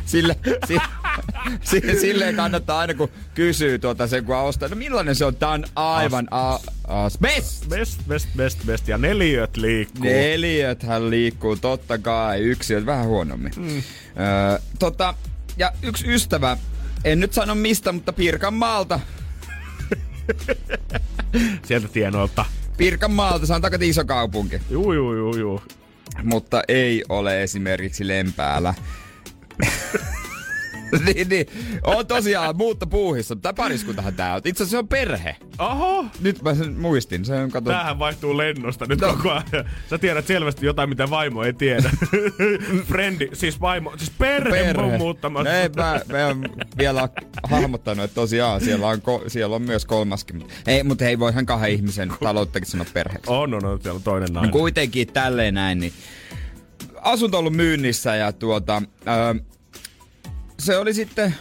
Sille, 0.06 0.36
sille, 0.68 0.82
sille, 1.62 1.96
silleen 1.96 2.36
kannattaa 2.36 2.80
aina 2.80 2.94
kun 2.94 3.10
kysyy 3.34 3.80
tuota 3.80 4.08
sen 4.08 4.26
kun 4.26 4.36
ostaa. 4.36 4.70
No 4.70 4.76
millainen 4.76 5.16
se 5.16 5.26
on? 5.26 5.36
Tää 5.36 5.50
on 5.50 5.66
aivan 5.76 6.28
a, 6.32 6.60
as 6.88 7.18
best. 7.18 7.70
Best, 7.70 8.08
best, 8.08 8.30
best, 8.38 8.60
best. 8.66 8.88
Ja 8.88 8.98
neliöt 8.98 9.58
liikkuu. 9.58 10.04
Neliöthän 10.04 11.10
liikkuu, 11.10 11.56
totta 11.56 11.98
kai. 11.98 12.40
Yksi 12.40 12.76
on 12.76 12.86
vähän 12.86 13.06
huonommin. 13.06 13.52
Mm. 13.56 13.70
Öö, 13.70 14.60
tota, 14.80 15.14
ja 15.58 15.72
yksi 15.82 16.14
ystävä, 16.14 16.58
en 17.04 17.20
nyt 17.20 17.34
sano 17.34 17.56
mistä, 17.56 17.92
mutta 17.92 18.14
Pirkanmaalta. 18.14 19.00
Sieltä 21.66 21.88
tienoilta. 21.88 22.46
Pirkanmaalta, 22.78 23.46
se 23.46 23.54
on 23.54 23.62
takat 23.62 23.82
iso 23.82 24.06
kaupunki. 24.06 24.62
Juu, 24.70 24.94
juu, 24.94 25.14
juu, 25.14 25.36
juu. 25.38 25.62
Mutta 26.24 26.64
ei 26.68 27.04
ole 27.10 27.44
esimerkiksi 27.44 28.08
Lempäällä. 28.08 28.74
niin, 31.06 31.30
niin. 31.30 31.46
On 31.84 32.08
tosiaan 32.08 32.58
muuttopuuhissa. 32.58 33.36
Tää 33.36 33.54
pariskuntahan 33.54 34.14
tää 34.14 34.34
on. 34.34 34.42
Itse 34.46 34.64
asiassa 34.64 34.72
se 34.72 34.78
on 34.78 34.88
perhe. 34.88 35.36
Oho! 35.60 36.06
Nyt 36.20 36.42
mä 36.42 36.56
sen 36.56 36.80
muistin. 36.80 37.26
Se 37.26 37.34
on 37.36 37.52
kato... 37.52 37.70
Tämähän 37.70 38.00
vaihtuu 38.00 38.38
lennosta 38.38 38.86
nyt 38.86 39.02
No. 39.02 39.08
koko 39.08 39.30
ajan. 39.32 39.70
Sä 39.90 39.98
tiedät 39.98 40.28
selvästi 40.28 40.66
jotain, 40.66 40.90
mitä 40.90 41.10
vaimo 41.10 41.44
ei 41.44 41.54
tiedä. 41.54 41.90
Frendi, 42.90 43.30
siis 43.34 43.62
vaimo, 43.62 43.94
siis 43.98 44.10
perhe, 44.18 44.50
perhe. 44.64 44.82
on 44.84 44.98
muuttamassa. 44.98 45.50
No 45.52 45.56
ei, 45.60 45.70
mä, 45.76 46.02
mä 46.12 46.30
en 46.30 46.50
vielä 46.78 47.10
hahmottanut, 47.44 48.06
että 48.06 48.16
tosiaan 48.16 48.62
siellä 48.62 48.88
on, 48.88 49.02
ko, 49.02 49.24
siellä 49.28 49.56
on 49.56 49.62
myös 49.62 49.86
kolmaskin. 49.86 50.48
Ei, 50.68 50.84
mutta 50.84 51.06
ei 51.06 51.20
voihan 51.20 51.46
kahden 51.46 51.72
ihmisen 51.72 52.14
talouttakin 52.24 52.70
sanoa 52.70 52.86
perheeksi. 52.94 53.32
On, 53.32 53.54
on, 53.54 53.66
on, 53.66 53.80
siellä 53.82 53.96
on 53.98 54.04
toinen 54.04 54.28
No 54.30 54.34
nainen. 54.34 54.52
kuitenkin 54.52 55.08
tälleen 55.14 55.54
näin, 55.54 55.80
niin 55.80 55.94
asunto 57.02 57.38
on 57.38 57.40
ollut 57.40 57.54
myynnissä 57.56 58.16
ja 58.16 58.32
tuota, 58.32 58.82
ää, 59.06 59.36
se 60.60 60.78
oli 60.78 60.94
sitten 60.94 61.36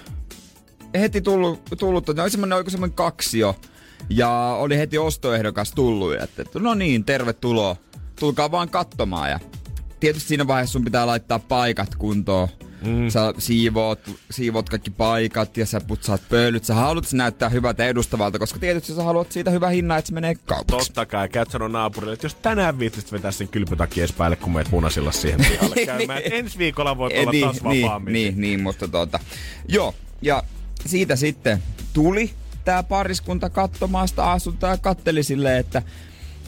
heti 0.94 1.20
tullut, 1.20 1.60
tullut 1.78 2.08
oli 2.08 2.30
semmoinen, 2.30 2.56
oliko 2.56 2.70
semmoinen 2.70 2.96
kaksio 2.96 3.56
ja 4.10 4.30
oli 4.58 4.78
heti 4.78 4.98
ostoehdokas 4.98 5.72
tullut, 5.72 6.14
että, 6.14 6.42
että 6.42 6.58
no 6.58 6.74
niin, 6.74 7.04
tervetuloa, 7.04 7.76
tulkaa 8.20 8.50
vaan 8.50 8.68
katsomaan 8.68 9.30
ja 9.30 9.40
tietysti 10.00 10.28
siinä 10.28 10.46
vaiheessa 10.46 10.72
sun 10.72 10.84
pitää 10.84 11.06
laittaa 11.06 11.38
paikat 11.38 11.94
kuntoon. 11.94 12.48
Mm. 12.82 13.08
Sä 13.08 13.34
siivoot, 13.38 14.00
siivoot 14.30 14.68
kaikki 14.68 14.90
paikat 14.90 15.56
ja 15.56 15.66
sä 15.66 15.80
putsaat 15.80 16.22
pölyt. 16.28 16.64
Sä 16.64 16.74
haluat 16.74 17.12
näyttää 17.12 17.48
hyvältä 17.48 17.86
edustavalta, 17.86 18.38
koska 18.38 18.58
tietysti 18.58 18.94
sä 18.94 19.02
haluat 19.02 19.32
siitä 19.32 19.50
hyvän 19.50 19.72
hinnan, 19.72 19.98
että 19.98 20.08
se 20.08 20.14
menee 20.14 20.34
kaupaksi. 20.34 20.88
Totta 20.88 21.06
kai, 21.06 21.28
käyt 21.28 21.50
sano 21.50 21.68
naapurille, 21.68 22.12
että 22.12 22.26
jos 22.26 22.34
tänään 22.34 22.78
viittisit 22.78 23.12
vetää 23.12 23.30
sen 23.30 23.48
kylpytakin 23.48 24.02
edes 24.02 24.12
päälle, 24.12 24.36
kun 24.36 24.52
meet 24.52 24.70
punasilla 24.70 25.12
siihen 25.12 25.40
pihalle 25.48 25.86
käymään. 25.86 26.22
Et 26.24 26.32
ensi 26.32 26.58
viikolla 26.58 26.96
voit 26.96 27.18
olla 27.18 27.30
niin, 27.30 27.44
taas 27.44 27.64
vapaammin. 27.64 28.12
Niin, 28.12 28.34
niin, 28.34 28.40
niin, 28.40 28.62
mutta 28.62 28.88
tota, 28.88 29.20
joo. 29.68 29.94
Ja 30.22 30.42
siitä 30.86 31.16
sitten 31.16 31.62
tuli 31.92 32.30
tämä 32.64 32.82
pariskunta 32.82 33.50
katsomaan 33.50 34.08
sitä 34.08 34.30
asuntoa 34.30 34.70
ja 34.70 34.76
katteli 34.76 35.22
silleen, 35.22 35.58
että 35.58 35.82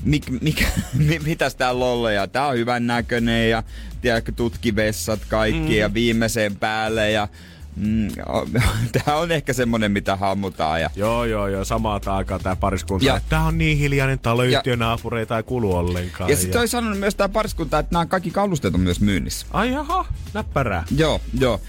mik, 0.05 0.31
mikä, 0.43 0.65
mi, 1.09 1.19
mitäs 1.19 1.55
täällä 1.55 1.85
on 1.85 2.15
ja 2.15 2.27
tää 2.27 2.47
on 2.47 2.57
hyvän 2.57 2.87
näköinen 2.87 3.51
ja 3.51 3.63
tiedätkö, 4.01 4.33
tutkivessat 4.33 5.21
kaikki 5.29 5.61
mm. 5.61 5.77
ja 5.77 5.95
viimeiseen 5.95 6.57
päälle 6.57 7.11
ja 7.11 7.29
mm, 7.77 8.09
tää 9.05 9.17
on 9.17 9.33
ehkä 9.33 9.53
semmonen, 9.53 9.93
mitä 9.93 10.17
hammutaan 10.17 10.81
ja 10.81 10.91
Joo, 10.97 11.25
joo, 11.25 11.49
joo, 11.49 11.65
samaa 11.65 12.01
aikaa 12.07 12.39
tää 12.39 12.57
pariskunta. 12.57 13.07
Ja- 13.07 13.15
Ja, 13.15 13.21
Tää 13.29 13.43
on 13.43 13.59
niin 13.59 13.79
hiljainen 13.79 14.19
talo, 14.19 14.43
yhtiönaapureita 14.43 15.37
ei 15.37 15.43
kuulu 15.43 15.77
ollenkaan. 15.77 16.31
ja 16.31 16.37
sitten 16.37 16.59
toi 16.59 16.69
sanonut 16.69 16.99
myös 16.99 17.15
tää 17.15 17.29
pariskunta, 17.29 17.79
että 17.79 17.93
nämä 17.95 18.07
kaikki 18.07 18.31
kalusteet 18.31 18.75
on 18.75 18.81
myös 18.81 19.01
myynnissä. 19.01 19.47
Ai 19.51 19.73
jaha, 19.73 20.07
näppärää. 20.35 20.85
Joo, 20.97 21.21
joo. 21.41 21.61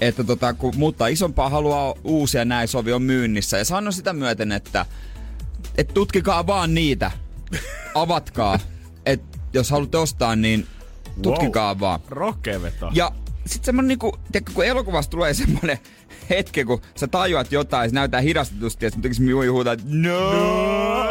Että 0.00 0.24
tota, 0.24 0.54
kun 0.54 0.74
muuttaa 0.76 1.08
isompaa, 1.08 1.48
haluaa 1.50 1.94
uusia 2.04 2.44
näin 2.44 2.68
sovi 2.68 2.92
on 2.92 3.02
myynnissä. 3.02 3.58
Ja 3.58 3.64
sano 3.64 3.92
sitä 3.92 4.12
myöten, 4.12 4.52
että, 4.52 4.86
että 5.78 5.94
tutkikaa 5.94 6.46
vaan 6.46 6.74
niitä. 6.74 7.10
Avatkaa. 7.94 8.58
että 9.06 9.38
jos 9.52 9.70
haluatte 9.70 9.98
ostaa, 9.98 10.36
niin 10.36 10.66
tutkikaa 11.22 11.74
wow. 11.74 11.80
vaan. 11.80 12.00
Rohkea 12.08 12.62
veto. 12.62 12.90
Ja 12.92 13.12
sitten 13.46 13.66
semmonen 13.66 13.88
niinku, 13.88 14.18
tiedätkö, 14.32 14.52
kun 14.54 14.64
elokuvassa 14.64 15.10
tulee 15.10 15.34
semmonen 15.34 15.78
hetki, 16.30 16.64
kun 16.64 16.80
sä 16.94 17.06
tajuat 17.08 17.52
jotain, 17.52 17.90
se 17.90 17.94
näyttää 17.94 18.20
hidastetusti 18.20 18.84
ja 18.84 18.90
sitten 18.90 19.02
tekisi 19.02 19.32
huutaa, 19.32 19.72
että 19.72 19.86
no! 19.88 20.32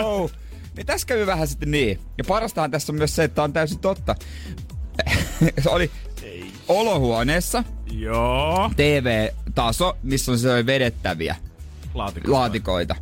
no! 0.01 0.29
Niin 0.77 0.85
tässä 0.85 1.07
kävi 1.07 1.25
vähän 1.25 1.47
sitten 1.47 1.71
niin. 1.71 1.99
Ja 2.17 2.23
parastahan 2.23 2.71
tässä 2.71 2.91
on 2.91 2.97
myös 2.97 3.15
se, 3.15 3.23
että 3.23 3.43
on 3.43 3.53
täysin 3.53 3.79
totta. 3.79 4.15
se 5.63 5.69
oli 5.69 5.91
olohuoneessa 6.67 7.63
Joo. 7.91 8.71
TV-taso, 8.75 9.97
missä 10.03 10.31
on 10.31 10.39
se 10.39 10.65
vedettäviä 10.65 11.35
Laatikko. 11.93 12.31
laatikoita. 12.31 12.95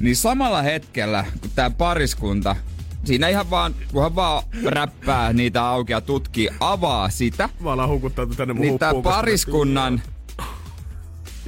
Niin 0.00 0.16
samalla 0.16 0.62
hetkellä, 0.62 1.24
kun 1.40 1.50
tämä 1.54 1.70
pariskunta, 1.70 2.56
siinä 3.04 3.28
ihan 3.28 3.50
vaan, 3.50 3.74
kunhan 3.92 4.14
vaan 4.14 4.42
räppää 4.64 5.32
niitä 5.32 5.66
auki 5.66 5.92
ja 5.92 6.00
tutkii, 6.00 6.48
avaa 6.60 7.10
sitä, 7.10 7.48
Mä 7.60 7.72
alan 7.72 7.88
hukuttaa 7.88 8.26
tänne 8.26 8.54
mun 8.54 8.62
niin 8.62 8.78
koska- 8.78 9.02
pariskunnan, 9.02 10.02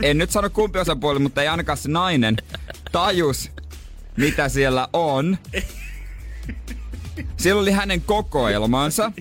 en 0.02 0.18
nyt 0.18 0.30
sano 0.30 0.50
kumpi 0.50 0.78
osapuoli, 0.78 1.18
mutta 1.18 1.42
ei 1.42 1.48
ainakaan 1.48 1.78
se 1.78 1.88
nainen, 1.88 2.36
tajus, 2.92 3.50
mitä 4.16 4.48
siellä 4.48 4.88
on. 4.92 5.38
Siellä 7.36 7.62
oli 7.62 7.70
hänen 7.70 8.00
kokoelmansa, 8.00 9.12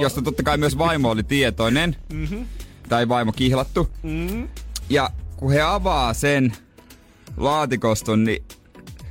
josta 0.00 0.22
totta 0.22 0.42
kai 0.42 0.58
myös 0.58 0.78
vaimo 0.78 1.10
oli 1.10 1.22
tietoinen. 1.22 1.96
Mm-hmm. 2.12 2.46
Tai 2.88 3.08
vaimo 3.08 3.32
kihlattu. 3.32 3.88
Mm-hmm. 4.02 4.48
Ja 4.90 5.10
kun 5.36 5.52
he 5.52 5.60
avaa 5.62 6.14
sen 6.14 6.52
laatikoston, 7.40 8.24
niin 8.24 8.44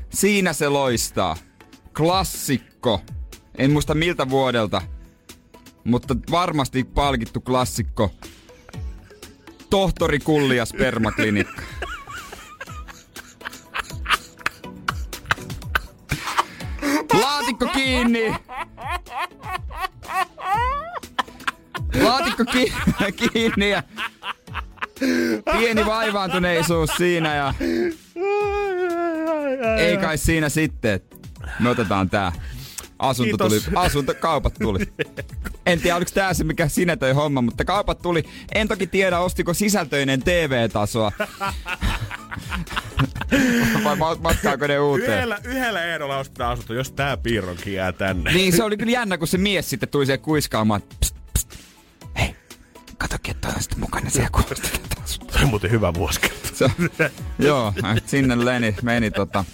siinä 0.09 0.53
se 0.53 0.69
loistaa. 0.69 1.37
Klassikko. 1.97 3.01
En 3.57 3.71
muista 3.71 3.95
miltä 3.95 4.29
vuodelta, 4.29 4.81
mutta 5.83 6.15
varmasti 6.31 6.83
palkittu 6.83 7.41
klassikko. 7.41 8.11
Tohtori 9.69 10.19
Kullia 10.19 10.65
spermaklinikka. 10.65 11.61
Laatikko 17.13 17.65
kiinni! 17.67 18.35
Laatikko 22.03 22.45
ki- 22.45 22.73
kiinni 23.33 23.69
ja 23.69 23.83
pieni 25.57 25.85
vaivaantuneisuus 25.85 26.89
siinä 26.97 27.35
ja 27.35 27.53
ei 29.77 29.97
kai 29.97 30.17
siinä 30.17 30.49
sitten. 30.49 30.99
Me 31.59 31.69
otetaan 31.69 32.09
tää. 32.09 32.31
Asunto 32.99 33.37
Kiitos. 33.47 33.63
tuli, 33.63 33.75
asunto, 33.75 34.13
kaupat 34.13 34.53
tuli. 34.59 34.79
En 35.65 35.81
tiedä, 35.81 35.95
oliko 35.95 36.11
tää 36.13 36.33
se, 36.33 36.43
mikä 36.43 36.67
sinä 36.67 36.97
toi 36.97 37.11
homma, 37.11 37.41
mutta 37.41 37.65
kaupat 37.65 38.01
tuli. 38.01 38.23
En 38.55 38.67
toki 38.67 38.87
tiedä, 38.87 39.19
ostiko 39.19 39.53
sisältöinen 39.53 40.23
TV-tasoa. 40.23 41.11
Vai 43.83 43.95
ma- 43.95 44.15
matkaako 44.15 44.67
ne 44.67 44.79
uuteen? 44.79 45.11
Yhdellä, 45.11 45.39
yhdellä 45.43 45.83
ehdolla 45.85 46.17
ostetaan 46.17 46.53
asunto, 46.53 46.73
jos 46.73 46.91
tää 46.91 47.17
piirronkin 47.17 47.73
jää 47.73 47.91
tänne. 47.91 48.33
Niin 48.33 48.53
se 48.53 48.63
oli 48.63 48.77
kyllä 48.77 48.91
jännä, 48.91 49.17
kun 49.17 49.27
se 49.27 49.37
mies 49.37 49.69
sitten 49.69 49.89
tuli 49.89 50.05
siihen 50.05 50.19
kuiskaamaan. 50.19 50.81
Pst, 50.99 51.15
pst. 51.33 51.49
Hei, 52.19 52.35
katokin, 52.97 53.31
että 53.31 53.47
on 53.47 53.61
sitten 53.61 53.79
mukana 53.79 54.09
siellä 54.09 54.29
kuvasta. 54.31 54.67
Se 55.05 55.39
on 55.43 55.49
muuten 55.49 55.71
hyvä 55.71 55.93
vuosi. 55.93 56.19
Se, 56.59 57.11
joo, 57.39 57.73
sinne 58.05 58.45
Leni 58.45 58.75
meni 58.81 59.11
tota, 59.11 59.45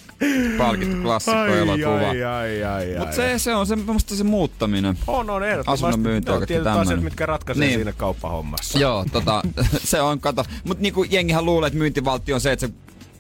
palkittu 0.58 0.96
klassikko 1.02 1.46
elokuva. 1.46 2.10
ai, 2.10 2.24
ai, 2.24 2.64
ai, 2.64 2.86
Mutta 3.00 3.16
se, 3.16 3.40
se 3.40 3.56
on 3.56 3.68
se, 3.68 3.76
musta 3.76 4.16
se 4.16 4.24
muuttaminen. 4.24 4.98
On, 5.08 5.30
on 5.30 5.44
ehdottomasti. 5.44 5.86
Asunnon 5.86 6.00
myynti 6.00 6.32
on 6.32 6.48
tietyt 6.48 6.68
asiat, 6.68 6.80
tämmönen. 6.88 7.04
mitkä 7.04 7.26
ratkaisee 7.26 7.68
Niin. 7.68 7.78
siinä 7.80 7.92
kauppahommassa. 7.94 8.80
Joo, 8.80 9.06
tota, 9.12 9.42
se 9.84 10.02
on, 10.02 10.20
kato. 10.20 10.46
Mutta 10.64 10.82
niinku 10.82 11.04
jengihän 11.04 11.46
luulee, 11.46 11.68
että 11.68 11.80
myyntivaltti 11.80 12.34
on 12.34 12.42
se, 12.42 12.52
että 12.52 12.68
se 12.68 12.74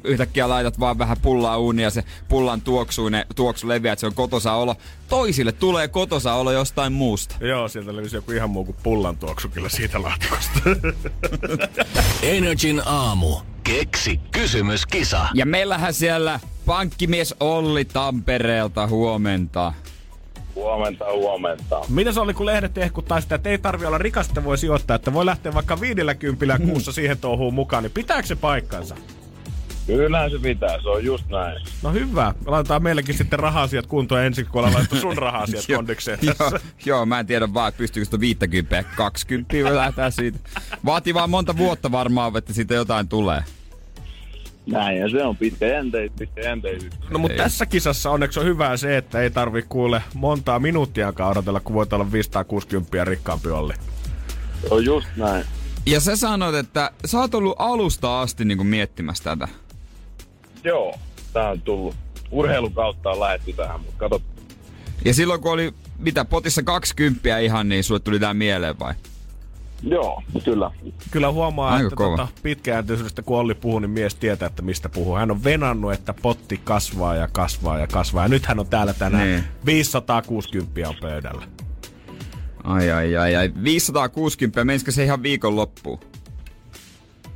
yhtäkkiä 0.06 0.50
laitat 0.50 0.80
vaan 0.80 0.98
vähän 0.98 1.18
pullaa 1.22 1.58
uuniin 1.58 1.84
ja 1.84 1.90
se 1.90 2.04
pullan 2.28 2.62
tuoksuu, 2.62 3.10
ne, 3.10 3.26
tuoksu 3.36 3.68
leviää, 3.68 3.94
että 3.94 4.02
se 4.02 4.08
on 4.08 4.16
kotosa 4.16 4.54
olo. 4.54 4.76
Toisille 5.10 5.52
tulee 5.52 5.88
kotosa 5.88 6.34
olo 6.34 6.52
jostain 6.52 6.94
muusta. 6.94 7.36
Joo, 7.40 7.68
sieltä 7.68 7.96
levisi 7.96 8.16
joku 8.16 8.32
ihan 8.32 8.50
muu 8.50 8.66
kuin 8.66 8.78
pullan 8.84 9.18
tuoksu 9.18 9.50
kyllä 9.50 9.70
siitä 9.70 10.02
laatikosta. 10.02 10.60
Energin 12.22 12.82
aamu. 12.86 13.38
Keksi 13.64 14.20
kysymyskisa. 14.32 15.28
Ja 15.34 15.46
meillähän 15.46 15.94
siellä 15.94 16.40
pankkimies 16.66 17.36
Olli 17.40 17.86
Tampereelta 17.86 18.88
huomenta. 18.88 19.74
Huomenta, 20.56 21.06
huomenta. 21.14 21.82
Mitä 21.90 22.12
se 22.12 22.20
oli, 22.20 22.34
kun 22.34 22.46
lehdet 22.46 22.78
ehkuttaa 22.78 23.22
sitä, 23.22 23.36
että 23.36 23.50
ei 23.50 23.58
tarvi 23.58 23.86
olla 23.86 23.98
rikas, 23.98 24.28
että 24.28 24.44
voi 24.44 24.58
sijoittaa, 24.58 24.96
että 24.96 25.14
voi 25.14 25.26
lähteä 25.26 25.54
vaikka 25.54 25.82
viidellä 25.82 26.16
kympillä 26.16 26.60
kuussa 26.60 26.92
siihen 26.92 27.18
touhuun 27.18 27.54
mukaan, 27.54 27.84
niin 27.84 27.92
pitääkö 27.92 28.28
se 28.28 28.36
paikkansa? 28.36 28.96
Kyllähän 29.88 30.32
se 30.32 30.40
pitää, 30.40 30.82
se 30.82 30.90
on 30.90 31.06
just 31.06 31.28
näin. 31.30 31.62
No 31.84 31.92
hyvä. 31.92 32.34
Laitetaan 32.46 32.84
meillekin 32.84 33.18
sitten 33.18 33.40
raha-asiat 33.40 33.88
kuntoon 33.88 34.22
ensin, 34.22 34.46
kun 34.46 34.60
ollaan 34.60 34.74
laittu 34.74 34.96
sun 34.96 35.18
raha-asiat 35.18 35.66
kondikseen 35.76 36.20
joo, 36.22 36.52
joo, 36.86 37.06
mä 37.06 37.20
en 37.20 37.26
tiedä 37.26 37.54
vaan, 37.54 37.70
että 37.70 37.78
pystyykö 37.78 38.06
sitä 38.06 38.20
50 38.20 38.84
20 38.96 39.54
voi 39.64 39.76
lähteä 39.76 40.10
siitä. 40.12 40.40
Vaatii 40.86 41.14
vaan 41.14 41.30
monta 41.30 41.58
vuotta 41.58 41.92
varmaan, 41.92 42.38
että 42.38 42.54
siitä 42.54 42.74
jotain 42.74 43.08
tulee. 43.08 43.44
Näin, 44.66 44.98
ja 44.98 45.10
se 45.10 45.24
on 45.24 45.38
pitkäjänteisyyttä. 45.38 47.06
No 47.10 47.20
mutta 47.20 47.38
tässä 47.38 47.66
kisassa 47.66 48.12
onneksi 48.12 48.40
on 48.40 48.46
hyvää 48.46 48.78
se, 48.78 48.98
että 48.98 49.22
ei 49.22 49.30
tarvi 49.30 49.62
kuule 49.62 50.02
montaa 50.14 50.60
minuuttiakaan 50.60 51.32
odotella, 51.32 51.60
kun 51.60 51.76
voit 51.76 51.94
olla 51.94 52.12
560 52.12 53.06
rikkaampi 53.06 53.50
Olli. 53.50 53.74
Se 54.62 54.68
on 54.74 54.86
just 54.86 55.08
näin. 55.16 55.46
Ja 55.86 56.00
sä 56.00 56.16
sanoit, 56.16 56.56
että 56.56 56.92
sä 57.06 57.20
oot 57.20 57.36
ollut 57.36 57.56
alusta 57.60 58.22
asti 58.22 58.46
niin 58.46 58.68
miettimässä 58.68 59.24
tätä. 59.24 59.48
Joo, 60.66 60.96
tää 61.34 61.50
on 61.50 61.62
tullut. 61.62 61.96
Urheilun 62.32 62.74
kautta 62.74 63.10
on 63.10 63.20
lähetty 63.20 63.54
tähän, 63.54 63.80
mutta 63.80 63.98
kato, 63.98 64.22
Ja 65.06 65.14
silloin 65.14 65.42
kun 65.42 65.52
oli, 65.52 65.74
mitä, 66.00 66.26
potissa 66.26 66.64
20 66.64 67.38
ihan, 67.40 67.70
niin 67.70 67.84
sulle 67.84 68.00
tuli 68.00 68.20
tää 68.20 68.34
mieleen 68.34 68.80
vai? 68.80 68.94
joo, 69.84 70.24
kyllä. 70.44 70.72
Kyllä 71.12 71.32
huomaa, 71.32 71.74
Aika 71.74 71.88
että 71.88 71.96
kova. 71.96 72.18
tota, 72.18 72.28
pitkäjänteisyydestä 72.44 73.22
kun 73.22 73.38
Olli 73.40 73.56
puhuu, 73.56 73.80
niin 73.80 73.90
mies 73.90 74.16
tietää, 74.16 74.46
että 74.48 74.62
mistä 74.62 74.90
puhuu. 74.90 75.16
Hän 75.16 75.32
on 75.32 75.44
venannut, 75.44 75.94
että 75.94 76.14
potti 76.14 76.62
kasvaa 76.64 77.16
ja 77.16 77.28
kasvaa 77.32 77.80
ja 77.80 77.88
kasvaa. 77.88 78.24
Ja 78.24 78.30
nyt 78.30 78.46
hän 78.46 78.60
on 78.60 78.68
täällä 78.68 78.94
tänään. 78.94 79.28
Niin. 79.28 79.44
560 79.66 80.90
on 80.90 80.96
pöydällä. 81.02 81.48
Ai 82.64 82.92
ai 82.92 83.18
ai 83.18 83.36
ai. 83.36 83.52
560, 83.64 84.64
menisikö 84.66 84.92
se 84.92 85.04
ihan 85.04 85.24
viikon 85.24 85.56
loppuun? 85.56 86.00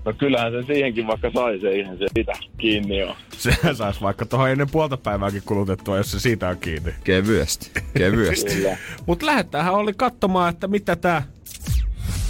No 0.05 0.13
kyllähän 0.13 0.51
se 0.51 0.63
siihenkin 0.63 1.07
vaikka 1.07 1.31
sai 1.33 1.59
se 1.59 1.75
ihan 1.75 1.97
se 1.97 2.05
sitä 2.17 2.33
kiinni 2.57 3.03
on. 3.03 3.15
Sehän 3.37 3.75
saisi 3.75 4.01
vaikka 4.01 4.25
tuohon 4.25 4.49
ennen 4.49 4.69
puolta 4.69 4.97
päivääkin 4.97 5.41
kulutettua, 5.45 5.97
jos 5.97 6.11
se 6.11 6.19
siitä 6.19 6.49
on 6.49 6.57
kiinni. 6.57 6.93
Kevyesti, 7.03 7.71
kevyesti. 7.97 8.63
Mutta 9.05 9.25
lähettähän 9.25 9.73
oli 9.73 9.93
katsomaan, 9.93 10.49
että 10.49 10.67
mitä 10.67 10.95
tämä 10.95 11.21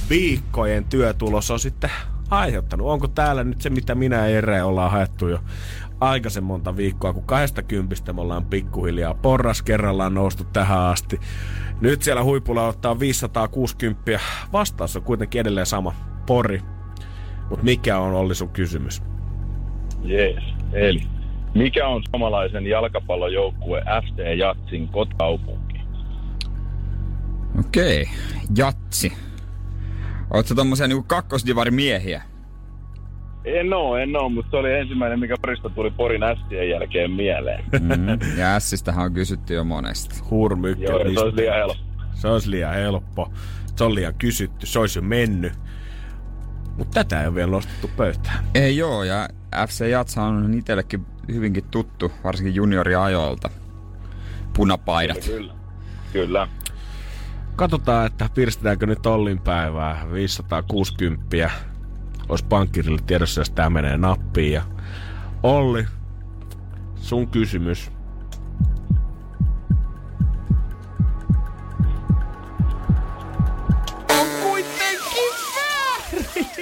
viikkojen 0.09 0.85
työtulos 0.85 1.51
on 1.51 1.59
sitten 1.59 1.91
aiheuttanut. 2.29 2.87
Onko 2.87 3.07
täällä 3.07 3.43
nyt 3.43 3.61
se, 3.61 3.69
mitä 3.69 3.95
minä 3.95 4.15
ja 4.15 4.37
Ere 4.37 4.63
ollaan 4.63 4.91
haettu 4.91 5.27
jo 5.27 5.39
aikaisen 5.99 6.43
monta 6.43 6.77
viikkoa, 6.77 7.13
kun 7.13 7.23
kahdesta 7.23 7.63
kympistä 7.63 8.13
me 8.13 8.21
ollaan 8.21 8.45
pikkuhiljaa 8.45 9.13
porras 9.13 9.61
kerrallaan 9.61 10.13
noustu 10.13 10.43
tähän 10.43 10.79
asti. 10.79 11.19
Nyt 11.81 12.01
siellä 12.01 12.23
huipulla 12.23 12.67
ottaa 12.67 12.99
560. 12.99 14.19
Vastaus 14.53 14.95
on 14.95 15.03
kuitenkin 15.03 15.41
edelleen 15.41 15.65
sama. 15.65 15.95
Pori. 16.25 16.61
Mutta 17.49 17.65
mikä 17.65 17.97
on 17.97 18.13
Olli 18.13 18.35
sun 18.35 18.49
kysymys? 18.49 19.01
Jees. 20.03 20.43
Eli 20.73 21.01
mikä 21.55 21.87
on 21.87 22.03
suomalaisen 22.09 22.67
jalkapallojoukkue 22.67 23.81
FC 23.81 24.37
Jatsin 24.37 24.87
kotaupunki? 24.87 25.81
Okei, 27.59 28.05
jatsi. 28.57 29.13
Ootko 30.33 30.55
tommosia 30.55 30.87
niinku 30.87 31.03
kakkosdivarimiehiä? 31.07 32.21
En 33.45 33.73
oo, 33.73 33.97
en 33.97 34.15
oo, 34.15 34.29
mutta 34.29 34.51
se 34.51 34.57
oli 34.57 34.73
ensimmäinen, 34.73 35.19
mikä 35.19 35.35
parista 35.41 35.69
tuli 35.69 35.91
Porin 35.91 36.23
ässien 36.23 36.69
jälkeen 36.69 37.11
mieleen. 37.11 37.63
Mm. 37.79 38.37
Ja 38.37 38.55
Ässistähän 38.55 39.05
on 39.05 39.13
kysytty 39.13 39.53
jo 39.53 39.63
monesti. 39.63 40.21
Hurmykkä. 40.29 40.83
Joo, 40.83 40.99
ja 40.99 41.13
se 41.13 41.19
olisi 41.19 41.37
liian 41.37 41.55
helppo. 41.55 41.83
Se 42.13 42.27
olisi 42.27 42.51
liian 42.51 42.73
helppo. 42.73 43.31
Se 43.75 43.83
on 43.83 43.95
liian 43.95 44.13
kysytty. 44.13 44.65
Se 44.65 44.79
olisi 44.79 44.99
jo 44.99 45.03
mennyt. 45.03 45.53
Mutta 46.79 47.03
tätä 47.03 47.21
ei 47.21 47.27
ole 47.27 47.35
vielä 47.35 47.51
nostettu 47.51 47.89
pöytään. 47.97 48.45
Ei 48.55 48.77
joo, 48.77 49.03
ja 49.03 49.29
FC 49.67 49.89
Jatsa 49.89 50.23
on 50.23 50.53
itsellekin 50.53 51.05
hyvinkin 51.27 51.63
tuttu, 51.71 52.11
varsinkin 52.23 52.55
junioriajoilta. 52.55 53.49
Punapaidat. 54.53 55.25
Kyllä. 55.25 55.53
Kyllä. 56.13 56.47
Katsotaan, 57.55 58.05
että 58.05 58.29
pirstetäänkö 58.33 58.85
nyt 58.85 59.05
Ollin 59.05 59.39
päivää. 59.39 60.05
560 60.13 61.51
olisi 62.29 62.45
pankkirille 62.45 63.01
tiedossa, 63.07 63.41
jos 63.41 63.49
tämä 63.49 63.69
menee 63.69 63.97
nappiin. 63.97 64.53
Ja 64.53 64.63
Olli, 65.43 65.85
sun 66.95 67.27
kysymys. 67.27 67.91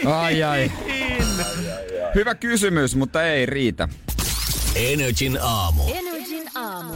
Ai 0.07 0.43
ai. 0.43 0.71
Hyvä 2.15 2.35
kysymys, 2.35 2.95
mutta 2.95 3.23
ei 3.23 3.45
riitä. 3.45 3.89
Energin 4.75 5.37
aamu. 5.41 5.83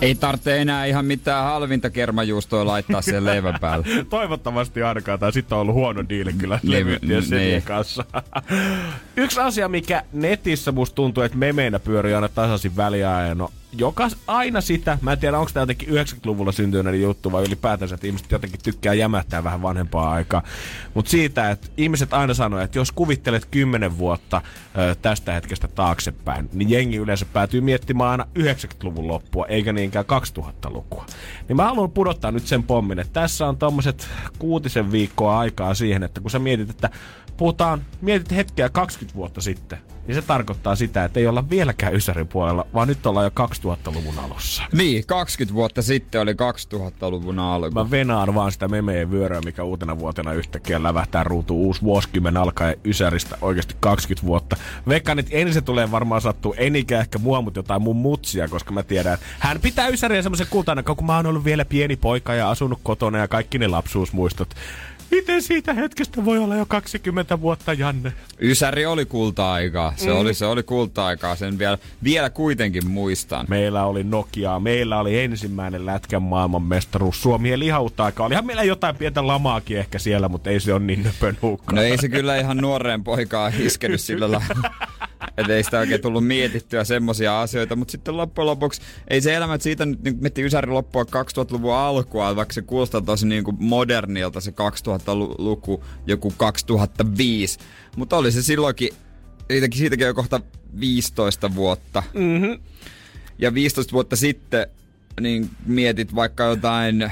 Ei 0.01 0.15
tarvitse 0.15 0.61
enää 0.61 0.85
ihan 0.85 1.05
mitään 1.05 1.43
halvinta 1.43 1.89
kermajuustoa 1.89 2.65
laittaa 2.65 3.01
sen 3.01 3.25
leivän 3.25 3.57
päälle. 3.61 3.85
Toivottavasti 4.09 4.83
ainakaan, 4.83 5.19
tai 5.19 5.33
sitten 5.33 5.55
on 5.55 5.61
ollut 5.61 5.75
huono 5.75 6.03
diili 6.09 6.33
kyllä 6.33 6.59
Levy- 6.63 6.71
levyttien 6.71 7.23
selien 7.23 7.49
niin. 7.49 7.63
kanssa. 7.63 8.05
Yksi 9.15 9.39
asia, 9.39 9.67
mikä 9.67 10.03
netissä 10.13 10.71
musta 10.71 10.95
tuntuu, 10.95 11.23
että 11.23 11.37
memeinä 11.37 11.79
pyörii 11.79 12.13
aina 12.13 12.29
tasaisin 12.29 12.77
väliajan, 12.77 13.37
no 13.37 13.51
joka 13.77 14.07
aina 14.27 14.61
sitä, 14.61 14.97
mä 15.01 15.11
en 15.11 15.19
tiedä 15.19 15.39
onko 15.39 15.51
tämä 15.53 15.61
jotenkin 15.61 15.89
90-luvulla 15.89 16.51
syntyneiden 16.51 17.01
juttu 17.01 17.31
vai 17.31 17.43
ylipäätänsä, 17.43 17.95
että 17.95 18.07
ihmiset 18.07 18.31
jotenkin 18.31 18.59
tykkää 18.63 18.93
jämättää 18.93 19.43
vähän 19.43 19.61
vanhempaa 19.61 20.11
aikaa. 20.11 20.43
Mutta 20.93 21.11
siitä, 21.11 21.51
että 21.51 21.67
ihmiset 21.77 22.13
aina 22.13 22.33
sanoo, 22.33 22.59
että 22.59 22.79
jos 22.79 22.91
kuvittelet 22.91 23.45
10 23.51 23.97
vuotta 23.97 24.41
ö, 24.77 24.95
tästä 24.95 25.33
hetkestä 25.33 25.67
taaksepäin, 25.67 26.49
niin 26.53 26.69
jengi 26.69 26.97
yleensä 26.97 27.25
päätyy 27.33 27.61
miettimään 27.61 28.09
aina 28.09 28.25
90-luvun 28.39 29.07
loppua, 29.07 29.45
eikä 29.45 29.73
niinkään 29.73 30.05
2000-lukua. 30.39 31.05
Niin 31.47 31.55
mä 31.55 31.63
haluan 31.63 31.91
pudottaa 31.91 32.31
nyt 32.31 32.47
sen 32.47 32.63
pommin, 32.63 32.99
että 32.99 33.21
tässä 33.21 33.47
on 33.47 33.57
tommoset 33.57 34.07
kuutisen 34.39 34.91
viikkoa 34.91 35.39
aikaa 35.39 35.73
siihen, 35.73 36.03
että 36.03 36.21
kun 36.21 36.31
sä 36.31 36.39
mietit, 36.39 36.69
että 36.69 36.89
puhutaan, 37.41 37.81
mietit 38.01 38.31
hetkeä 38.31 38.69
20 38.69 39.15
vuotta 39.15 39.41
sitten, 39.41 39.77
niin 40.07 40.15
se 40.15 40.21
tarkoittaa 40.21 40.75
sitä, 40.75 41.03
että 41.03 41.19
ei 41.19 41.27
olla 41.27 41.49
vieläkään 41.49 41.95
Ysärin 41.95 42.27
puolella, 42.27 42.67
vaan 42.73 42.87
nyt 42.87 43.05
ollaan 43.05 43.25
jo 43.25 43.47
2000-luvun 43.47 44.19
alussa. 44.19 44.63
Niin, 44.73 45.05
20 45.05 45.53
vuotta 45.53 45.81
sitten 45.81 46.21
oli 46.21 46.33
2000-luvun 46.33 47.39
alku. 47.39 47.71
Mä 47.71 47.91
venaan 47.91 48.35
vaan 48.35 48.51
sitä 48.51 48.67
memeen 48.67 49.11
vyöryä, 49.11 49.41
mikä 49.45 49.63
uutena 49.63 49.99
vuotena 49.99 50.33
yhtäkkiä 50.33 50.83
lävähtää 50.83 51.23
ruutuun 51.23 51.65
uusi 51.65 51.81
vuosikymmen 51.81 52.37
alkaa 52.37 52.73
Ysäristä 52.85 53.37
oikeasti 53.41 53.75
20 53.79 54.27
vuotta. 54.27 54.55
Veikkaan, 54.87 55.19
että 55.19 55.31
ensin 55.37 55.53
se 55.53 55.61
tulee 55.61 55.91
varmaan 55.91 56.21
sattuu 56.21 56.55
enikä 56.57 56.99
ehkä 56.99 57.17
mua, 57.19 57.41
mutta 57.41 57.59
jotain 57.59 57.81
mun 57.81 57.95
mutsia, 57.95 58.47
koska 58.47 58.71
mä 58.71 58.83
tiedän, 58.83 59.13
että 59.13 59.25
hän 59.39 59.59
pitää 59.61 59.87
Ysäriä 59.87 60.21
semmoisen 60.21 60.47
kultainen, 60.49 60.83
kun 60.83 61.05
mä 61.05 61.15
oon 61.15 61.25
ollut 61.25 61.45
vielä 61.45 61.65
pieni 61.65 61.95
poika 61.95 62.33
ja 62.33 62.49
asunut 62.49 62.79
kotona 62.83 63.17
ja 63.17 63.27
kaikki 63.27 63.59
ne 63.59 63.67
lapsuusmuistot. 63.67 64.55
Miten 65.11 65.41
siitä 65.41 65.73
hetkestä 65.73 66.25
voi 66.25 66.37
olla 66.37 66.55
jo 66.55 66.65
20 66.65 67.41
vuotta, 67.41 67.73
Janne? 67.73 68.13
Ysäri 68.41 68.85
oli 68.85 69.05
kulta-aikaa. 69.05 69.93
Se, 69.97 70.09
mm. 70.09 70.17
oli, 70.17 70.33
se 70.33 70.45
oli 70.45 70.63
kulta-aikaa. 70.63 71.35
Sen 71.35 71.59
vielä, 71.59 71.77
vielä 72.03 72.29
kuitenkin 72.29 72.87
muistan. 72.87 73.45
Meillä 73.49 73.85
oli 73.85 74.03
Nokiaa, 74.03 74.59
meillä 74.59 74.99
oli 74.99 75.19
ensimmäinen 75.19 75.85
lätkän 75.85 76.21
maailmanmestaruus. 76.21 77.21
Suomi 77.21 77.59
lihautta 77.59 78.05
aikaa. 78.05 78.25
Olihan 78.25 78.45
meillä 78.45 78.63
jotain 78.63 78.95
pientä 78.95 79.27
lamaakin 79.27 79.77
ehkä 79.77 79.99
siellä, 79.99 80.29
mutta 80.29 80.49
ei 80.49 80.59
se 80.59 80.73
ole 80.73 80.83
niin 80.83 81.03
nöpön 81.03 81.37
No 81.71 81.81
ei 81.81 81.97
se 81.97 82.09
kyllä 82.09 82.37
ihan 82.37 82.57
nuoreen 82.57 83.03
poikaa 83.03 83.51
iskenyt 83.59 84.01
sillä 84.01 84.31
lailla. 84.31 84.69
Että 85.37 85.55
ei 85.55 85.63
sitä 85.63 85.79
oikein 85.79 86.01
tullut 86.01 86.27
mietittyä 86.27 86.83
semmosia 86.83 87.41
asioita, 87.41 87.75
mutta 87.75 87.91
sitten 87.91 88.17
loppujen 88.17 88.45
lopuksi 88.45 88.81
ei 89.07 89.21
se 89.21 89.35
elämä, 89.35 89.53
että 89.53 89.63
siitä 89.63 89.85
nyt 89.85 90.03
niin 90.03 90.17
metti 90.21 90.43
Ysäri 90.43 90.71
loppua 90.71 91.03
2000-luvun 91.03 91.75
alkua, 91.75 92.35
vaikka 92.35 92.53
se 92.53 92.61
kuulostaa 92.61 93.01
tosi 93.01 93.27
niin 93.27 93.43
kuin 93.43 93.57
modernilta 93.59 94.41
se 94.41 94.51
2000-luku, 94.51 95.83
joku 96.07 96.33
2005. 96.37 97.59
Mutta 97.95 98.17
oli 98.17 98.31
se 98.31 98.43
silloinkin, 98.43 98.89
siitäkin, 99.51 99.77
siitäkin 99.77 100.07
jo 100.07 100.13
kohta 100.13 100.41
15 100.79 101.55
vuotta. 101.55 102.03
Mm-hmm. 102.13 102.59
Ja 103.39 103.53
15 103.53 103.93
vuotta 103.93 104.15
sitten 104.15 104.67
niin 105.21 105.49
mietit 105.65 106.15
vaikka 106.15 106.43
jotain 106.43 107.11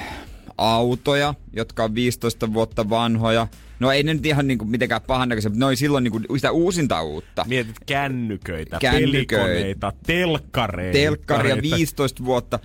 autoja, 0.58 1.34
jotka 1.54 1.84
on 1.84 1.96
15 1.96 2.54
vuotta 2.54 2.90
vanhoja. 2.90 3.48
No 3.80 3.92
ei 3.92 4.04
ne 4.04 4.14
nyt 4.14 4.26
ihan 4.26 4.48
niinku 4.48 4.66
mitenkään 4.66 5.02
pahannäköisiä, 5.08 5.50
mutta 5.50 5.60
ne 5.60 5.66
oli 5.66 5.76
silloin 5.76 6.04
niinku 6.04 6.22
sitä 6.36 6.52
uusinta 6.52 7.02
uutta. 7.02 7.46
Mietit 7.48 7.76
kännyköitä, 7.86 8.78
Kännyköitä. 8.82 9.44
pelikoneita, 9.46 9.94
telkkareita. 10.06 10.94
Telkkaria 10.98 11.62
15 11.62 12.26
vuotta. 12.26 12.60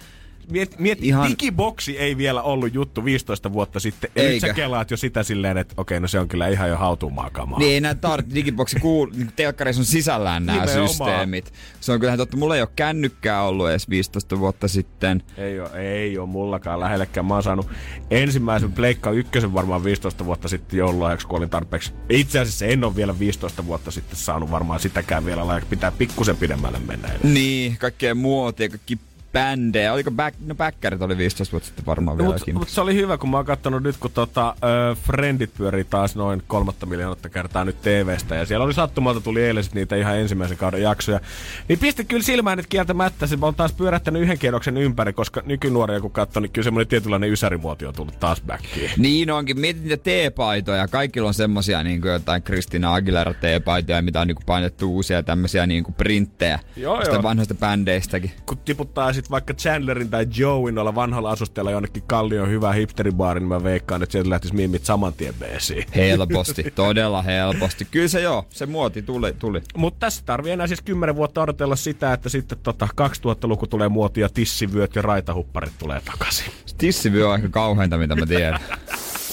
Miet, 0.51 0.79
miet, 0.79 0.99
Ihan- 1.03 1.31
digiboksi 1.31 1.99
ei 1.99 2.17
vielä 2.17 2.43
ollut 2.43 2.75
juttu 2.75 3.05
15 3.05 3.53
vuutta 3.53 3.81
sitten. 3.81 4.11
Ja 4.17 4.23
nyt 4.23 4.33
Eikä. 4.33 4.47
sä 4.47 4.53
kelaat 4.55 4.91
jo 4.91 4.97
sitä 4.97 5.23
silleen, 5.23 5.59
että 5.59 5.75
okei, 5.77 6.01
no 6.01 6.09
se 6.09 6.21
on 6.21 6.29
kyllä 6.29 6.49
ihan 6.49 6.69
jo 6.69 6.77
hautuumaa 6.77 7.31
kamaa. 7.31 7.59
Niin 7.59 7.77
enää 7.77 7.95
tarvitse. 7.95 8.35
Digiboksi 8.35 8.81
kuul, 8.81 9.11
niin 9.17 9.31
telkkareissa 9.37 9.81
on 9.83 9.87
sisällään 9.87 10.47
nämä 10.47 10.59
Nimenomaan. 10.61 10.89
systeemit. 10.89 11.53
Se 11.81 11.93
on 11.93 12.01
kyllähän 12.01 12.19
totta. 12.19 12.37
Mulla 12.37 12.57
ei 12.57 12.63
ole 12.63 12.69
kännykkää 12.77 13.43
ollut 13.43 13.71
edes 13.71 13.89
15 13.89 14.39
vuotta 14.39 14.69
sitten. 14.69 15.23
Ei 15.37 15.61
ole, 15.61 15.71
ei 15.75 16.19
ole 16.19 16.29
mullakaan 16.29 16.81
lähellekään. 16.81 17.27
Mä 17.27 17.35
oon 17.35 17.43
saanut 17.43 17.69
ensimmäisen 18.11 18.73
Pleikka 18.73 19.11
ykkösen 19.11 19.55
varmaan 19.55 19.85
15 19.85 20.25
vuotta 20.25 20.49
sitten 20.49 20.79
joululahjaksi, 20.79 21.27
kun 21.27 21.39
olin 21.39 21.51
tarpeeksi. 21.51 21.93
Itse 22.11 22.39
asiassa 22.39 22.67
en 22.67 22.85
ole 22.85 22.97
vielä 22.97 23.19
15 23.19 23.67
vuotta 23.67 23.91
sitten 23.91 24.17
saanut 24.17 24.51
varmaan 24.51 24.81
sitäkään 24.81 25.25
vielä 25.27 25.47
lahjaksi. 25.47 25.69
Pitää 25.71 25.93
pikkusen 25.93 26.37
pidemmälle 26.37 26.79
mennä. 26.79 27.09
edes. 27.09 27.23
Niin, 27.23 27.77
kaikkea 27.79 28.15
muotia, 28.15 28.69
kaikki 28.69 28.99
bändejä. 29.35 29.93
Oliko 29.93 30.11
back, 30.11 30.37
no 30.47 30.55
backerit 30.55 31.03
oli 31.03 31.19
15 31.19 31.53
vuotta 31.53 31.67
sitten 31.67 31.87
varmaan 31.87 32.17
Mutta 32.17 32.33
vieläkin. 32.33 32.55
mut 32.55 32.69
se 32.69 32.81
oli 32.81 32.95
hyvä, 32.95 33.19
kun 33.19 33.31
mä 33.31 33.37
oon 33.37 33.47
katsonut 33.47 33.83
nyt, 33.83 33.97
kun 33.97 34.11
tota, 34.11 34.55
ö, 34.65 34.95
Friendit 34.95 35.51
pyörii 35.59 35.85
taas 35.85 36.17
noin 36.17 36.43
kolmatta 36.47 36.87
miljoonaa 36.87 37.17
kertaa 37.33 37.65
nyt 37.65 37.83
TVstä. 37.83 38.35
Ja 38.35 38.47
siellä 38.47 38.65
oli 38.65 38.75
sattumalta, 38.75 39.21
tuli 39.21 39.43
eilen 39.43 39.65
sit 39.65 39.75
niitä 39.75 39.97
ihan 39.97 40.19
ensimmäisen 40.19 40.57
kauden 40.57 40.83
jaksoja. 40.83 41.21
Niin 41.69 41.79
pisti 41.79 42.05
kyllä 42.05 42.23
silmään, 42.23 42.59
että 42.59 42.69
kieltämättä 42.69 43.27
se 43.27 43.39
on 43.41 43.55
taas 43.55 43.73
pyörättänyt 43.73 44.23
yhden 44.23 44.39
kierroksen 44.39 44.77
ympäri, 44.77 45.13
koska 45.13 45.43
nykynuoria 45.47 46.01
kun 46.01 46.11
katsoo, 46.11 46.41
niin 46.41 46.51
kyllä 46.51 46.65
semmoinen 46.65 46.89
tietynlainen 46.89 47.31
ysärimuoti 47.31 47.87
on 47.87 47.95
tullut 47.95 48.21
taas 48.21 48.41
backiin. 48.41 48.91
Niin 48.97 49.31
onkin. 49.31 49.61
Mietin 49.61 49.83
niitä 49.83 49.97
teepaitoja. 49.97 50.89
Kaikilla 50.89 51.29
on 51.29 51.35
semmosia 51.35 51.83
niin 51.83 52.01
kuin 52.01 52.13
jotain 52.13 52.43
Kristina 52.43 52.95
Aguilera 52.95 53.35
teepaitoja, 53.35 54.03
mitä 54.03 54.21
on 54.21 54.27
niin 54.27 54.37
kuin 54.37 54.47
painettu 54.47 54.95
uusia 54.95 55.23
tämmöisiä 55.23 55.67
niin 55.67 55.85
kuin 55.85 55.95
printtejä. 55.95 56.59
Joo, 56.77 57.03
joo. 57.03 57.23
vanhoista 57.23 57.55
bändeistäkin. 57.55 58.31
kun 58.47 58.59
tiputtaa 58.59 59.13
sit 59.13 59.24
vaikka 59.31 59.55
Chandlerin 59.55 60.11
tai 60.11 60.27
Joein 60.37 60.79
olla 60.79 60.95
vanhalla 60.95 61.31
asusteella 61.31 61.71
jonnekin 61.71 62.03
kallion 62.07 62.51
hyvä 62.51 62.73
hipsteribaari, 62.73 63.41
niin 63.41 63.49
mä 63.49 63.65
veikkaan, 63.65 64.03
että 64.03 64.13
sieltä 64.13 64.31
lähtis 64.31 64.53
mimmit 64.53 64.85
saman 64.85 65.13
tien 65.13 65.35
beesiin. 65.35 65.85
Helposti, 65.95 66.65
todella 66.75 67.23
helposti. 67.23 67.85
Kyllä 67.91 68.09
se 68.09 68.21
joo, 68.21 68.47
se 68.51 68.67
muoti 68.67 69.03
tuli. 69.03 69.33
tuli. 69.33 69.61
Mutta 69.77 70.07
tässä 70.07 70.23
tarvii 70.27 70.53
enää 70.53 70.67
siis 70.67 70.83
10 70.83 71.17
vuotta 71.17 71.43
odotella 71.43 71.77
sitä, 71.77 72.13
että 72.13 72.29
sitten 72.29 72.59
tota 72.63 72.89
2000-luku 73.01 73.67
tulee 73.67 73.89
muoti 73.89 74.21
ja 74.21 74.29
tissivyöt 74.29 74.97
ja 74.97 75.03
raitahupparit 75.03 75.73
tulee 75.79 76.01
takaisin. 76.01 76.53
Tissivyö 76.79 77.29
on 77.29 77.35
ehkä 77.35 77.49
kauheinta, 77.49 77.99
mitä 77.99 78.17
mä 78.17 78.27
tiedän. 78.27 78.61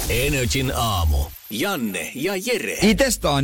Energin 0.09 0.71
aamu. 0.75 1.17
Janne 1.49 2.11
ja 2.15 2.33
Jere. 2.45 2.77
Itestä 2.81 3.29
on 3.29 3.43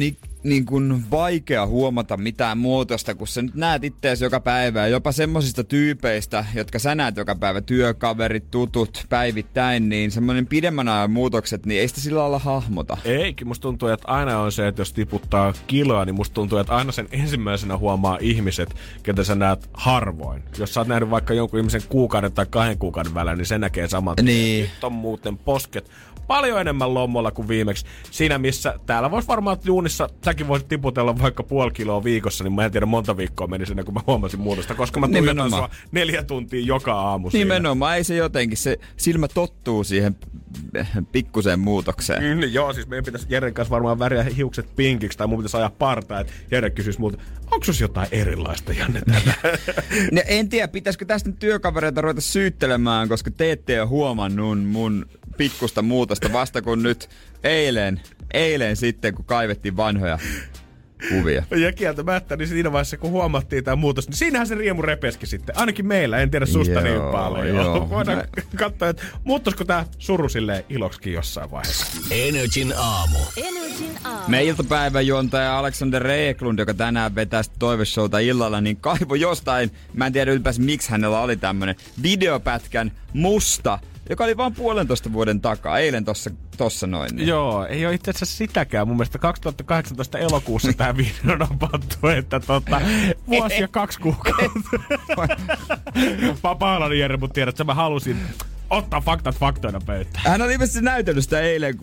niin, 0.49 0.65
kuin 0.65 1.03
vaikea 1.11 1.65
huomata 1.65 2.17
mitään 2.17 2.57
muutosta, 2.57 3.15
kun 3.15 3.27
sä 3.27 3.41
nyt 3.41 3.55
näet 3.55 3.83
ittees 3.83 4.21
joka 4.21 4.39
päivä. 4.39 4.79
ja 4.79 4.87
Jopa 4.87 5.11
semmosista 5.11 5.63
tyypeistä, 5.63 6.45
jotka 6.55 6.79
sä 6.79 6.95
näet 6.95 7.17
joka 7.17 7.35
päivä, 7.35 7.61
työkaverit, 7.61 8.51
tutut, 8.51 9.05
päivittäin, 9.09 9.89
niin 9.89 10.11
semmoinen 10.11 10.47
pidemmän 10.47 10.87
ajan 10.87 11.11
muutokset, 11.11 11.65
niin 11.65 11.81
ei 11.81 11.87
sitä 11.87 12.01
sillä 12.01 12.19
lailla 12.19 12.39
hahmota. 12.39 12.97
Eikin, 13.05 13.47
musta 13.47 13.61
tuntuu, 13.61 13.89
että 13.89 14.07
aina 14.07 14.39
on 14.39 14.51
se, 14.51 14.67
että 14.67 14.81
jos 14.81 14.93
tiputtaa 14.93 15.53
kiloa, 15.67 16.05
niin 16.05 16.15
musta 16.15 16.33
tuntuu, 16.33 16.57
että 16.57 16.75
aina 16.75 16.91
sen 16.91 17.07
ensimmäisenä 17.11 17.77
huomaa 17.77 18.17
ihmiset, 18.21 18.75
ketä 19.03 19.23
sä 19.23 19.35
näet 19.35 19.69
harvoin. 19.73 20.43
Jos 20.57 20.73
sä 20.73 20.79
oot 20.79 20.87
nähnyt 20.87 21.09
vaikka 21.09 21.33
jonkun 21.33 21.59
ihmisen 21.59 21.81
kuukauden 21.89 22.31
tai 22.31 22.45
kahden 22.49 22.77
kuukauden 22.77 23.13
välein, 23.13 23.37
niin 23.37 23.45
se 23.45 23.57
näkee 23.57 23.87
saman. 23.87 24.15
Niin. 24.21 24.63
Nyt 24.63 24.83
on 24.83 24.93
muuten 24.93 25.37
posket 25.37 25.91
paljon 26.27 26.61
enemmän 26.61 26.93
lommolla 26.93 27.31
kuin 27.31 27.47
viimeksi. 27.47 27.85
Siinä 28.11 28.37
missä 28.37 28.79
täällä 28.85 29.11
voisi 29.11 29.27
varmaan 29.27 29.57
duunissa, 29.67 30.09
säkin 30.25 30.47
voisit 30.47 30.67
tiputella 30.67 31.19
vaikka 31.19 31.43
puoli 31.43 31.71
kiloa 31.71 32.03
viikossa, 32.03 32.43
niin 32.43 32.53
mä 32.53 32.65
en 32.65 32.71
tiedä 32.71 32.85
monta 32.85 33.17
viikkoa 33.17 33.47
meni 33.47 33.65
sinne, 33.65 33.83
kun 33.83 33.93
mä 33.93 34.01
huomasin 34.07 34.39
muutosta, 34.39 34.75
koska 34.75 34.99
mä 34.99 35.07
tuijotan 35.07 35.49
sua 35.49 35.69
neljä 35.91 36.23
tuntia 36.23 36.65
joka 36.65 36.93
aamu 36.93 37.29
siinä. 37.29 37.43
Nimenomaan, 37.43 37.97
ei 37.97 38.03
se 38.03 38.15
jotenkin, 38.15 38.57
se 38.57 38.77
silmä 38.97 39.27
tottuu 39.27 39.83
siihen 39.83 40.15
pikkuseen 41.11 41.59
muutokseen. 41.59 42.37
Mm, 42.37 42.43
joo, 42.51 42.73
siis 42.73 42.87
meidän 42.87 43.05
pitäisi 43.05 43.27
Jeren 43.29 43.53
kanssa 43.53 43.71
varmaan 43.71 43.99
väriä 43.99 44.23
hiukset 44.23 44.75
pinkiksi 44.75 45.17
tai 45.17 45.27
mun 45.27 45.39
pitäisi 45.39 45.57
ajaa 45.57 45.69
partaa, 45.69 46.19
että 46.19 46.33
Jere 46.51 46.69
kysyisi 46.69 46.99
multa, 46.99 47.17
onko 47.51 47.65
jotain 47.81 48.07
erilaista 48.11 48.73
Janne? 48.73 49.01
Ne, 50.11 50.23
en 50.27 50.49
tiedä, 50.49 50.67
pitäisikö 50.67 51.05
tästä 51.05 51.29
nyt 51.29 51.39
työkavereita 51.39 52.01
ruveta 52.01 52.21
syyttelemään, 52.21 53.09
koska 53.09 53.31
te 53.31 53.51
ette 53.51 53.81
ole 53.81 53.89
huomannut 53.89 54.63
mun 54.63 55.05
pikkusta 55.37 55.81
muutosta 56.17 56.39
vasta 56.39 56.61
kun 56.61 56.83
nyt 56.83 57.09
eilen, 57.43 58.01
eilen 58.33 58.75
sitten, 58.75 59.15
kun 59.15 59.25
kaivettiin 59.25 59.77
vanhoja 59.77 60.19
kuvia. 61.09 61.43
ja 61.55 61.71
kieltämättä, 61.71 62.35
niin 62.37 62.47
siinä 62.47 62.71
vaiheessa 62.71 62.97
kun 62.97 63.11
huomattiin 63.11 63.63
tämä 63.63 63.75
muutos, 63.75 64.07
niin 64.07 64.17
siinähän 64.17 64.47
se 64.47 64.55
riemu 64.55 64.81
repeski 64.81 65.25
sitten. 65.25 65.57
Ainakin 65.57 65.87
meillä, 65.87 66.17
en 66.17 66.31
tiedä 66.31 66.45
susta 66.45 66.73
Joo, 66.73 66.83
niin 66.83 67.11
paljon. 67.11 67.55
joo. 67.55 67.89
Voidaan 67.89 68.17
Mä- 68.17 68.25
katsoa, 68.55 68.89
että 68.89 69.03
muuttuisiko 69.23 69.65
tämä 69.65 69.85
suru 69.97 70.29
silleen 70.29 70.63
iloksikin 70.69 71.13
jossain 71.13 71.51
vaiheessa. 71.51 71.85
Energin 72.11 72.73
aamu. 72.77 73.19
Meidän 74.27 74.47
iltapäivän 74.47 75.07
juontaja 75.07 75.59
Alexander 75.59 76.01
Reeklund, 76.03 76.59
joka 76.59 76.73
tänään 76.73 77.15
vetää 77.15 77.43
sitä 77.43 77.55
toiveshowta 77.59 78.19
illalla, 78.19 78.61
niin 78.61 78.77
kaivo 78.77 79.15
jostain, 79.15 79.71
mä 79.93 80.05
en 80.05 80.13
tiedä 80.13 80.31
ylipäänsä 80.31 80.61
miksi 80.61 80.91
hänellä 80.91 81.19
oli 81.19 81.37
tämmönen 81.37 81.75
videopätkän 82.03 82.91
musta, 83.13 83.79
joka 84.09 84.23
oli 84.23 84.37
vain 84.37 84.53
puolentoista 84.53 85.13
vuoden 85.13 85.41
takaa, 85.41 85.79
eilen 85.79 86.05
tossa, 86.05 86.29
tossa 86.57 86.87
noin. 86.87 87.15
Niin. 87.15 87.27
Joo, 87.27 87.65
ei 87.65 87.85
ole 87.85 87.95
itse 87.95 88.11
asiassa 88.11 88.37
sitäkään. 88.37 88.87
Mun 88.87 88.97
mielestä 88.97 89.17
2018 89.17 90.17
elokuussa 90.17 90.73
tämä 90.73 90.97
video 90.97 91.47
on 91.49 91.59
pantu, 91.59 92.07
että 92.17 92.39
tota, 92.39 92.81
vuosi 93.27 93.61
ja 93.61 93.67
kaksi 93.67 93.99
kuukautta. 93.99 94.69
mä 96.61 96.77
oon 96.77 96.99
Jere, 96.99 97.17
mutta 97.17 97.33
tiedät, 97.33 97.53
että 97.53 97.63
mä 97.63 97.73
halusin 97.73 98.17
ottaa 98.69 99.01
faktat 99.01 99.35
faktoina 99.35 99.79
pöytään. 99.85 100.23
Hän 100.27 100.41
oli 100.41 100.53
ilmeisesti 100.53 100.81
näytellyt 100.81 101.23
sitä 101.23 101.41
eilen, 101.41 101.79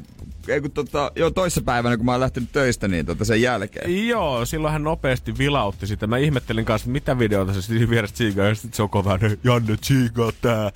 ei 0.48 0.60
kun 0.60 0.70
tota, 0.70 1.12
joo 1.16 1.30
toissapäivänä, 1.30 1.96
kun 1.96 2.06
mä 2.06 2.12
oon 2.12 2.20
lähtenyt 2.20 2.52
töistä, 2.52 2.88
niin 2.88 3.06
tota 3.06 3.24
sen 3.24 3.42
jälkeen. 3.42 4.08
Joo, 4.08 4.44
silloin 4.44 4.72
hän 4.72 4.82
nopeasti 4.82 5.38
vilautti 5.38 5.86
sitä. 5.86 6.06
Mä 6.06 6.18
ihmettelin 6.18 6.64
kanssa, 6.64 6.90
mitä 6.90 7.18
videota 7.18 7.52
se 7.52 7.62
siinä 7.62 7.90
vieressä 7.90 8.14
tsiigaa. 8.14 8.46
Ja 8.46 8.54
sitten 8.54 8.76
se 8.76 8.82
on 8.82 8.90
kova, 8.90 9.18
Janne 9.44 9.76
tsiigaa 9.76 10.32
tää. 10.40 10.72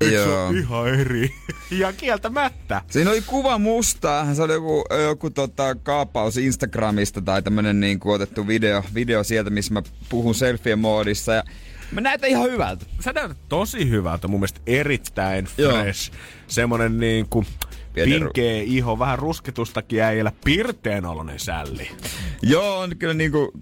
Eikö 0.00 0.24
se 0.24 0.30
Joo. 0.30 0.46
on 0.46 0.58
ihan 0.58 0.88
eri? 0.88 1.34
ja 1.70 1.92
kieltämättä. 1.92 2.82
Siinä 2.90 3.10
oli 3.10 3.22
kuva 3.22 3.58
mustaa, 3.58 4.34
se 4.34 4.42
oli 4.42 4.52
joku, 4.52 4.84
joku 5.04 5.30
tota, 5.30 5.74
kaappaus 5.74 6.36
Instagramista 6.36 7.22
tai 7.22 7.42
tämmönen 7.42 7.80
niin 7.80 8.00
kuin 8.00 8.14
otettu 8.14 8.46
video, 8.46 8.84
video 8.94 9.24
sieltä, 9.24 9.50
missä 9.50 9.74
mä 9.74 9.82
puhun 10.08 10.34
selfien 10.34 10.78
moodissa. 10.78 11.32
Ja 11.32 11.44
mä 11.92 12.00
näytän 12.00 12.30
ihan 12.30 12.50
hyvältä. 12.50 12.86
Sä 13.00 13.12
näytät 13.12 13.38
tosi 13.48 13.90
hyvältä, 13.90 14.28
mun 14.28 14.40
mielestä 14.40 14.60
erittäin 14.66 15.48
Joo. 15.58 15.72
fresh. 15.72 16.12
Semmonen 16.46 16.98
niinku 16.98 17.44
Pieni 17.92 18.18
ru- 18.18 18.22
pinkeä 18.22 18.62
iho, 18.62 18.98
vähän 18.98 19.18
rusketustakin 19.18 20.02
äijällä, 20.02 20.32
pirteen 20.44 21.06
oloinen 21.06 21.38
sälli. 21.38 21.90
Joo, 22.42 22.78
on 22.78 22.96
kyllä 22.96 23.14
niinku 23.14 23.52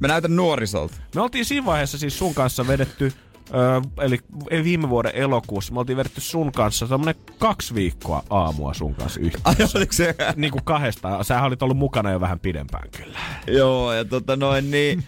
Mä 0.00 0.08
näytän 0.08 0.36
nuorisolta. 0.36 0.94
Me 1.14 1.20
oltiin 1.20 1.44
siinä 1.44 1.66
vaiheessa 1.66 1.98
siis 1.98 2.18
sun 2.18 2.34
kanssa 2.34 2.66
vedetty, 2.66 3.12
ö, 3.50 3.80
eli 4.00 4.18
viime 4.64 4.88
vuoden 4.88 5.12
elokuussa, 5.14 5.72
me 5.72 5.78
oltiin 5.80 5.96
vedetty 5.96 6.20
sun 6.20 6.52
kanssa 6.52 6.86
semmonen 6.86 7.14
kaksi 7.38 7.74
viikkoa 7.74 8.22
aamua 8.30 8.74
sun 8.74 8.94
kanssa 8.94 9.20
Ai 9.20 9.26
yhteensä. 9.26 9.78
oliko 9.78 9.92
se? 9.92 10.14
niin 10.36 10.50
kuin 10.52 10.64
kahdesta. 10.64 11.24
Sähän 11.24 11.44
olit 11.44 11.62
ollut 11.62 11.76
mukana 11.76 12.10
jo 12.10 12.20
vähän 12.20 12.40
pidempään 12.40 12.88
kyllä. 12.96 13.18
Joo, 13.46 13.92
ja 13.92 14.04
tota 14.04 14.36
noin 14.36 14.70
niin... 14.70 15.04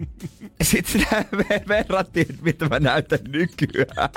Sitten 0.62 0.92
sitä 0.92 1.24
me 1.32 1.62
verrattiin, 1.68 2.26
että 2.30 2.42
mitä 2.42 2.68
mä 2.68 2.80
näytän 2.80 3.18
nykyään. 3.28 4.08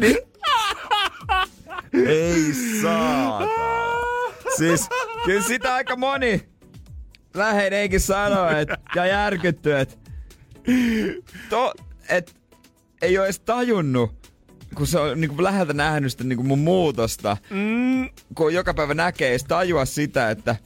niin... 0.00 0.16
Ei 2.06 2.52
saa. 2.82 3.40
Siis 4.56 4.88
kyllä 5.24 5.42
sitä 5.42 5.74
aika 5.74 5.96
moni 5.96 6.48
läheinenkin 7.34 8.00
sanoo, 8.00 8.48
että, 8.48 8.78
ja 8.94 9.06
järkytty, 9.06 9.76
että, 9.76 9.94
to, 11.50 11.74
et, 12.08 12.36
ei 13.02 13.18
ole 13.18 13.26
edes 13.26 13.40
tajunnut, 13.40 14.12
kun 14.74 14.86
se 14.86 14.98
on 14.98 15.20
niin 15.20 15.28
kuin 15.28 15.44
läheltä 15.44 15.72
nähnyt 15.72 16.12
sitä 16.12 16.24
niin 16.24 16.36
kuin 16.36 16.48
mun 16.48 16.58
muutosta, 16.58 17.36
mm. 17.50 18.08
kun 18.34 18.54
joka 18.54 18.74
päivä 18.74 18.94
näkee, 18.94 19.30
ei 19.30 19.38
tajua 19.48 19.84
sitä, 19.84 20.30
että 20.30 20.56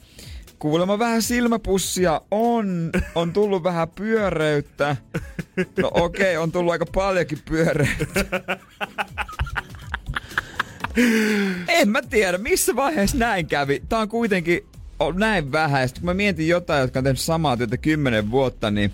kuulemma 0.59 0.99
vähän 0.99 1.21
silmäpussia 1.21 2.21
on, 2.31 2.89
on 3.15 3.33
tullut 3.33 3.63
vähän 3.63 3.89
pyöreyttä. 3.89 4.95
No 5.77 5.91
okei, 5.93 6.35
okay, 6.35 6.43
on 6.43 6.51
tullut 6.51 6.71
aika 6.71 6.85
paljonkin 6.85 7.39
pyöreyttä. 7.45 8.25
En 11.67 11.89
mä 11.89 12.01
tiedä, 12.01 12.37
missä 12.37 12.75
vaiheessa 12.75 13.17
näin 13.17 13.47
kävi. 13.47 13.83
Tää 13.89 13.99
on 13.99 14.09
kuitenkin 14.09 14.65
on 14.99 15.15
näin 15.17 15.45
sit 15.85 15.99
kun 15.99 16.05
mä 16.05 16.13
mietin 16.13 16.47
jotain, 16.47 16.81
jotka 16.81 16.99
on 16.99 17.03
tehnyt 17.03 17.19
samaa 17.19 17.57
työtä 17.57 17.77
kymmenen 17.77 18.31
vuotta, 18.31 18.71
niin 18.71 18.91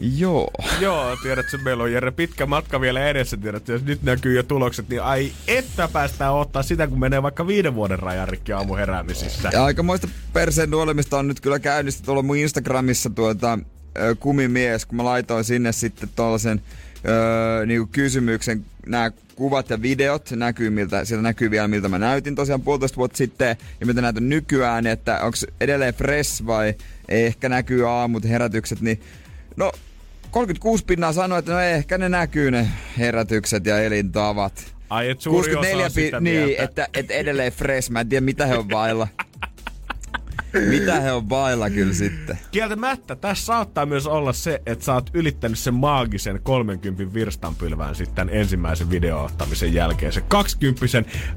joo. 0.00 0.50
Joo, 0.80 1.16
tiedätkö, 1.22 1.58
meillä 1.58 1.82
on 1.82 1.92
Jere 1.92 2.10
pitkä 2.10 2.46
matka 2.46 2.80
vielä 2.80 3.08
edessä, 3.08 3.36
tiedätkö, 3.36 3.72
jos 3.72 3.84
nyt 3.84 4.02
näkyy 4.02 4.36
jo 4.36 4.42
tulokset, 4.42 4.88
niin 4.88 5.02
ai 5.02 5.32
että 5.48 5.88
päästään 5.92 6.34
ottaa 6.34 6.62
sitä, 6.62 6.86
kun 6.86 7.00
menee 7.00 7.22
vaikka 7.22 7.46
viiden 7.46 7.74
vuoden 7.74 7.98
rajan 7.98 8.28
rikki 8.28 8.52
aamu 8.52 8.74
heräämisissä. 8.74 9.50
Ja 9.52 9.64
aikamoista 9.64 10.08
perseen 10.32 10.70
nuolemista 10.70 11.18
on 11.18 11.28
nyt 11.28 11.40
kyllä 11.40 11.58
käynnistä 11.58 12.04
tuolla 12.04 12.22
mun 12.22 12.36
Instagramissa 12.36 13.10
tuota, 13.10 13.58
kumimies, 14.18 14.86
kun 14.86 14.96
mä 14.96 15.04
laitoin 15.04 15.44
sinne 15.44 15.72
sitten 15.72 16.08
tuollaisen 16.16 16.62
öö, 17.08 17.66
niinku 17.66 17.88
kysymyksen, 17.92 18.64
nämä 18.86 19.10
kuvat 19.34 19.70
ja 19.70 19.82
videot 19.82 20.30
näkyy 20.30 20.70
miltä, 20.70 21.04
sieltä 21.04 21.22
näkyy 21.22 21.50
vielä 21.50 21.68
miltä 21.68 21.88
mä 21.88 21.98
näytin 21.98 22.34
tosiaan 22.34 22.62
puolitoista 22.62 22.96
vuotta 22.96 23.16
sitten 23.16 23.56
ja 23.80 23.86
miltä 23.86 24.02
näytän 24.02 24.28
nykyään, 24.28 24.86
että 24.86 25.20
onko 25.22 25.36
edelleen 25.60 25.94
fresh 25.94 26.46
vai 26.46 26.74
ehkä 27.08 27.48
näkyy 27.48 27.90
aamut 27.90 28.24
herätykset, 28.24 28.80
niin 28.80 29.00
no 29.56 29.72
36 30.30 30.84
pinnaa 30.84 31.12
sanoi, 31.12 31.38
että 31.38 31.52
no 31.52 31.60
ehkä 31.60 31.98
ne 31.98 32.08
näkyy 32.08 32.50
ne 32.50 32.68
herätykset 32.98 33.66
ja 33.66 33.82
elintavat. 33.82 34.74
Ai, 34.90 35.10
et 35.10 35.20
suuri 35.20 35.56
osa 35.56 35.76
on 35.84 35.90
sitä 35.90 36.20
niin, 36.20 36.44
mieltä. 36.44 36.62
että, 36.62 36.88
että 36.94 37.14
edelleen 37.14 37.52
fresh. 37.52 37.90
Mä 37.90 38.00
en 38.00 38.08
tiedä, 38.08 38.24
mitä 38.24 38.46
he 38.46 38.58
on 38.58 38.70
vailla. 38.70 39.08
mitä 40.68 41.00
he 41.00 41.12
on 41.12 41.28
vailla 41.28 41.70
kyllä 41.70 41.92
sitten. 41.92 42.38
Kieltämättä 42.50 43.16
tässä 43.16 43.44
saattaa 43.44 43.86
myös 43.86 44.06
olla 44.06 44.32
se, 44.32 44.62
että 44.66 44.84
sä 44.84 44.94
oot 44.94 45.10
ylittänyt 45.14 45.58
sen 45.58 45.74
maagisen 45.74 46.40
30 46.42 47.14
virstanpylvään 47.14 47.94
sitten 47.94 48.28
ensimmäisen 48.32 48.90
videoottamisen 48.90 49.74
jälkeen. 49.74 50.12
Se 50.12 50.20
20 50.20 50.86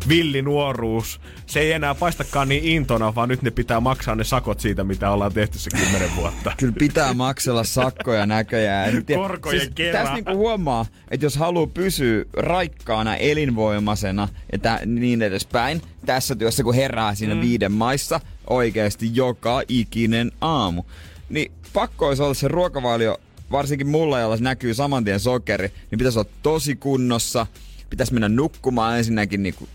villi 0.10 0.42
nuoruus, 0.42 1.22
se 1.46 1.60
ei 1.60 1.72
enää 1.72 1.96
paistakaan 1.96 2.50
niin 2.50 2.64
intona, 2.64 3.16
vaan 3.16 3.30
nyt 3.30 3.42
ne 3.42 3.52
pitää 3.52 3.80
maksaa 3.80 4.16
ne 4.16 4.24
sakot 4.24 4.60
siitä, 4.60 4.84
mitä 4.84 5.12
ollaan 5.12 5.34
tehty 5.34 5.60
se 5.60 5.70
10 5.70 6.16
vuotta. 6.16 6.54
Kyllä 6.58 6.74
pitää 6.80 7.14
maksella 7.14 7.64
sakkoja 7.64 8.26
näköjään. 8.26 9.04
Korkojen 9.16 9.74
kera. 9.74 10.00
Tässä 10.00 10.14
niinku 10.14 10.38
huomaa, 10.38 10.86
että 11.12 11.26
jos 11.26 11.38
haluaa 11.38 11.68
pysyä 11.68 12.26
raikkaana, 12.34 13.16
elinvoimaisena 13.16 14.28
ja 14.52 14.60
tä, 14.60 14.80
niin 14.86 15.22
edespäin, 15.22 15.82
tässä 16.06 16.36
työssä 16.36 16.64
kun 16.64 16.76
herää 16.76 17.16
siinä 17.16 17.36
mm. 17.36 17.42
viiden 17.42 17.72
maissa 17.72 18.20
oikeasti 18.52 19.16
joka 19.16 19.62
ikinen 19.68 20.32
aamu, 20.42 20.84
niin 21.30 21.52
pakko 21.74 22.08
olisi 22.08 22.24
olla 22.24 22.34
se 22.34 22.48
ruokavalio, 22.48 23.18
varsinkin 23.52 23.88
mulla, 23.88 24.20
jolla 24.20 24.38
se 24.38 24.44
näkyy 24.44 24.74
saman 24.74 25.04
tien 25.04 25.20
sokeri, 25.20 25.72
niin 25.92 26.00
pitäisi 26.00 26.20
olla 26.20 26.30
tosi 26.44 26.76
kunnossa, 26.76 27.48
pitäisi 27.90 28.14
mennä 28.14 28.30
nukkumaan 28.30 28.98
ensinnäkin 28.98 29.44
niinku 29.44 29.68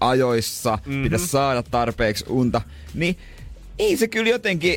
ajoissa, 0.00 0.78
mm-hmm. 0.86 1.02
pitäisi 1.02 1.26
saada 1.26 1.62
tarpeeksi 1.62 2.24
unta, 2.28 2.60
niin 2.94 3.18
ei 3.78 3.96
se 3.96 4.08
kyllä 4.08 4.30
jotenkin 4.30 4.76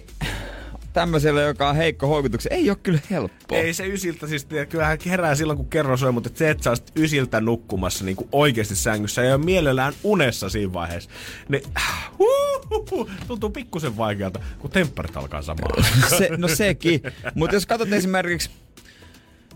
tämmöiselle, 0.97 1.43
joka 1.43 1.69
on 1.69 1.75
heikko 1.75 2.07
houkutuksen, 2.07 2.53
ei 2.53 2.69
ole 2.69 2.77
kyllä 2.83 2.99
helppoa. 3.09 3.57
Ei 3.57 3.73
se 3.73 3.87
ysiltä, 3.87 4.27
siis 4.27 4.47
kyllähän 4.69 4.97
herää 5.05 5.35
silloin 5.35 5.57
kun 5.57 5.69
kerro 5.69 5.97
soi, 5.97 6.11
mutta 6.11 6.29
se, 6.33 6.49
että 6.49 6.63
sä 6.63 6.69
olisit 6.69 6.91
ysiltä 6.95 7.41
nukkumassa 7.41 8.05
niin 8.05 8.15
kuin 8.15 8.29
oikeasti 8.31 8.75
sängyssä 8.75 9.23
ja 9.23 9.37
mielellään 9.37 9.93
unessa 10.03 10.49
siinä 10.49 10.73
vaiheessa, 10.73 11.09
niin 11.49 11.63
huuhuhu, 12.19 13.09
tuntuu 13.27 13.49
pikkusen 13.49 13.97
vaikealta, 13.97 14.39
kun 14.59 14.71
tempparit 14.71 15.17
alkaa 15.17 15.41
samaan. 15.41 15.83
se, 16.17 16.29
no 16.37 16.47
sekin. 16.47 17.01
Mutta 17.35 17.55
jos 17.55 17.65
katsot 17.65 17.93
esimerkiksi 17.93 18.49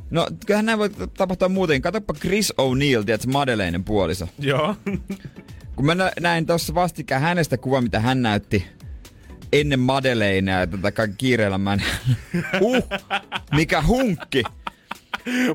No, 0.10 0.28
kyllähän 0.46 0.66
näin 0.66 0.80
voi 0.80 0.90
tapahtua 1.18 1.50
muuten. 1.50 1.82
Katsopa 1.82 2.14
Chris 2.14 2.54
O'Neill, 2.54 3.04
tiedätkö, 3.06 3.28
Madeleinen 3.32 3.84
puoliso. 3.84 4.28
Joo. 4.40 4.76
Kun 5.76 5.86
mä 5.86 5.96
nä- 5.96 6.12
näin 6.20 6.46
tuossa 6.46 6.74
vastikään 6.74 7.22
hänestä 7.22 7.58
kuva, 7.58 7.82
mitä 7.82 8.00
hän 8.00 8.22
näytti 8.22 8.66
ennen 9.54 9.80
Madeleinea 9.80 10.60
ja 10.60 10.68
tätä 10.68 10.92
kaikki 10.92 11.16
kiireellä 11.18 11.58
mä 11.58 11.74
en... 11.74 11.84
uh, 12.62 12.84
mikä 13.56 13.84
hunkki. 13.88 14.44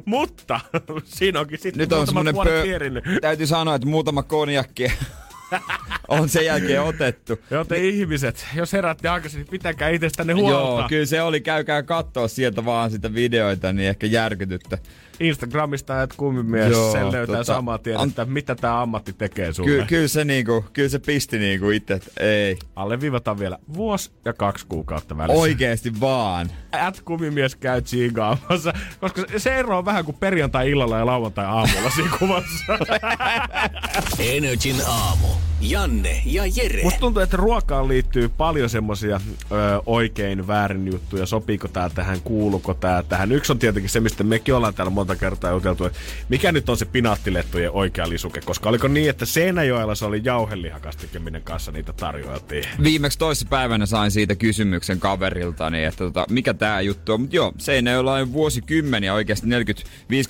Mutta 0.05 0.61
siinä 1.05 1.41
onkin 1.41 1.59
sitten 1.59 1.79
Nyt 1.79 1.93
on 1.93 2.07
semmonen 2.07 2.35
pö... 2.35 2.65
Täytyy 3.21 3.47
sanoa, 3.47 3.75
että 3.75 3.89
muutama 3.89 4.23
konjakki 4.23 4.93
on 6.09 6.29
sen 6.29 6.45
jälkeen 6.45 6.83
otettu. 6.83 7.39
Joo, 7.51 7.65
te 7.65 7.79
ihmiset, 7.79 8.47
jos 8.55 8.73
heräätte 8.73 9.09
aikaisin, 9.09 9.39
niin 9.39 9.51
pitäkää 9.51 9.89
itsestänne 9.89 10.33
huolta. 10.33 10.81
Joo, 10.81 10.89
kyllä 10.89 11.07
se 11.07 11.23
oli. 11.23 11.41
Käykää 11.41 11.83
katsoa 11.83 12.29
sieltä 12.29 12.65
vaan 12.65 12.91
sitä 12.91 13.15
videoita, 13.15 13.73
niin 13.73 13.89
ehkä 13.89 14.07
järkytytte. 14.07 14.79
Instagramista 15.21 16.03
et 16.03 16.15
kummimies, 16.17 16.73
Joo, 16.73 16.93
sen 16.93 17.13
löytää 17.13 17.37
tota, 17.37 17.45
samaa 17.45 17.79
tien, 17.79 17.99
an- 18.01 18.09
että 18.09 18.25
mitä 18.25 18.55
tämä 18.55 18.83
ammatti 18.83 19.13
tekee 19.13 19.53
sulle. 19.53 19.71
Ky- 19.71 19.85
kyllä 19.89 20.09
se 20.09 20.25
niinku, 20.25 20.65
kyllä 20.73 20.89
se 20.89 20.99
pisti 20.99 21.39
niinku 21.39 21.71
itse, 21.71 21.95
että 21.95 22.11
ei. 22.21 22.59
Alleviivataan 22.77 23.39
vielä 23.39 23.59
vuosi 23.75 24.11
ja 24.25 24.33
kaksi 24.33 24.67
kuukautta 24.69 25.17
välissä. 25.17 25.41
Oikeesti 25.43 26.01
vaan. 26.01 26.51
At 26.73 27.01
kumimies 27.05 27.57
käy 27.57 27.83
tsiigaamassa, 27.83 28.73
koska 29.01 29.23
se 29.37 29.55
ero 29.57 29.79
on 29.79 29.85
vähän 29.85 30.05
kuin 30.05 30.17
perjantai-illalla 30.21 30.99
ja 30.99 31.07
lauantai-aamulla 31.07 31.91
siinä 31.91 32.11
kuvassa. 32.19 32.79
Energin 34.19 34.77
aamu. 34.87 35.27
Janne 35.61 36.23
ja 36.25 36.43
Jere. 36.57 36.83
Musta 36.83 37.01
tuntuu, 37.01 37.23
että 37.23 37.37
ruokaan 37.37 37.89
liittyy 37.89 38.29
paljon 38.29 38.71
semmosia 38.71 39.21
ö, 39.53 39.55
oikein 39.87 40.47
väärin 40.47 40.87
juttuja. 40.93 41.27
Sopiiko 41.27 41.69
tää 41.69 41.91
tähän, 41.91 42.21
kuuluuko 42.25 42.75
tää 42.75 43.03
tähän. 43.03 43.33
Yksi 43.33 43.53
on 43.53 43.59
tietenkin 43.59 43.91
se, 43.91 44.01
mistä 44.01 44.25
mekin 44.25 44.55
ollaan 44.55 44.75
täällä 44.75 44.91
monta 45.07 45.21
kertaa 45.21 45.51
juteltu, 45.51 45.85
että 45.85 45.99
mikä 46.29 46.53
nyt 46.53 46.69
on 46.69 46.77
se 46.77 46.85
pinaattilettujen 46.85 47.71
oikea 47.71 48.09
lisuke. 48.09 48.41
Koska 48.41 48.69
oliko 48.69 48.89
niin, 48.89 49.11
että 49.11 49.27
Seinäjoella 49.27 49.95
se 49.95 50.05
oli 50.05 50.21
jauhelihakastike, 50.25 51.19
minne 51.19 51.41
kanssa 51.41 51.73
niitä 51.73 51.93
tarjoiltiin. 51.93 52.65
Viimeksi 52.83 53.19
toisessa 53.19 53.47
päivänä 53.51 53.87
sain 53.87 54.11
siitä 54.11 54.35
kysymyksen 54.35 55.01
kaveriltani, 55.01 55.85
että 55.85 56.05
tota, 56.05 56.27
mikä 56.31 56.55
tää 56.55 56.81
juttu 56.81 57.13
on. 57.13 57.21
Mutta 57.21 57.37
joo, 57.37 57.53
Seinäjoella 57.59 58.15
on 58.15 58.33
vuosikymmeniä 58.33 59.15
oikeasti 59.15 59.47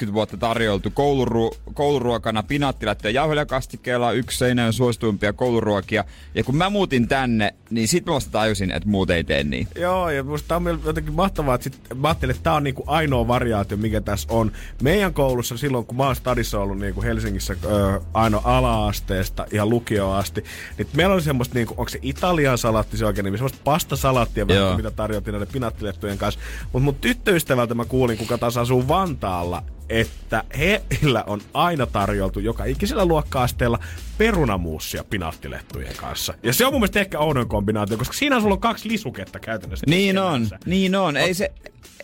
40-50 0.08 0.12
vuotta 0.12 0.36
tarjoltu 0.36 0.88
kouluruo- 0.88 1.56
kouluruokana 1.74 2.42
pinaattilättyä 2.42 3.10
jauhelihakastikkeella 3.10 4.12
yksi 4.12 4.38
Seinäjoen 4.38 4.72
suosituimpia 4.72 5.32
kouluruokia. 5.32 6.04
Ja 6.34 6.44
kun 6.44 6.56
mä 6.56 6.70
muutin 6.70 7.08
tänne, 7.08 7.54
niin 7.70 7.88
sit 7.88 8.06
mä 8.06 8.12
vasta 8.12 8.30
tajusin, 8.30 8.70
että 8.70 8.88
muut 8.88 9.10
ei 9.10 9.24
tee 9.24 9.44
niin. 9.44 9.68
Joo, 9.76 10.10
ja 10.10 10.22
musta 10.22 10.48
tää 10.48 10.56
on 10.56 10.80
jotenkin 10.84 11.14
mahtavaa, 11.14 11.54
että 11.54 11.64
sit, 11.64 11.78
mä 11.94 12.08
ajattelin, 12.08 12.30
että 12.30 12.42
tää 12.42 12.54
on 12.54 12.64
niinku 12.64 12.84
ainoa 12.86 13.28
variaatio, 13.28 13.76
mikä 13.76 14.00
tässä 14.00 14.28
on. 14.30 14.52
Meidän 14.82 15.14
koulussa 15.14 15.56
silloin, 15.56 15.86
kun 15.86 15.96
mä 15.96 16.06
oon 16.06 16.16
stadissa 16.16 16.60
ollut 16.60 16.78
niinku 16.78 17.02
Helsingissä 17.02 17.56
ö, 17.64 18.00
ainoa 18.14 18.42
ala-asteesta 18.44 19.46
ihan 19.52 19.70
lukioon 19.70 20.16
asti, 20.16 20.44
niin 20.78 20.88
meillä 20.94 21.14
oli 21.14 21.22
semmoista, 21.22 21.54
niinku, 21.54 21.74
onko 21.76 21.88
se 21.88 21.98
Italian 22.02 22.58
salaatti 22.58 22.96
se 22.96 23.06
oikein 23.06 23.24
nimi, 23.24 23.36
semmoista 23.36 23.58
pastasalaattia, 23.64 24.48
vähän, 24.48 24.62
Joo. 24.62 24.76
mitä 24.76 24.90
tarjottiin 24.90 25.32
näiden 25.32 25.52
pinattilettujen 25.52 26.18
kanssa. 26.18 26.40
Mutta 26.72 26.84
mun 26.84 26.94
tyttöystävältä 26.94 27.74
mä 27.74 27.84
kuulin, 27.84 28.18
kuka 28.18 28.38
taas 28.38 28.56
asuu 28.56 28.88
Vantaalla, 28.88 29.62
että 29.88 30.44
heillä 30.58 31.24
on 31.26 31.40
aina 31.54 31.86
tarjoltu 31.86 32.40
joka 32.40 32.64
ikisellä 32.64 33.04
luokka-asteella 33.04 33.78
perunamuussia 34.18 35.04
pinattilettujen 35.04 35.96
kanssa. 35.96 36.34
Ja 36.42 36.52
se 36.52 36.66
on 36.66 36.72
mun 36.72 36.80
mielestä 36.80 37.00
ehkä 37.00 37.18
oudoin 37.18 37.48
kombinaatio, 37.48 37.96
koska 37.96 38.14
siinä 38.14 38.40
sulla 38.40 38.54
on 38.54 38.60
kaksi 38.60 38.88
lisuketta 38.88 39.38
käytännössä. 39.38 39.86
Niin 39.88 40.18
on, 40.18 40.48
niin 40.66 40.96
on. 40.96 41.16
Ei 41.16 41.34
se, 41.34 41.52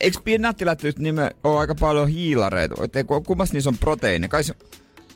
eikö 0.03 0.19
pinaattilättyt 0.25 0.99
nime 0.99 1.31
ole 1.45 1.59
aika 1.59 1.75
paljon 1.75 2.09
hiilareita? 2.09 2.75
Kummassa 3.27 3.55
niissä 3.55 3.71
on 3.71 3.79
proteiini? 3.79 4.29
Kai 4.29 4.45
se, 4.45 4.55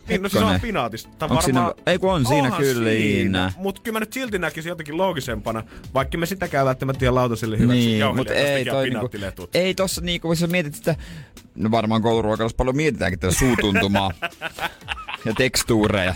Niin, 0.09 0.23
no 0.23 0.29
siis 0.29 0.43
on 0.43 0.61
pinaatista. 0.61 1.27
Onks 1.31 1.45
siinä- 1.45 1.73
ei 1.87 1.99
kun 1.99 2.13
on 2.13 2.27
siinä 2.27 2.51
kyllä, 2.51 2.91
Iina. 2.91 3.53
Mutta 3.57 3.81
kyllä 3.83 3.97
mä 3.97 4.01
nyt 4.01 4.13
silti 4.13 4.39
näkisin 4.39 4.71
jotenkin 4.71 4.97
loogisempana, 4.97 5.63
vaikka 5.95 6.19
me 6.19 6.27
sitäkään 6.27 6.67
välttämättä 6.67 7.05
ihan 7.05 7.15
lautaselle 7.15 7.59
hyväksi. 7.59 7.87
Niin, 7.87 8.17
mutta 8.17 8.35
ei 8.35 8.65
toi 8.65 8.91
niinku, 8.91 9.11
ei 9.55 9.75
tossa 9.75 10.01
niinku, 10.01 10.29
kun 10.29 10.37
sä 10.37 10.47
mietit 10.47 10.75
sitä, 10.75 10.95
no 11.55 11.71
varmaan 11.71 12.03
kouluruokailussa 12.03 12.57
paljon 12.57 12.77
mietitäänkin 12.77 13.19
tätä 13.21 13.35
suutuntumaa 13.35 14.11
ja 15.25 15.35
tekstuureja. 15.35 16.15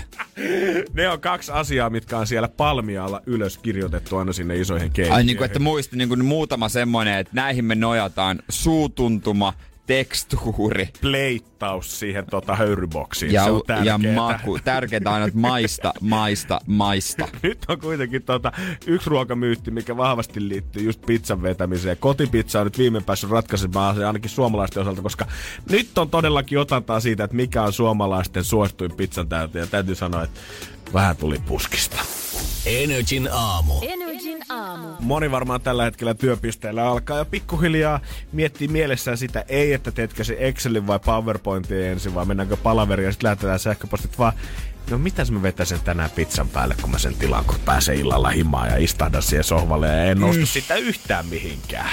Ne 0.93 1.09
on 1.09 1.21
kaksi 1.21 1.53
asiaa, 1.53 1.91
mitkä 1.91 2.19
on 2.19 2.27
siellä 2.27 2.49
palmialla 2.49 3.23
ylös 3.27 3.59
kirjoitettu 3.59 4.17
aina 4.17 4.33
sinne 4.33 4.57
isoihin 4.57 4.87
keittiöihin. 4.91 5.15
Ai 5.15 5.25
niinku, 5.25 5.45
että 5.45 5.59
muisti 5.59 5.97
niinku 5.97 6.17
muutama 6.17 6.69
semmonen, 6.69 7.19
että 7.19 7.33
näihin 7.37 7.65
me 7.65 7.75
nojataan 7.75 8.39
suutuntuma, 8.49 9.53
tekstuuri 9.91 10.89
Pleittaus 11.01 12.01
siihen 12.01 12.27
tota 12.31 12.57
höyryboksiin. 12.57 13.33
ja, 13.33 13.45
se 13.45 13.51
on 13.51 13.63
ja 13.85 13.99
maku. 13.99 14.59
Tärkeintä 14.65 15.13
aina, 15.13 15.27
että 15.27 15.39
maista, 15.39 15.93
maista, 16.01 16.61
maista. 16.67 17.29
Nyt 17.43 17.59
on 17.69 17.81
kuitenkin 17.81 18.23
tota, 18.23 18.53
yksi 18.87 19.11
ruokamyytti, 19.11 19.71
mikä 19.71 19.97
vahvasti 19.97 20.49
liittyy 20.49 20.83
just 20.83 21.07
pizzan 21.07 21.43
vetämiseen. 21.43 21.97
Kotipizza 21.97 22.61
on 22.61 22.67
nyt 22.67 22.79
viime 22.79 23.01
päässyt 23.01 23.31
ratkaisemaan 23.31 23.95
se 23.95 24.05
ainakin 24.05 24.31
suomalaisten 24.31 24.81
osalta, 24.83 25.03
koska 25.03 25.27
nyt 25.71 25.99
on 25.99 26.11
todellakin 26.11 26.59
otantaa 26.59 27.01
siitä, 27.01 27.25
että 27.25 27.37
mikä 27.37 27.63
on 27.63 27.73
suomalaisten 27.73 28.45
suosituin 28.45 28.93
pizzan 28.93 29.29
täytyy. 29.29 29.61
Ja 29.61 29.67
täytyy 29.67 29.95
sanoa, 29.95 30.23
että 30.23 30.41
vähän 30.95 31.17
tuli 31.17 31.39
puskista. 31.39 31.97
Energin 32.67 33.29
aamu. 33.33 33.75
Energin 33.83 34.39
aamu. 34.49 34.89
Moni 35.01 35.31
varmaan 35.31 35.61
tällä 35.61 35.85
hetkellä 35.85 36.15
työpisteellä 36.15 36.89
alkaa 36.89 37.19
jo 37.19 37.25
pikkuhiljaa 37.25 38.01
miettiä 38.33 38.69
mielessään 38.69 39.19
sitä, 39.19 39.45
ei 39.49 39.73
että 39.73 39.91
teetkö 39.91 40.25
se 40.25 40.37
Excelin 40.39 40.87
vai 40.87 40.99
PowerPointin 40.99 41.83
ensin, 41.83 42.15
vaan 42.15 42.29
mennäänkö 42.29 42.57
palaveriin 42.57 43.07
ja 43.07 43.13
sitten 43.13 43.29
lähetetään 43.29 43.59
sähköpostit, 43.59 44.19
vaan 44.19 44.33
no 44.91 44.99
mitäs 44.99 45.31
mä 45.31 45.43
vetäisin 45.43 45.81
tänään 45.81 46.11
pizzan 46.11 46.49
päälle, 46.49 46.77
kun 46.81 46.91
mä 46.91 46.99
sen 46.99 47.15
tilaan, 47.15 47.45
kun 47.45 47.61
pääsee 47.65 47.95
illalla 47.95 48.31
himaan 48.31 48.69
ja 48.69 48.77
istahdan 48.77 49.23
siihen 49.23 49.45
sohvalle 49.45 49.87
ja 49.87 50.05
en 50.05 50.21
nosta 50.21 50.47
sitä 50.47 50.75
yhtään 50.75 51.27
mihinkään. 51.27 51.91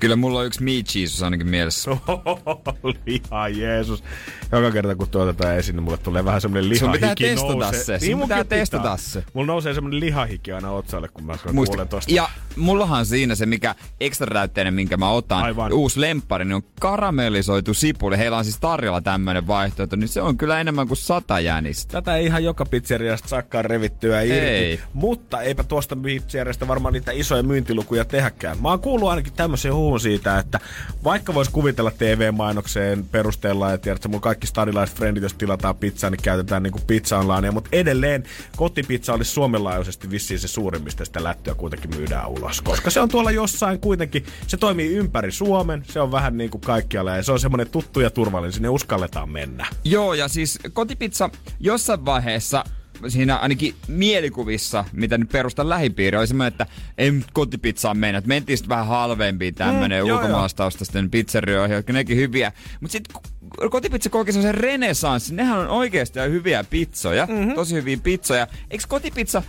Kyllä 0.00 0.16
mulla 0.16 0.38
on 0.38 0.46
yksi 0.46 0.62
meat 0.62 0.94
Jesus 0.94 1.22
ainakin 1.22 1.46
mielessä. 1.48 1.90
Liha 3.06 3.48
Jeesus. 3.48 4.04
Joka 4.52 4.70
kerta 4.70 4.94
kun 4.96 5.08
tuotetaan 5.08 5.56
esiin, 5.56 5.76
niin 5.76 5.84
mulle 5.84 5.98
tulee 5.98 6.24
vähän 6.24 6.40
semmonen 6.40 6.68
lihahiki 6.68 6.78
Sun 6.80 6.92
pitää 6.92 7.14
testata 7.14 7.52
nousee. 7.54 7.84
se. 7.84 7.98
Sun 7.98 8.08
Niin 8.08 8.20
pitää 8.20 8.44
testata 8.44 8.96
se. 8.96 9.24
Mulla 9.34 9.46
nousee 9.46 9.74
semmonen 9.74 10.00
lihahiki 10.00 10.52
aina 10.52 10.70
otsalle, 10.70 11.08
kun 11.08 11.24
mä 11.24 11.34
Muista. 11.52 11.72
kuulen 11.72 11.88
tosta. 11.88 12.12
Ja 12.14 12.28
mullahan 12.56 13.06
siinä 13.06 13.34
se, 13.34 13.46
mikä 13.46 13.74
ekstra 14.00 14.26
täytteinen, 14.34 14.74
minkä 14.74 14.96
mä 14.96 15.10
otan, 15.10 15.42
Aivan. 15.42 15.72
uusi 15.72 16.00
lemppari, 16.00 16.44
niin 16.44 16.54
on 16.54 16.62
karamellisoitu 16.80 17.74
sipuli. 17.74 18.18
Heillä 18.18 18.36
on 18.36 18.44
siis 18.44 18.58
tarjolla 18.60 19.00
tämmönen 19.00 19.46
vaihtoehto, 19.46 19.96
niin 19.96 20.08
se 20.08 20.22
on 20.22 20.36
kyllä 20.38 20.60
enemmän 20.60 20.88
kuin 20.88 20.98
sata 20.98 21.40
jänistä. 21.40 21.92
Tätä 21.92 22.16
ei 22.16 22.26
ihan 22.26 22.44
joka 22.44 22.64
pizzeriasta 22.66 23.28
saakkaan 23.28 23.64
revittyä 23.64 24.22
irti. 24.22 24.40
Ei. 24.40 24.80
Mutta 24.92 25.42
eipä 25.42 25.64
tuosta 25.64 25.96
pizzeriasta 25.96 26.68
varmaan 26.68 26.94
niitä 26.94 27.12
isoja 27.12 27.42
myyntilukuja 27.42 28.04
tehäkään. 28.04 28.56
Mä 28.62 28.68
oon 28.68 28.80
kuullut 28.80 29.08
ainakin 29.10 29.32
tämmöisen 29.32 29.72
huhun 29.90 30.00
siitä, 30.00 30.38
että 30.38 30.60
vaikka 31.04 31.34
vois 31.34 31.48
kuvitella 31.48 31.90
TV-mainokseen 31.90 33.04
perusteella, 33.04 33.72
että 33.72 33.84
tiedätkö, 33.84 34.08
mun 34.08 34.20
kaikki 34.20 34.46
stadilaiset 34.46 34.96
frendit, 34.96 35.22
jos 35.22 35.34
tilataan 35.34 35.76
pizzaa, 35.76 36.10
niin 36.10 36.22
käytetään 36.22 36.62
niinku 36.62 36.80
pizza 36.86 37.18
online. 37.18 37.50
Mutta 37.50 37.70
edelleen 37.72 38.24
kotipizza 38.56 39.12
olisi 39.12 39.30
Suomen 39.30 39.64
laajuisesti 39.64 40.10
vissiin 40.10 40.40
se 40.40 40.48
suurin, 40.48 40.84
mistä 40.84 41.04
sitä 41.04 41.24
lättyä 41.24 41.54
kuitenkin 41.54 41.96
myydään 41.96 42.28
ulos. 42.28 42.60
Koska 42.60 42.90
se 42.90 43.00
on 43.00 43.08
tuolla 43.08 43.30
jossain 43.30 43.80
kuitenkin, 43.80 44.26
se 44.46 44.56
toimii 44.56 44.94
ympäri 44.94 45.32
Suomen, 45.32 45.82
se 45.88 46.00
on 46.00 46.12
vähän 46.12 46.38
niin 46.38 46.50
kuin 46.50 46.60
kaikkialla 46.60 47.16
ja 47.16 47.22
se 47.22 47.32
on 47.32 47.40
semmoinen 47.40 47.70
tuttu 47.70 48.00
ja 48.00 48.10
turvallinen, 48.10 48.52
sinne 48.52 48.68
uskalletaan 48.68 49.28
mennä. 49.30 49.66
Joo, 49.84 50.14
ja 50.14 50.28
siis 50.28 50.58
kotipizza 50.72 51.30
jossain 51.60 52.04
vaiheessa 52.04 52.64
siinä 53.08 53.36
ainakin 53.36 53.74
mielikuvissa, 53.88 54.84
mitä 54.92 55.18
nyt 55.18 55.28
perustan 55.28 55.68
lähipiiri, 55.68 56.18
oli 56.18 56.26
semmoinen, 56.26 56.48
että 56.52 56.66
ei 56.98 57.10
nyt 57.10 57.26
kotipizzaan 57.32 57.98
mennä. 57.98 58.18
Että 58.18 58.28
mentiin 58.28 58.58
sitten 58.58 58.68
vähän 58.68 58.86
halvempiin 58.86 59.54
tämmönen 59.54 60.02
Mm, 60.04 60.08
joo, 60.08 60.16
ulkomaalaistaustaisten 60.18 61.10
pizzerioihin, 61.10 61.74
jotka 61.74 61.92
nekin 61.92 62.16
hyviä. 62.16 62.52
Mutta 62.80 62.92
sitten 62.92 63.22
kotipizza 63.70 64.10
koki 64.10 64.32
sen 64.32 64.54
renesanssi. 64.54 65.34
Nehän 65.34 65.58
on 65.58 65.68
oikeasti 65.68 66.20
hyviä 66.20 66.64
pizzoja, 66.64 67.26
Mhm. 67.26 67.34
mm-hmm. 67.34 67.54
tosi 67.54 67.74
hyviä 67.74 67.96
pizzoja. 68.02 68.46
Eikö 68.70 68.84
kotipizza 68.88 69.42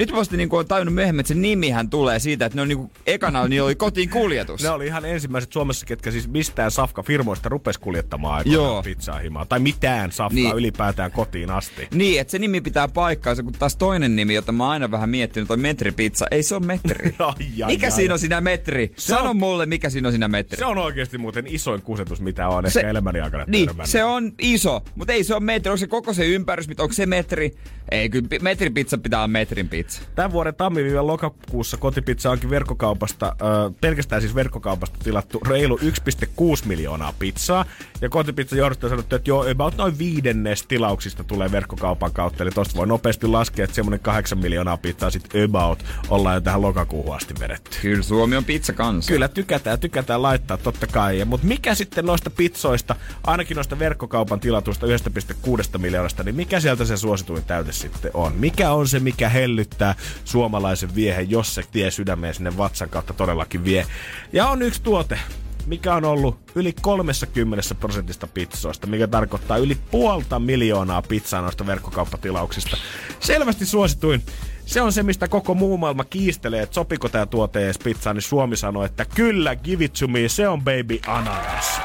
nyt 0.00 0.12
vasta 0.12 0.36
niin 0.36 0.48
on 0.52 0.66
tajunnut 0.66 0.94
myöhemmin, 0.94 1.20
että 1.20 1.28
se 1.28 1.40
nimihän 1.40 1.90
tulee 1.90 2.18
siitä, 2.18 2.46
että 2.46 2.56
ne 2.56 2.62
on 2.62 2.68
niinku, 2.68 2.90
ekana 3.06 3.48
niillä 3.48 3.66
oli 3.66 3.74
kotiin 3.74 4.10
kuljetus. 4.10 4.62
Ne 4.62 4.70
oli 4.70 4.86
ihan 4.86 5.04
ensimmäiset 5.04 5.52
Suomessa, 5.52 5.86
ketkä 5.86 6.10
siis 6.10 6.28
mistään 6.28 6.70
safka-firmoista 6.70 7.48
rupes 7.48 7.78
kuljettamaan 7.78 8.42
Joo. 8.46 8.82
pizzaa 8.82 9.18
himaa. 9.18 9.46
Tai 9.46 9.58
mitään 9.60 10.12
safkaa 10.12 10.34
niin. 10.34 10.44
Niin. 10.44 10.56
ylipäätään 10.56 11.12
kotiin 11.12 11.50
asti. 11.50 11.88
Niin, 11.94 12.20
että 12.20 12.30
se 12.30 12.38
nimi 12.38 12.60
pitää 12.60 12.88
paikkaansa, 12.88 13.42
kun 13.42 13.52
taas 13.52 13.76
toinen 13.76 14.16
nimi, 14.16 14.34
jota 14.34 14.52
mä 14.52 14.64
oon 14.64 14.72
aina 14.72 14.90
vähän 14.90 15.08
miettinyt, 15.10 15.50
on 15.50 15.60
metripizza. 15.60 16.26
Ei 16.30 16.42
se 16.42 16.54
on 16.54 16.66
metri. 16.66 17.14
Ai, 17.18 17.62
ai, 17.62 17.72
mikä 17.72 17.86
ai. 17.86 17.90
siinä 17.92 18.14
on 18.14 18.18
siinä 18.20 18.40
metri? 18.40 18.92
Se 18.96 19.06
Sano 19.06 19.30
on- 19.30 19.36
mulle, 19.36 19.66
mikä 19.66 19.90
siinä 19.90 20.08
on 20.08 20.12
siinä 20.12 20.28
metri. 20.28 20.56
Se 20.58 20.64
on 20.64 20.78
oikeasti 20.78 21.18
muuten 21.18 21.46
isoin 21.46 21.82
kusetus, 21.82 22.20
mitä 22.20 22.48
on 22.48 22.70
Se- 22.70 22.80
ehkä 22.80 22.90
elämäni 22.90 23.20
aikana 23.20 23.44
Niin, 23.46 23.66
törmännyt. 23.66 23.90
se 23.90 24.04
on 24.04 24.32
iso, 24.38 24.82
mutta 24.94 25.12
ei 25.12 25.24
se 25.24 25.34
ole 25.34 25.40
metri. 25.44 25.70
Onko 25.70 25.76
se 25.76 25.86
koko 25.86 26.12
se 26.12 26.26
ympärys, 26.26 26.66
onko 26.78 26.92
se 26.92 27.06
metri? 27.06 27.50
Ei, 27.90 28.08
kyllä 28.08 28.28
pi- 28.28 28.38
metripizza 28.38 28.98
pitää 28.98 29.20
olla 29.20 29.28
metrin 29.28 29.68
pizza. 29.68 29.89
Tämän 30.14 30.32
vuoden 30.32 30.54
tammi-lokakuussa 30.54 31.76
kotipizza 31.76 32.30
onkin 32.30 32.50
verkkokaupasta, 32.50 33.26
äh, 33.26 33.74
pelkästään 33.80 34.22
siis 34.22 34.34
verkkokaupasta 34.34 34.98
tilattu 35.04 35.40
reilu 35.48 35.78
1,6 35.82 36.66
miljoonaa 36.66 37.14
pizzaa. 37.18 37.64
Ja 38.00 38.08
kotipizza 38.08 38.56
johdosta 38.56 38.86
on 38.86 38.90
sanottu, 38.90 39.16
että 39.16 39.30
joo, 39.30 39.50
about 39.50 39.76
noin 39.76 39.98
viidennes 39.98 40.66
tilauksista 40.66 41.24
tulee 41.24 41.52
verkkokaupan 41.52 42.12
kautta. 42.12 42.42
Eli 42.42 42.50
tosta 42.50 42.76
voi 42.76 42.86
nopeasti 42.86 43.26
laskea, 43.26 43.64
että 43.64 43.74
semmoinen 43.74 44.00
8 44.00 44.38
miljoonaa 44.38 44.76
pizzaa 44.76 45.10
sitten 45.10 45.44
about 45.44 45.84
ollaan 46.08 46.34
jo 46.34 46.40
tähän 46.40 46.62
lokakuuhun 46.62 47.16
asti 47.16 47.34
vedetty. 47.40 47.78
Kyllä 47.82 48.02
Suomi 48.02 48.36
on 48.36 48.44
pizza 48.44 48.72
kanssa. 48.72 49.12
Kyllä 49.12 49.28
tykätään, 49.28 49.80
tykätään 49.80 50.22
laittaa 50.22 50.56
totta 50.56 50.86
kai. 50.86 51.24
Mutta 51.24 51.46
mikä 51.46 51.74
sitten 51.74 52.06
noista 52.06 52.30
pizzoista, 52.30 52.96
ainakin 53.26 53.54
noista 53.54 53.78
verkkokaupan 53.78 54.40
tilatuista 54.40 54.86
1,6 54.86 55.78
miljoonasta, 55.78 56.22
niin 56.22 56.34
mikä 56.34 56.60
sieltä 56.60 56.84
se 56.84 56.96
suosituin 56.96 57.44
täyte 57.44 57.72
sitten 57.72 58.10
on? 58.14 58.32
Mikä 58.36 58.72
on 58.72 58.88
se, 58.88 59.00
mikä 59.00 59.28
hellyttää 59.28 59.79
suomalaisen 60.24 60.94
viehen, 60.94 61.30
jos 61.30 61.54
se 61.54 61.62
tie 61.72 61.90
sydämeen 61.90 62.34
sinne 62.34 62.56
vatsan 62.56 62.88
kautta 62.88 63.14
todellakin 63.14 63.64
vie? 63.64 63.86
Ja 64.32 64.46
on 64.46 64.62
yksi 64.62 64.82
tuote, 64.82 65.18
mikä 65.66 65.94
on 65.94 66.04
ollut 66.04 66.38
yli 66.54 66.72
30 66.80 67.74
prosentista 67.74 68.26
pizzoista, 68.26 68.86
mikä 68.86 69.06
tarkoittaa 69.06 69.56
yli 69.56 69.76
puolta 69.90 70.38
miljoonaa 70.38 71.02
pizzaa 71.02 71.42
noista 71.42 71.66
verkkokauppatilauksista. 71.66 72.76
Selvästi 73.20 73.66
suosituin. 73.66 74.22
Se 74.66 74.80
on 74.80 74.92
se, 74.92 75.02
mistä 75.02 75.28
koko 75.28 75.54
muu 75.54 75.76
maailma 75.76 76.04
kiistelee, 76.04 76.62
että 76.62 76.74
sopiko 76.74 77.08
tämä 77.08 77.26
tuote 77.26 77.64
edes 77.64 77.78
pizzaan, 77.78 78.16
niin 78.16 78.22
Suomi 78.22 78.56
sanoo, 78.56 78.84
että 78.84 79.04
kyllä, 79.04 79.56
give 79.56 79.84
it 79.84 79.92
to 79.92 80.08
me, 80.08 80.28
se 80.28 80.48
on 80.48 80.64
baby 80.64 81.00
ananas. 81.06 81.80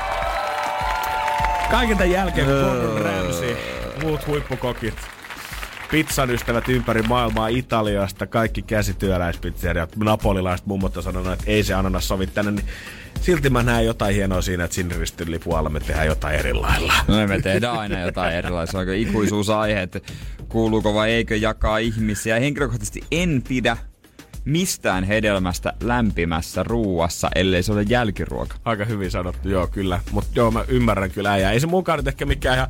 Kaiken 1.72 1.98
tämän 1.98 2.12
jälkeen, 2.12 2.48
Gordon 2.48 3.02
Ramsay, 3.02 3.56
muut 4.04 4.28
huippukokit, 4.28 5.15
pizzan 5.92 6.32
ystävät 6.32 6.70
ympäri 6.70 7.02
maailmaa 7.02 7.48
Italiasta, 7.48 8.28
kaikki 8.28 8.62
käsityöläispizzeriat, 8.62 9.96
napolilaiset 9.96 10.66
mummot 10.66 10.98
on 10.98 11.04
sanonut, 11.04 11.34
että 11.34 11.46
ei 11.48 11.64
se 11.64 11.74
ananas 11.74 12.08
sovi 12.08 12.28
tänne, 12.28 12.52
niin 12.52 12.66
silti 13.22 13.50
mä 13.50 13.64
näen 13.64 13.86
jotain 13.86 14.16
hienoa 14.16 14.42
siinä, 14.42 14.64
että 14.64 14.76
siniristin 14.76 15.32
lipun 15.32 15.58
alla 15.58 15.70
me 15.70 15.80
tehdään 15.80 16.08
jotain 16.08 16.36
eri 16.36 16.54
lailla. 16.54 16.94
No 17.08 17.28
me 17.28 17.42
tehdään 17.42 17.78
aina 17.80 18.00
jotain 18.00 18.36
erilaisia. 18.36 18.80
Onko 18.80 18.92
ikuisuusaihe, 18.92 19.82
että 19.82 20.00
kuuluuko 20.50 20.94
vai 20.94 21.12
eikö 21.12 21.36
jakaa 21.36 21.78
ihmisiä. 21.78 22.40
Henkilökohtaisesti 22.40 23.04
en 23.12 23.44
pidä 23.48 23.78
mistään 24.46 25.04
hedelmästä 25.04 25.74
lämpimässä 25.84 26.64
ruuassa, 26.64 27.30
ellei 27.36 27.64
se 27.64 27.72
ole 27.72 27.86
jälkiruoka. 27.90 28.56
Aika 28.66 28.86
hyvin 28.86 29.12
sanottu, 29.12 29.50
joo 29.50 29.68
kyllä. 29.68 30.00
Mutta 30.12 30.32
joo, 30.36 30.52
mä 30.52 30.66
ymmärrän 30.68 31.12
kyllä 31.12 31.32
äijää. 31.32 31.52
Ei 31.52 31.60
se 31.60 31.68
mukaan 31.68 32.00
nyt 32.00 32.08
ehkä 32.08 32.26
mikään 32.26 32.58
ihan 32.58 32.70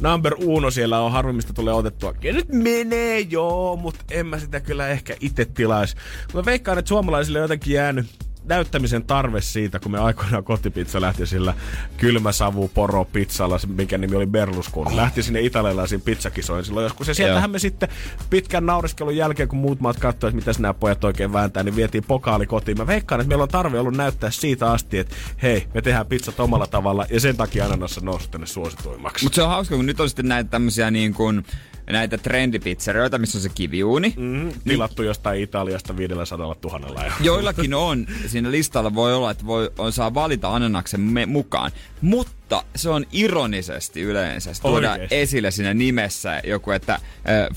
number 0.00 0.34
uno 0.38 0.70
siellä 0.70 1.00
on 1.00 1.12
harvimmista 1.12 1.52
tulee 1.52 1.74
otettua. 1.74 2.14
Ja 2.22 2.32
nyt 2.32 2.48
menee, 2.48 3.20
joo, 3.20 3.76
mutta 3.76 4.04
en 4.10 4.26
mä 4.26 4.38
sitä 4.38 4.60
kyllä 4.60 4.88
ehkä 4.88 5.16
itse 5.20 5.44
tilais. 5.44 5.96
Mä 6.34 6.44
veikkaan, 6.44 6.78
että 6.78 6.88
suomalaisille 6.88 7.38
on 7.38 7.44
jotenkin 7.44 7.74
jäänyt 7.74 8.06
näyttämisen 8.46 9.04
tarve 9.04 9.40
siitä, 9.40 9.78
kun 9.78 9.92
me 9.92 9.98
aikoinaan 9.98 10.44
kotipizza 10.44 11.00
lähti 11.00 11.26
sillä 11.26 11.54
kylmä 11.96 12.32
savu 12.32 12.70
poro 12.74 13.04
pizzalla, 13.04 13.58
mikä 13.66 13.98
nimi 13.98 14.16
oli 14.16 14.26
Berlusconi. 14.26 14.96
Lähti 14.96 15.22
sinne 15.22 15.40
italialaisiin 15.40 16.00
pizzakisoihin 16.00 16.64
silloin 16.64 16.84
joskus. 16.84 17.08
Ja 17.08 17.14
sieltähän 17.14 17.50
me 17.50 17.58
sitten 17.58 17.88
pitkän 18.30 18.66
naureskelun 18.66 19.16
jälkeen, 19.16 19.48
kun 19.48 19.58
muut 19.58 19.80
maat 19.80 20.00
katsoivat, 20.00 20.34
mitä 20.34 20.50
nämä 20.58 20.74
pojat 20.74 21.04
oikein 21.04 21.32
vääntää, 21.32 21.62
niin 21.62 21.76
vietiin 21.76 22.04
pokaali 22.04 22.46
kotiin. 22.46 22.78
Mä 22.78 22.86
veikkaan, 22.86 23.20
että 23.20 23.28
meillä 23.28 23.42
on 23.42 23.48
tarve 23.48 23.78
ollut 23.78 23.96
näyttää 23.96 24.30
siitä 24.30 24.70
asti, 24.70 24.98
että 24.98 25.16
hei, 25.42 25.66
me 25.74 25.82
tehdään 25.82 26.06
pizzat 26.06 26.40
omalla 26.40 26.66
tavalla, 26.66 27.06
ja 27.10 27.20
sen 27.20 27.36
takia 27.36 27.64
ananas 27.64 27.98
on 27.98 28.04
noussut 28.04 28.30
tänne 28.30 28.46
suosituimmaksi. 28.46 29.24
Mutta 29.24 29.36
se 29.36 29.42
on 29.42 29.48
hauska, 29.48 29.76
kun 29.76 29.86
nyt 29.86 30.00
on 30.00 30.08
sitten 30.08 30.28
näitä 30.28 30.50
tämmöisiä 30.50 30.90
niin 30.90 31.14
kuin, 31.14 31.44
näitä 31.92 32.18
trendipizzerioita, 32.18 33.18
missä 33.18 33.38
on 33.38 33.42
se 33.42 33.48
kiviuuni. 33.48 34.14
Mm, 34.16 34.52
tilattu 34.68 35.02
jostain 35.02 35.42
Italiasta 35.42 35.96
500 35.96 36.56
000 36.64 36.80
euroa. 36.88 37.16
Joillakin 37.20 37.74
on 37.74 38.06
siinä 38.26 38.50
listalla 38.50 38.94
voi 38.94 39.14
olla, 39.14 39.30
että 39.30 39.46
voi, 39.46 39.70
on, 39.78 39.92
saa 39.92 40.14
valita 40.14 40.54
ananaksen 40.54 41.00
me, 41.00 41.26
mukaan. 41.26 41.70
Mutta 42.00 42.64
se 42.76 42.88
on 42.88 43.04
ironisesti 43.12 44.02
yleensä. 44.02 44.50
Oikeesti? 44.64 45.14
esille 45.16 45.50
siinä 45.50 45.74
nimessä 45.74 46.40
joku, 46.44 46.70
että 46.70 46.94
äh, 46.94 47.00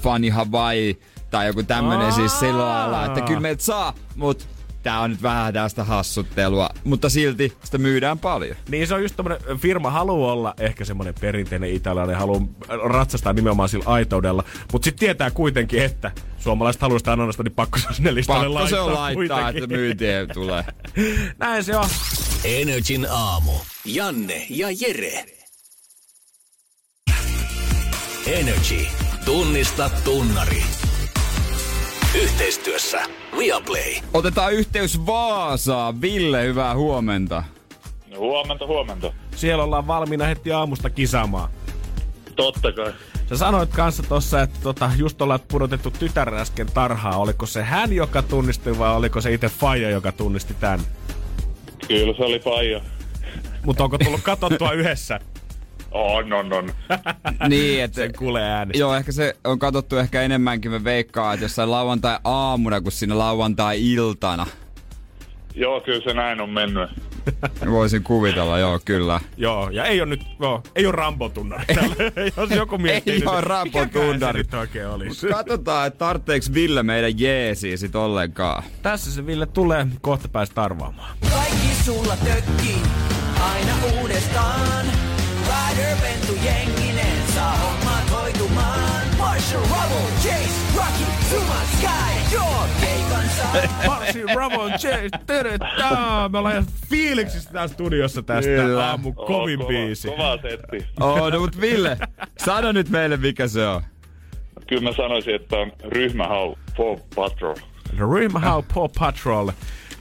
Funny 0.01 0.29
Hawaii 0.29 0.99
tai 1.31 1.47
joku 1.47 1.63
tämmönen 1.63 2.13
siis 2.13 2.39
sillä 2.39 2.65
lailla, 2.65 3.05
että 3.05 3.21
kyllä 3.21 3.39
meiltä 3.39 3.63
saa, 3.63 3.93
mutta 4.15 4.45
tää 4.83 4.99
on 4.99 5.09
nyt 5.09 5.21
vähän 5.23 5.53
tästä 5.53 5.83
hassuttelua, 5.83 6.69
mutta 6.83 7.09
silti 7.09 7.53
sitä 7.63 7.77
myydään 7.77 8.19
paljon. 8.19 8.55
Niin 8.69 8.87
se 8.87 8.95
on 8.95 9.01
just 9.01 9.15
tommonen, 9.15 9.39
firma 9.57 9.91
haluaa 9.91 10.33
olla 10.33 10.53
ehkä 10.59 10.85
semmonen 10.85 11.13
perinteinen 11.21 11.69
italialainen, 11.73 12.17
haluaa 12.17 12.41
ratsastaa 12.83 13.33
nimenomaan 13.33 13.69
sillä 13.69 13.85
aitoudella, 13.87 14.43
mutta 14.71 14.85
sitten 14.85 14.99
tietää 14.99 15.31
kuitenkin, 15.31 15.83
että 15.83 16.11
suomalaiset 16.37 16.81
haluaa 16.81 16.99
sitä 16.99 17.11
ananasta, 17.13 17.43
niin 17.43 17.53
pakko 17.53 17.79
se 17.79 17.87
on 17.87 17.93
sinne 17.93 18.15
listalle 18.15 18.43
Pakko 18.45 18.53
laittaa 18.53 18.77
se 18.77 18.81
on 18.81 18.93
laittaa, 18.93 19.15
kuitenkin. 19.15 19.63
että 19.63 19.75
myyntiin 19.75 20.27
tulee. 20.33 20.63
Näin 21.37 21.63
se 21.63 21.77
on. 21.77 21.89
Energin 22.43 23.07
aamu. 23.11 23.51
Janne 23.85 24.45
ja 24.49 24.67
Jere. 24.81 25.25
Energy. 28.27 28.85
Tunnista 29.25 29.89
tunnari. 30.03 30.63
Yhteistyössä 32.21 33.01
Viaplay. 33.37 33.95
Otetaan 34.13 34.53
yhteys 34.53 35.05
Vaasaan. 35.05 36.01
Ville, 36.01 36.43
hyvää 36.43 36.75
huomenta. 36.75 37.43
Huomenta, 38.17 38.67
huomenta. 38.67 39.13
Siellä 39.35 39.63
ollaan 39.63 39.87
valmiina 39.87 40.25
heti 40.25 40.51
aamusta 40.51 40.89
kisaamaan. 40.89 41.49
Totta 42.35 42.71
kai. 42.71 42.93
Sä 43.29 43.37
sanoit 43.37 43.69
kanssa 43.69 44.03
tossa, 44.03 44.41
että 44.41 44.59
tota, 44.63 44.91
just 44.97 45.21
ollaan 45.21 45.39
pudotettu 45.47 45.91
tytär 45.91 46.33
äsken 46.35 46.67
tarhaa. 46.73 47.17
Oliko 47.17 47.45
se 47.45 47.63
hän, 47.63 47.93
joka 47.93 48.21
tunnisti 48.21 48.79
vai 48.79 48.95
oliko 48.95 49.21
se 49.21 49.33
itse 49.33 49.49
Faija, 49.49 49.89
joka 49.89 50.11
tunnisti 50.11 50.53
tän? 50.59 50.79
Kyllä 51.87 52.13
se 52.17 52.23
oli 52.23 52.39
paija. 52.39 52.81
Mutta 53.65 53.83
onko 53.83 53.97
tullut 53.97 54.21
katsottua 54.21 54.71
yhdessä? 54.71 55.19
On, 55.91 56.33
on, 56.33 56.53
on. 56.53 56.71
Niin, 57.49 57.83
että 57.83 57.95
Sen 57.95 58.13
kuulee 58.17 58.43
ääni. 58.43 58.79
Joo, 58.79 58.95
ehkä 58.95 59.11
se 59.11 59.35
on 59.43 59.59
katsottu 59.59 59.97
ehkä 59.97 60.21
enemmänkin, 60.21 60.71
me 60.71 60.83
veikkaa, 60.83 61.33
että 61.33 61.43
jossain 61.45 61.71
lauantai-aamuna 61.71 62.81
kuin 62.81 62.91
siinä 62.91 63.17
lauantai-iltana. 63.17 64.45
Joo, 65.55 65.81
kyllä 65.81 66.01
se 66.03 66.13
näin 66.13 66.41
on 66.41 66.49
mennyt. 66.49 66.89
Voisin 67.71 68.03
kuvitella, 68.03 68.59
joo, 68.59 68.79
kyllä. 68.85 69.19
Joo, 69.37 69.69
ja 69.69 69.85
ei 69.85 70.01
ole 70.01 70.09
nyt, 70.09 70.21
joo, 70.39 70.63
ei 70.75 70.85
ole 70.85 70.95
Rambo-tunnari. 70.95 71.65
Jos 72.37 72.51
joku 72.51 72.77
miettii 72.77 73.13
Ei 73.13 73.19
nyt, 73.19 74.19
se 74.19 74.33
nyt 74.33 74.53
oikein 74.53 74.87
olisi. 74.87 75.27
Katsotaan, 75.27 75.87
että 75.87 75.97
tarvitseeko 75.97 76.45
Ville 76.53 76.83
meidän 76.83 77.19
jeesiä 77.19 77.77
sit 77.77 77.95
ollenkaan. 77.95 78.63
Tässä 78.81 79.11
se 79.11 79.25
Ville 79.25 79.45
tulee, 79.45 79.87
kohta 80.01 80.27
päästä 80.27 80.63
arvaamaan. 80.63 81.17
Kaikki 81.31 81.83
sulla 81.85 82.17
tökkii, 82.17 82.81
aina 83.41 83.73
uudestaan. 83.99 84.85
Ryder 85.79 85.97
Pentu 86.01 86.33
jenginen 86.45 87.27
saa 87.35 87.55
hommat 87.57 88.11
hoitumaan. 88.11 89.07
Marshall, 89.17 89.61
Rubble, 89.61 90.09
Rocky, 90.75 91.03
Zuma, 91.29 91.61
Sky, 91.77 92.37
Chase, 94.77 95.09
tervetuloa! 95.25 96.29
Me 96.29 96.37
ollaan 96.37 96.65
fiiliksissä 96.89 97.51
täällä 97.51 97.67
studiossa 97.67 98.21
tästä 98.23 98.51
Kyllä. 98.51 98.89
aamun 98.89 99.15
kovin 99.15 99.59
biisi. 99.67 100.07
Kova 100.07 100.37
setti. 100.41 100.85
Oh, 100.99 101.31
no 101.31 101.39
mut 101.39 101.61
Ville, 101.61 101.97
sano 102.37 102.71
nyt 102.71 102.89
meille 102.89 103.17
mikä 103.17 103.47
se 103.47 103.67
on. 103.67 103.81
Kyllä 104.67 104.81
mä 104.81 104.93
sanoisin, 104.93 105.35
että 105.35 105.55
on 105.55 105.71
ryhmähau 105.85 106.55
Paw 106.77 106.95
Patrol. 107.15 107.55
Ryhmä 107.97 108.39
How 108.39 108.63
Paw 108.73 108.85
Patrol. 108.99 109.49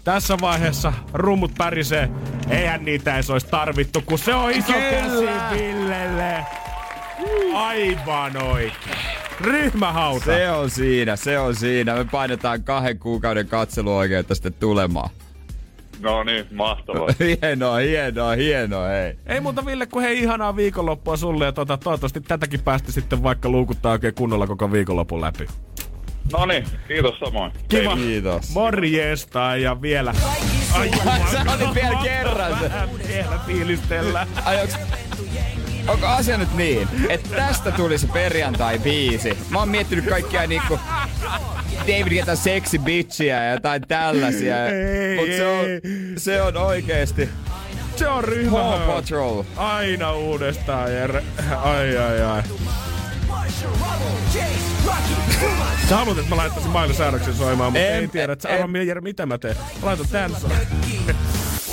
Tässä 0.04 0.36
vaiheessa 0.40 0.92
rummut 1.12 1.52
pärisee. 1.58 2.10
Eihän 2.50 2.84
niitä 2.84 3.14
edes 3.14 3.30
olisi 3.30 3.46
tarvittu, 3.46 4.02
kun 4.06 4.18
se 4.18 4.34
on 4.34 4.50
iso 4.50 4.72
käsi 4.72 5.26
Villelle. 5.52 6.44
Aivan 7.54 8.42
oikein. 8.42 8.72
Ryhmähauta. 9.40 10.24
Se 10.24 10.50
on 10.50 10.70
siinä, 10.70 11.16
se 11.16 11.38
on 11.38 11.54
siinä. 11.54 11.94
Me 11.94 12.04
painetaan 12.04 12.62
kahden 12.62 12.98
kuukauden 12.98 13.46
katseluoikeutta 13.46 14.34
sitten 14.34 14.54
tulemaan. 14.54 15.10
No 16.00 16.24
niin, 16.24 16.46
mahtavaa. 16.52 17.08
hienoa, 17.42 17.76
hienoa, 17.76 18.32
hienoa, 18.32 18.88
hei. 18.88 19.18
Ei 19.26 19.40
muuta 19.40 19.66
Ville, 19.66 19.86
kun 19.86 20.02
hei 20.02 20.18
ihanaa 20.18 20.56
viikonloppua 20.56 21.16
sulle 21.16 21.44
ja 21.44 21.52
tota, 21.52 21.76
toivottavasti 21.76 22.20
tätäkin 22.20 22.60
päästä 22.60 22.92
sitten 22.92 23.22
vaikka 23.22 23.48
luukuttaa 23.48 23.92
oikein 23.92 24.14
kunnolla 24.14 24.46
koko 24.46 24.72
viikonlopun 24.72 25.20
läpi. 25.20 25.46
No 26.32 26.46
niin, 26.46 26.66
kiitos 26.88 27.18
samoin. 27.18 27.52
Kiva. 27.68 27.96
Kiitos. 27.96 28.50
Morjesta 28.50 29.56
ja 29.56 29.82
vielä... 29.82 30.14
Ai, 30.72 30.90
Sä 31.32 31.44
olit 31.54 31.74
vielä 31.74 31.98
kerran 32.02 32.58
se. 32.58 32.64
Vähän 32.64 32.88
vielä 33.08 33.38
fiilistellä. 33.46 34.26
Ai, 34.44 34.60
onks, 34.60 34.74
onko 35.88 36.06
asia 36.06 36.38
nyt 36.38 36.54
niin, 36.54 36.88
että 37.08 37.36
tästä 37.36 37.70
tuli 37.70 37.98
se 37.98 38.06
perjantai-biisi? 38.06 39.38
Mä 39.50 39.58
oon 39.58 39.68
miettinyt 39.68 40.04
kaikkia 40.08 40.46
niinku 40.46 40.80
David 41.80 42.08
Guetta 42.08 42.36
sexy 42.36 42.78
bitchiä 42.78 43.44
ja 43.44 43.52
jotain 43.52 43.82
tällaisia. 43.88 44.66
Ei, 44.66 45.16
Mut 45.16 45.26
se 45.36 45.46
on, 45.46 45.66
se 46.16 46.42
on 46.42 46.56
oikeesti 46.56 47.28
Se 47.96 48.08
on 48.08 48.24
ryhmä. 48.24 48.58
Paw 48.58 48.80
Patrol. 48.80 49.42
Aina 49.56 50.12
uudestaan, 50.12 50.92
Jere. 50.94 51.22
Ai, 51.56 51.96
ai, 51.96 52.22
ai. 52.22 52.42
Sä 55.88 55.96
haluat, 55.96 56.18
että 56.18 56.30
mä 56.30 56.36
laittaisin 56.36 56.70
Miley 56.72 56.92
Cyruksen 56.92 57.34
soimaan, 57.34 57.72
mutta 57.72 57.86
En- 57.86 57.94
ei 57.94 58.08
tiedä, 58.08 58.32
että 58.32 58.42
sä 58.42 58.48
en- 58.48 58.54
arvaa, 58.54 59.00
mitä 59.00 59.26
mä 59.26 59.38
teen. 59.38 59.56
Laitan 59.82 60.06
tän. 60.08 60.30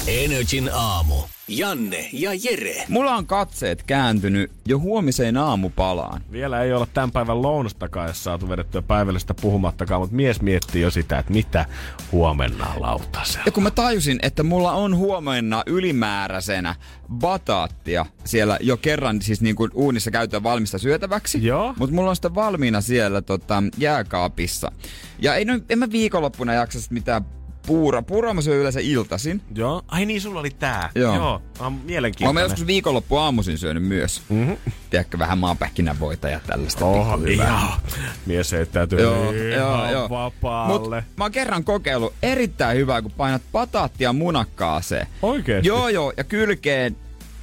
Energin 0.08 0.70
aamu. 0.74 1.16
Janne 1.48 2.10
ja 2.14 2.32
Jere. 2.34 2.84
Mulla 2.90 3.16
on 3.16 3.26
katseet 3.26 3.84
kääntynyt 3.84 4.52
jo 4.66 4.80
huomiseen 4.80 5.38
aamupalaan. 5.38 6.22
Vielä 6.32 6.64
ei 6.64 6.74
olla 6.74 6.88
tämän 6.94 7.12
päivän 7.12 7.42
lounastakaan 7.42 8.06
edes 8.06 8.24
saatu 8.24 8.50
vedettyä 8.50 8.82
päivällistä 8.82 9.34
puhumattakaan, 9.34 10.02
mutta 10.02 10.16
mies 10.16 10.42
miettii 10.42 10.82
jo 10.82 10.92
sitä, 10.92 11.20
että 11.20 11.34
mitä 11.34 11.66
huomenna 12.12 12.74
lautasella. 12.78 13.44
Ja 13.46 13.52
kun 13.52 13.64
mä 13.64 13.72
tajusin, 13.72 14.20
että 14.22 14.44
mulla 14.44 14.72
on 14.72 14.98
huomenna 14.98 15.64
ylimääräisenä 15.66 16.76
bataattia 17.14 18.06
siellä 18.24 18.58
jo 18.62 18.78
kerran 18.78 19.22
siis 19.22 19.42
niin 19.42 19.56
kuin 19.56 19.72
uunissa 19.74 20.12
käytyä 20.12 20.44
valmista 20.44 20.78
syötäväksi. 20.78 21.46
Joo. 21.46 21.74
Mutta 21.80 21.96
mulla 21.96 22.10
on 22.10 22.16
sitä 22.16 22.36
valmiina 22.36 22.82
siellä 22.82 23.22
tota, 23.22 23.64
jääkaapissa. 23.78 24.72
Ja 25.20 25.36
ei, 25.36 25.46
no, 25.46 25.60
en 25.70 25.80
mä 25.80 25.92
viikonloppuna 25.92 26.54
jaksa 26.54 26.80
mitään 26.90 27.26
puura. 27.66 28.02
Puuraa 28.02 28.34
mä 28.34 28.42
syön 28.42 28.58
yleensä 28.58 28.80
iltasin. 28.84 29.42
Joo. 29.56 29.82
Ai 29.88 30.06
niin, 30.06 30.22
sulla 30.22 30.40
oli 30.40 30.50
tää. 30.50 30.90
Joo. 30.96 31.16
Joo. 31.16 31.42
Mä 31.60 31.72
mielenkiintoinen. 31.84 32.42
oon 32.44 32.52
joskus 32.52 32.68
viikonloppu 32.68 33.18
aamuisin 33.18 33.58
syönyt 33.58 33.84
myös. 33.84 34.22
Mm-hmm. 34.30 34.58
Tiedätkö, 34.90 35.20
vähän 35.20 35.38
maapähkinävoita 35.38 36.30
ja 36.30 36.40
tällaista 36.48 36.86
pikkuhyvää. 36.86 37.48
ihan. 37.48 37.80
Mies 38.26 38.52
heittäytyy 38.52 39.00
Joo, 39.00 39.32
ihan 39.32 39.52
joo, 39.52 39.92
joo. 39.92 40.10
vapaalle. 40.10 41.04
Mut 41.08 41.18
mä 41.18 41.24
oon 41.24 41.32
kerran 41.32 41.64
kokeillut 41.64 42.14
erittäin 42.24 42.78
hyvää, 42.78 43.02
kun 43.02 43.12
painat 43.12 43.42
pataattia 43.52 44.14
munakkaaseen. 44.14 45.08
Oikeesti? 45.22 45.68
Joo, 45.68 45.90
joo, 45.90 46.14
ja 46.18 46.24
kylkeen 46.24 46.96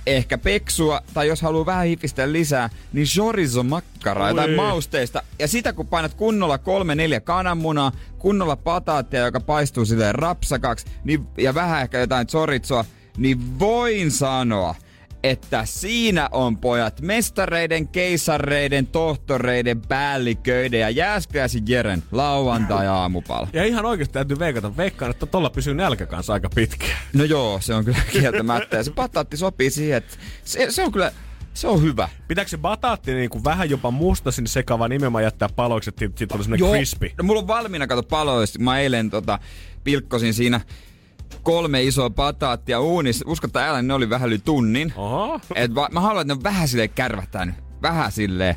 ehkä 0.06 0.38
peksua, 0.38 1.00
tai 1.14 1.28
jos 1.28 1.42
haluaa 1.42 1.66
vähän 1.66 1.86
hifistellä 1.86 2.32
lisää, 2.32 2.70
niin 2.92 3.06
chorizo 3.06 3.62
makkaraa 3.62 4.34
tai 4.34 4.54
mausteista. 4.54 5.22
Ja 5.38 5.48
sitä 5.48 5.72
kun 5.72 5.86
painat 5.86 6.14
kunnolla 6.14 6.58
kolme 6.58 6.94
neljä 6.94 7.20
kananmunaa, 7.20 7.92
kunnolla 8.18 8.56
pataattia, 8.56 9.24
joka 9.24 9.40
paistuu 9.40 9.84
silleen 9.84 10.14
rapsakaksi, 10.14 10.86
niin, 11.04 11.26
ja 11.38 11.54
vähän 11.54 11.82
ehkä 11.82 11.98
jotain 11.98 12.26
chorizoa, 12.26 12.84
niin 13.16 13.58
voin 13.58 14.10
sanoa, 14.10 14.74
että 15.22 15.64
siinä 15.64 16.28
on 16.32 16.56
pojat 16.58 17.00
mestareiden, 17.00 17.88
keisareiden, 17.88 18.86
tohtoreiden, 18.86 19.80
päälliköiden 19.80 20.80
ja 20.80 20.90
Jääskeläisen 20.90 21.62
Jeren 21.66 22.02
lauantai-aamupala. 22.12 23.48
Ja 23.52 23.64
ihan 23.64 23.84
oikeasti 23.84 24.12
täytyy 24.12 24.38
veikata. 24.38 24.76
Veikkaan, 24.76 25.10
että 25.10 25.26
tolla 25.26 25.50
pysyy 25.50 25.74
nälkä 25.74 26.06
kanssa 26.06 26.32
aika 26.32 26.50
pitkään. 26.54 26.98
No 27.12 27.24
joo, 27.24 27.60
se 27.60 27.74
on 27.74 27.84
kyllä 27.84 27.98
kieltämättä. 28.12 28.76
Ja 28.76 28.84
se 28.84 28.90
pataatti 28.90 29.36
sopii 29.36 29.70
siihen, 29.70 29.96
että 29.96 30.16
se, 30.44 30.66
se 30.70 30.84
on 30.84 30.92
kyllä, 30.92 31.12
se 31.54 31.68
on 31.68 31.82
hyvä. 31.82 32.08
Pitääkö 32.28 32.48
se 32.50 32.58
bataatti 32.58 33.14
niin 33.14 33.30
kuin 33.30 33.44
vähän 33.44 33.70
jopa 33.70 33.90
musta 33.90 34.30
sinne 34.30 34.48
sekava 34.48 34.88
nimenomaan 34.88 35.24
jättää 35.24 35.48
paloiksi, 35.56 35.90
että 35.90 35.98
siitä- 35.98 36.18
siitä 36.18 36.32
tulee 36.32 36.44
semmonen 36.44 36.76
crispy? 36.76 37.10
No, 37.18 37.24
mulla 37.24 37.40
on 37.40 37.46
valmiina, 37.46 37.86
kato 37.86 38.02
paloista. 38.02 38.58
Mä 38.58 38.78
eilen 38.78 39.10
tota, 39.10 39.38
pilkkosin 39.84 40.34
siinä 40.34 40.60
kolme 41.42 41.82
isoa 41.82 42.10
pataattia 42.10 42.80
uunissa. 42.80 43.24
Usko 43.28 43.48
tai 43.48 43.68
älä, 43.68 43.82
ne 43.82 43.94
oli 43.94 44.10
vähän 44.10 44.28
yli 44.28 44.38
tunnin. 44.38 44.92
Oho. 44.96 45.40
Et 45.54 45.74
va, 45.74 45.88
mä 45.92 46.00
haluan, 46.00 46.20
että 46.22 46.34
ne 46.34 46.38
on 46.38 46.42
vähän 46.42 46.68
silleen 46.68 46.90
kärvähtää 46.90 47.44
nyt. 47.44 47.54
Vähän 47.82 48.12
silleen 48.12 48.56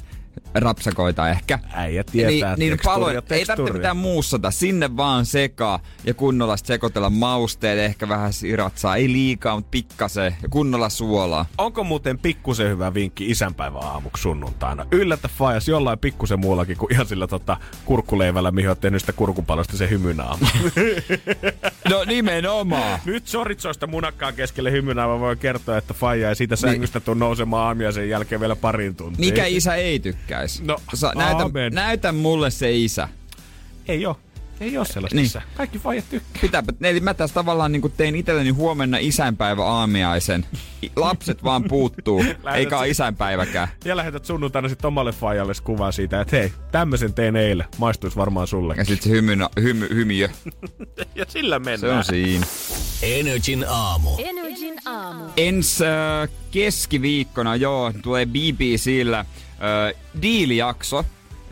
rapsakoita 0.55 1.29
ehkä. 1.29 1.59
Äijä 1.73 2.03
tietää 2.03 2.55
niin, 2.55 2.69
niin 2.69 2.79
paloja, 2.83 3.21
ei 3.29 3.45
tarvitse 3.45 3.73
mitään 3.73 3.97
muussata, 3.97 4.51
sinne 4.51 4.97
vaan 4.97 5.25
sekaa 5.25 5.79
ja 6.03 6.13
kunnolla 6.13 6.57
sekoitella 6.57 7.09
mausteet, 7.09 7.79
ehkä 7.79 8.09
vähän 8.09 8.33
siratsaa, 8.33 8.95
ei 8.95 9.11
liikaa, 9.11 9.55
mutta 9.55 9.69
pikkasen 9.71 10.35
ja 10.41 10.49
kunnolla 10.49 10.89
suolaa. 10.89 11.45
Onko 11.57 11.83
muuten 11.83 12.19
pikkusen 12.19 12.69
hyvä 12.69 12.93
vinkki 12.93 13.31
isänpäivän 13.31 13.83
aamuksi 13.83 14.21
sunnuntaina? 14.21 14.85
Yllätä 14.91 15.27
fajas 15.27 15.67
jollain 15.67 15.99
pikkusen 15.99 16.39
muullakin 16.39 16.77
kuin 16.77 16.93
ihan 16.93 17.05
sillä 17.05 17.27
tota, 17.27 17.57
kurkkuleivällä, 17.85 18.51
mihin 18.51 18.69
oot 18.69 18.79
tehnyt 18.81 19.01
sitä 19.01 19.13
kurkupalosta 19.13 19.77
se 19.77 19.89
hymynaama. 19.89 20.47
No 21.89 22.03
nimenomaan. 22.03 22.99
Nyt 23.05 23.27
soritsoista 23.27 23.87
munakkaa 23.87 24.31
keskelle 24.31 24.71
hymynaama 24.71 25.19
voi 25.19 25.35
kertoa, 25.35 25.77
että 25.77 25.93
faija 25.93 26.29
ei 26.29 26.35
siitä 26.35 26.55
sängystä 26.55 26.99
tuu 26.99 27.13
nousemaan 27.13 27.67
aamia 27.67 27.91
sen 27.91 28.09
jälkeen 28.09 28.41
vielä 28.41 28.55
parin 28.55 28.95
tuntia. 28.95 29.19
Mikä 29.19 29.45
isä 29.45 29.75
ei 29.75 29.99
tykkäisi? 30.47 30.63
No, 30.63 30.77
Sa, 30.93 31.11
näytä, 31.15 31.43
näytä 31.71 32.11
mulle 32.11 32.51
se 32.51 32.71
isä. 32.71 33.07
Ei 33.87 34.05
oo. 34.05 34.19
Ei 34.59 34.77
oo 34.77 34.85
sellaista 34.85 35.15
Niin. 35.15 35.29
Kaikki 35.57 35.79
faijat 35.79 36.05
tykkää. 36.09 36.41
Pitääpä, 36.41 36.73
eli 36.81 36.99
mä 36.99 37.13
tässä 37.13 37.33
tavallaan 37.33 37.71
niin 37.71 37.93
tein 37.97 38.15
itselleni 38.15 38.49
huomenna 38.49 38.97
isänpäivä 39.01 39.65
aamiaisen. 39.65 40.45
Lapset 40.95 41.43
vaan 41.43 41.63
puuttuu, 41.63 42.25
eikä 42.55 42.79
ole 42.79 42.89
isänpäiväkään. 42.89 43.67
Ja 43.85 43.95
lähetät 43.97 44.25
sunnuntaina 44.25 44.69
sitten 44.69 44.87
omalle 44.87 45.11
faijalle 45.11 45.53
kuvaa 45.63 45.91
siitä, 45.91 46.21
että 46.21 46.35
hei, 46.37 46.51
tämmöisen 46.71 47.13
tein 47.13 47.35
eilen. 47.35 47.67
Maistuisi 47.77 48.17
varmaan 48.17 48.47
sulle. 48.47 48.75
Ja 48.77 48.85
sit 48.85 49.01
se 49.01 49.09
hymy, 49.09 49.33
hymy, 49.61 49.89
hymiö, 49.89 50.29
Ja 51.15 51.25
sillä 51.27 51.59
mennään. 51.59 51.79
se 51.79 51.91
on 51.91 52.03
siinä. 52.03 52.45
Energin 53.01 53.65
aamu. 53.69 54.09
Energin 54.17 54.75
aamu. 54.85 55.23
Ensi 55.37 55.85
äh, 55.85 56.29
keskiviikkona, 56.51 57.55
joo, 57.55 57.93
tulee 58.01 58.25
BBCllä 58.25 59.19
äh, 59.19 60.01
diilijakso. 60.21 61.05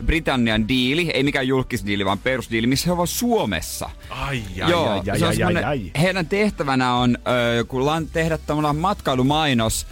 Britannian 0.06 0.68
diili, 0.68 1.10
ei 1.14 1.22
mikään 1.22 1.48
julkisdiili, 1.48 2.04
vaan 2.04 2.18
perusdiili, 2.18 2.66
missä 2.66 2.86
he 2.86 2.92
ovat 2.92 3.10
Suomessa. 3.10 3.90
Ai, 4.10 4.42
ai, 4.62 4.70
Joo, 4.70 4.88
ai, 4.88 5.02
ai, 5.10 5.18
se 5.18 5.26
on 5.26 5.46
ai, 5.46 5.54
ai, 5.56 5.64
ai. 5.64 5.90
Heidän 6.00 6.26
tehtävänä 6.26 6.94
on 6.94 7.18
ö, 7.60 7.64
kun 7.64 7.86
lan, 7.86 8.06
tehdä 8.06 8.38
tämmöinen 8.38 8.76
matkailumainos, 8.76 9.86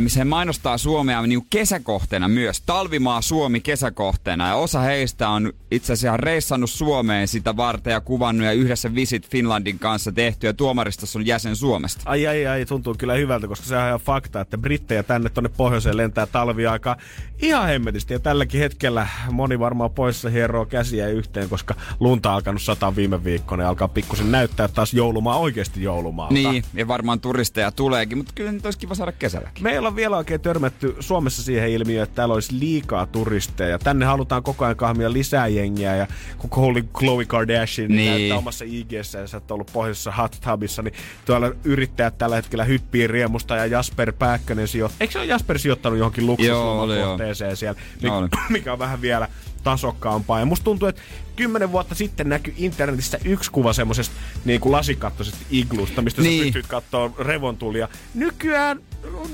missä 0.00 0.20
he 0.20 0.24
mainostaa 0.24 0.78
Suomea 0.78 1.22
niin 1.22 1.46
kesäkohteena 1.50 2.28
myös. 2.28 2.60
Talvimaa 2.60 3.22
Suomi 3.22 3.60
kesäkohteena. 3.60 4.48
Ja 4.48 4.54
osa 4.54 4.80
heistä 4.80 5.28
on 5.28 5.52
itse 5.70 5.92
asiassa 5.92 6.16
reissannut 6.16 6.70
Suomeen 6.70 7.28
sitä 7.28 7.56
varten 7.56 7.90
ja 7.90 8.00
kuvannut 8.00 8.46
ja 8.46 8.52
yhdessä 8.52 8.94
Visit 8.94 9.30
Finlandin 9.30 9.78
kanssa 9.78 10.12
tehty. 10.12 10.46
Ja 10.46 10.54
tuomaristossa 10.54 11.18
on 11.18 11.26
jäsen 11.26 11.56
Suomesta. 11.56 12.02
Ai 12.06 12.26
ai 12.26 12.46
ai, 12.46 12.66
tuntuu 12.66 12.94
kyllä 12.98 13.14
hyvältä, 13.14 13.48
koska 13.48 13.66
se 13.66 13.76
on 13.76 13.86
ihan 13.86 14.00
fakta, 14.00 14.40
että 14.40 14.58
brittejä 14.58 15.02
tänne 15.02 15.30
tonne 15.30 15.50
pohjoiseen 15.56 15.96
lentää 15.96 16.26
talviaika 16.26 16.96
ihan 17.42 17.66
hemmetisti. 17.66 18.14
Ja 18.14 18.18
tälläkin 18.18 18.60
hetkellä 18.60 19.08
moni 19.30 19.58
varmaan 19.58 19.90
poissa 19.90 20.30
hieroo 20.30 20.66
käsiä 20.66 21.08
yhteen, 21.08 21.48
koska 21.48 21.74
lunta 22.00 22.28
on 22.28 22.34
alkanut 22.34 22.62
sataa 22.62 22.96
viime 22.96 23.24
viikkoina 23.24 23.62
ja 23.62 23.68
alkaa 23.68 23.88
pikkusen 23.88 24.32
näyttää 24.32 24.68
taas 24.68 24.94
joulumaa 24.94 25.38
oikeasti 25.38 25.82
joulumaalta. 25.82 26.34
Niin, 26.34 26.64
ja 26.74 26.88
varmaan 26.88 27.20
turisteja 27.20 27.72
tuleekin, 27.72 28.18
mutta 28.18 28.32
kyllä 28.34 28.52
nyt 28.52 28.64
olisi 28.64 28.78
kiva 28.78 28.94
saada 28.94 29.12
kesälläkin. 29.58 29.74
Meillä 29.74 29.88
on 29.88 29.96
vielä 29.96 30.16
oikein 30.16 30.40
törmätty 30.40 30.96
Suomessa 31.00 31.42
siihen 31.42 31.70
ilmiöön, 31.70 32.02
että 32.02 32.14
täällä 32.14 32.34
olisi 32.34 32.58
liikaa 32.60 33.06
turisteja. 33.06 33.78
Tänne 33.78 34.06
halutaan 34.06 34.42
koko 34.42 34.64
ajan 34.64 34.76
kahmia 34.76 35.12
lisää 35.12 35.48
jengiä 35.48 35.96
ja 35.96 36.06
koko 36.38 36.66
oli 36.66 36.84
Khloe 36.98 37.24
Kardashian 37.24 37.88
niin. 37.88 37.96
Niin. 37.96 38.10
näyttää 38.10 38.38
omassa 38.38 38.64
IGssä 38.68 39.18
ja 39.18 39.26
sä 39.26 39.36
oot 39.36 39.50
ollut 39.50 39.70
pohjoisessa 39.72 40.12
hot 40.12 40.36
tubissa, 40.44 40.82
niin 40.82 40.94
tuolla 41.24 41.52
yrittäjät 41.64 42.18
tällä 42.18 42.36
hetkellä 42.36 42.64
hyppii 42.64 43.06
riemusta 43.06 43.56
ja 43.56 43.66
Jasper 43.66 44.12
Pääkkönen 44.12 44.68
sijoittaa. 44.68 44.96
Eikö 45.00 45.12
se 45.12 45.18
ole 45.18 45.26
Jasper 45.26 45.58
sijoittanut 45.58 45.98
johonkin 45.98 46.26
luksuslomakohteeseen 46.26 47.56
siellä, 47.56 47.80
No 48.02 48.20
mikä, 48.20 48.38
mikä 48.50 48.72
on 48.72 48.78
vähän 48.78 49.00
vielä 49.00 49.28
tasokkaampaa. 49.62 50.38
Ja 50.38 50.46
musta 50.46 50.64
tuntuu, 50.64 50.88
että 50.88 51.02
kymmenen 51.36 51.72
vuotta 51.72 51.94
sitten 51.94 52.28
näkyi 52.28 52.54
internetissä 52.56 53.18
yksi 53.24 53.50
kuva 53.50 53.72
semmoisesta 53.72 54.14
niin 54.44 54.60
kuin 54.60 54.72
lasikattoisesta 54.72 55.38
iglusta, 55.50 56.02
mistä 56.02 56.22
niin. 56.22 56.38
Sä 56.38 56.44
pystyt 56.44 56.66
katsoa 56.66 57.10
revontulia. 57.18 57.88
Nykyään 58.14 58.80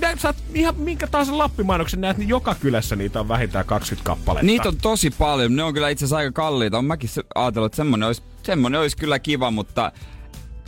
nä- 0.01 0.17
saat 0.17 0.37
ihan 0.55 0.75
minkä 0.77 1.07
tahansa 1.07 1.39
lappimainoksen 1.39 2.01
näet, 2.01 2.19
niin 2.19 2.29
joka 2.29 2.55
kylässä 2.55 2.97
niitä 2.97 3.21
on 3.21 3.29
vähintään 3.29 3.65
20 3.65 4.07
kappaletta. 4.07 4.47
Niitä 4.47 4.69
on 4.69 4.77
tosi 4.77 5.11
paljon. 5.11 5.57
Ne 5.57 5.63
on 5.63 5.75
kyllä 5.75 5.89
itse 5.89 6.05
asiassa 6.05 6.17
aika 6.17 6.33
kalliita. 6.33 6.79
On 6.79 6.85
mäkin 6.85 7.11
ajatellut, 7.35 7.67
että 7.67 7.77
semmonen 7.77 8.07
olisi, 8.07 8.23
semmonen 8.43 8.81
olisi 8.81 8.97
kyllä 8.97 9.19
kiva, 9.19 9.51
mutta 9.51 9.93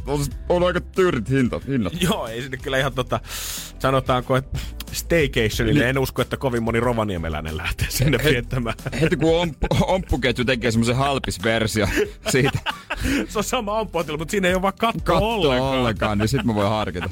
on, 0.07 0.21
on 0.49 0.63
aika 0.63 0.81
tyyrit 0.81 1.31
hintat. 1.31 1.67
hinnat. 1.67 1.93
Joo, 2.01 2.27
ei 2.27 2.43
sinne 2.43 2.57
kyllä 2.57 2.79
ihan 2.79 2.93
tota, 2.93 3.21
sanotaanko, 3.79 4.37
että 4.37 4.59
staycationille 4.93 5.81
niin. 5.81 5.89
en 5.91 5.99
usko, 5.99 6.23
että 6.23 6.37
kovin 6.37 6.63
moni 6.63 6.81
rovaniemeläinen 6.81 7.57
lähtee 7.57 7.87
sinne 7.91 8.19
He- 8.25 8.31
viettämään. 8.31 8.77
Heti 9.01 9.17
kun 9.17 9.41
omppu, 9.41 9.67
omppuketju 9.87 10.45
tekee 10.45 10.71
semmoisen 10.71 10.97
halpisversio 10.97 11.87
siitä 12.29 12.59
Se 13.29 13.39
on 13.39 13.45
sama 13.45 13.81
ompotilla, 13.81 14.19
mutta 14.19 14.31
siinä 14.31 14.49
ei 14.49 14.55
ole 14.55 14.63
vaan 14.63 14.75
katto, 14.79 15.01
kattoa 15.05 15.29
ollenkaan. 15.29 15.79
ollenkaan, 15.79 16.19
niin 16.19 16.29
sit 16.29 16.45
mä 16.45 16.55
voin 16.55 16.69
harkita. 16.69 17.11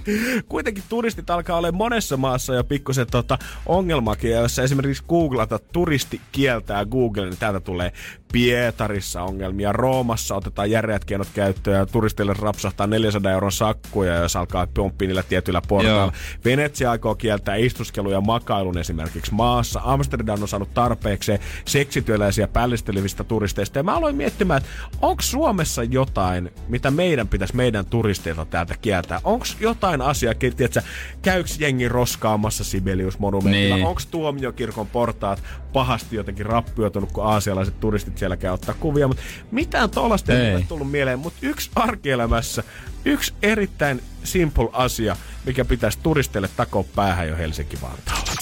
Kuitenkin 0.48 0.84
turistit 0.88 1.30
alkaa 1.30 1.58
olla 1.58 1.72
monessa 1.72 2.16
maassa 2.16 2.54
jo 2.54 2.64
pikkusen 2.64 3.06
tota 3.10 3.38
ongelmakin, 3.66 4.30
ja 4.30 4.40
jos 4.40 4.56
sä 4.56 4.62
esimerkiksi 4.62 5.04
googlata 5.08 5.58
turisti 5.58 6.20
kieltää 6.32 6.84
Google, 6.84 7.26
niin 7.26 7.38
täältä 7.38 7.60
tulee 7.60 7.92
Pietarissa 8.32 9.22
ongelmia, 9.22 9.72
Roomassa 9.72 10.34
otetaan 10.34 10.70
järeät 10.70 11.04
keinot 11.04 11.28
käyttöön 11.34 11.78
ja 11.78 11.86
turistille 11.86 12.34
rapsahtaa 12.38 12.86
400 12.86 13.32
euron 13.32 13.52
sakkuja, 13.52 14.14
jos 14.14 14.36
alkaa 14.36 14.66
pomppia 14.74 15.08
niillä 15.08 15.22
tietyillä 15.22 15.62
portailla. 15.68 16.12
Venetsia 16.44 16.90
aikoo 16.90 17.14
kieltää 17.14 17.54
istuskelun 17.64 18.12
ja 18.12 18.20
makailun 18.20 18.78
esimerkiksi 18.78 19.34
maassa. 19.34 19.80
Amsterdam 19.84 20.42
on 20.42 20.48
saanut 20.48 20.74
tarpeekseen 20.74 21.38
seksityöläisiä 21.64 22.48
pällistelevistä 22.48 23.24
turisteista. 23.24 23.78
Ja 23.78 23.82
mä 23.82 23.96
aloin 23.96 24.16
miettimään, 24.16 24.62
että 24.62 24.70
onko 25.02 25.22
Suomessa 25.22 25.82
jotain, 25.82 26.50
mitä 26.68 26.90
meidän 26.90 27.28
pitäisi 27.28 27.56
meidän 27.56 27.86
turisteilta 27.86 28.44
täältä 28.44 28.74
kieltää? 28.82 29.20
Onko 29.24 29.46
jotain 29.60 30.00
asiaa, 30.00 30.34
että 30.58 30.82
käyks 31.22 31.60
jengi 31.60 31.88
roskaamassa 31.88 32.64
Sibelius-monumentilla? 32.64 33.76
Niin. 33.76 33.86
Onko 33.86 34.00
tuomiokirkon 34.10 34.86
portaat 34.86 35.42
pahasti 35.72 36.16
jotenkin 36.16 36.46
rappioitunut, 36.46 37.12
kun 37.12 37.26
aasialaiset 37.26 37.80
turistit 37.80 38.18
siellä 38.18 38.36
käy 38.36 38.52
ottaa 38.52 38.74
kuvia? 38.80 39.08
Mutta 39.08 39.22
mitään 39.50 39.90
tollasta 39.90 40.32
ei 40.32 40.46
Ei. 40.46 40.54
ole 40.54 40.64
tullut 40.68 40.90
mieleen. 40.90 41.18
Mutta 41.18 41.38
yksi 41.42 41.70
arkielämässä, 41.76 42.62
yksi 43.04 43.34
erittäin 43.42 44.02
simple 44.24 44.68
asia, 44.72 45.16
mikä 45.44 45.64
pitäisi 45.64 45.98
turisteille 46.02 46.48
takoa 46.56 46.84
päähän 46.94 47.28
jo 47.28 47.36
Helsinki-Vantaalla. 47.36 48.34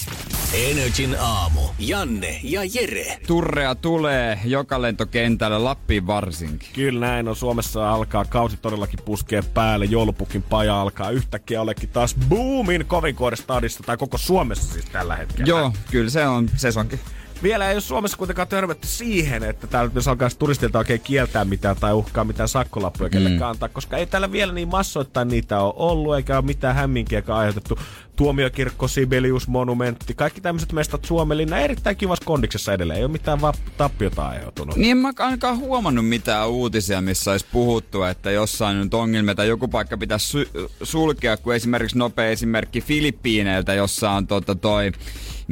Energin 0.54 1.16
aamu. 1.20 1.60
Janne 1.78 2.40
ja 2.42 2.60
Jere. 2.74 3.18
Turrea 3.26 3.74
tulee 3.74 4.40
joka 4.44 4.82
lentokentällä, 4.82 5.64
Lappiin 5.64 6.06
varsinkin. 6.06 6.68
Kyllä 6.72 7.06
näin 7.06 7.28
on. 7.28 7.36
Suomessa 7.36 7.92
alkaa 7.92 8.24
kausi 8.24 8.56
todellakin 8.56 9.00
puskee 9.04 9.42
päälle. 9.42 9.84
Joulupukin 9.84 10.42
paja 10.42 10.80
alkaa 10.80 11.10
yhtäkkiä 11.10 11.62
olekin 11.62 11.88
taas 11.88 12.14
boomin 12.28 12.86
kovinkoodestadissa 12.86 13.82
tai 13.86 13.96
koko 13.96 14.18
Suomessa 14.18 14.72
siis 14.72 14.84
tällä 14.84 15.16
hetkellä. 15.16 15.48
Joo, 15.48 15.72
kyllä 15.90 16.10
se 16.10 16.26
on 16.26 16.50
sesonkin. 16.56 17.00
Vielä 17.42 17.68
ei 17.68 17.74
ole 17.74 17.80
Suomessa 17.80 18.16
kuitenkaan 18.16 18.48
törmätty 18.48 18.86
siihen, 18.86 19.42
että 19.42 19.66
täällä 19.66 19.90
jos 19.94 20.08
alkaisi 20.08 20.38
turistilta 20.38 20.78
oikein 20.78 21.00
kieltää 21.00 21.44
mitään 21.44 21.76
tai 21.80 21.92
uhkaa 21.92 22.24
mitään 22.24 22.48
sakkolappuja 22.48 23.08
mm. 23.08 23.12
kellekään 23.12 23.50
antaa, 23.50 23.68
koska 23.68 23.96
ei 23.96 24.06
täällä 24.06 24.32
vielä 24.32 24.52
niin 24.52 24.68
massoittain 24.68 25.28
niitä 25.28 25.60
ole 25.60 25.74
ollut, 25.76 26.16
eikä 26.16 26.36
ole 26.36 26.44
mitään 26.44 26.74
hämminkiäkään 26.74 27.38
aiheutettu. 27.38 27.78
Tuomiokirkko, 28.16 28.88
Sibelius, 28.88 29.48
Monumentti, 29.48 30.14
kaikki 30.14 30.40
tämmöiset 30.40 30.72
mestat 30.72 31.04
Suomelina 31.04 31.58
erittäin 31.58 31.96
kivassa 31.96 32.24
kondiksessa 32.24 32.72
edelleen. 32.72 32.98
Ei 32.98 33.04
ole 33.04 33.12
mitään 33.12 33.38
tappiota 33.76 34.28
aiheutunut. 34.28 34.76
Niin 34.76 34.90
en 34.90 34.96
mä 34.96 35.12
ainakaan 35.18 35.58
huomannut 35.58 36.08
mitään 36.08 36.48
uutisia, 36.48 37.00
missä 37.00 37.30
olisi 37.30 37.46
puhuttu, 37.52 38.02
että 38.02 38.30
jossain 38.30 38.80
nyt 38.80 38.94
ongelmia 38.94 39.34
tai 39.34 39.48
joku 39.48 39.68
paikka 39.68 39.96
pitäisi 39.96 40.44
su- 40.44 40.70
sulkea, 40.82 41.36
kun 41.36 41.54
esimerkiksi 41.54 41.98
nopea 41.98 42.26
esimerkki 42.26 42.80
Filippiineiltä, 42.80 43.74
jossa 43.74 44.10
on 44.10 44.26
tota 44.26 44.54
toi, 44.54 44.92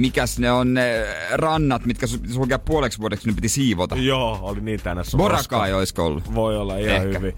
mikäs 0.01 0.39
ne 0.39 0.53
on 0.53 0.75
ne 0.75 1.07
rannat, 1.33 1.87
mitkä 1.87 2.07
su- 2.07 2.33
sulkea 2.33 2.59
puoleksi 2.59 2.99
vuodeksi, 2.99 3.29
ne 3.29 3.35
piti 3.35 3.49
siivota. 3.49 3.97
Joo, 3.97 4.39
oli 4.43 4.61
niin 4.61 4.81
tänä 4.83 5.03
Borakai 5.17 5.73
olisiko 5.73 6.07
ollut? 6.07 6.35
Voi 6.35 6.57
olla 6.57 6.77
ihan 6.77 6.97
Ehkä. 7.07 7.19
hyvin. 7.19 7.35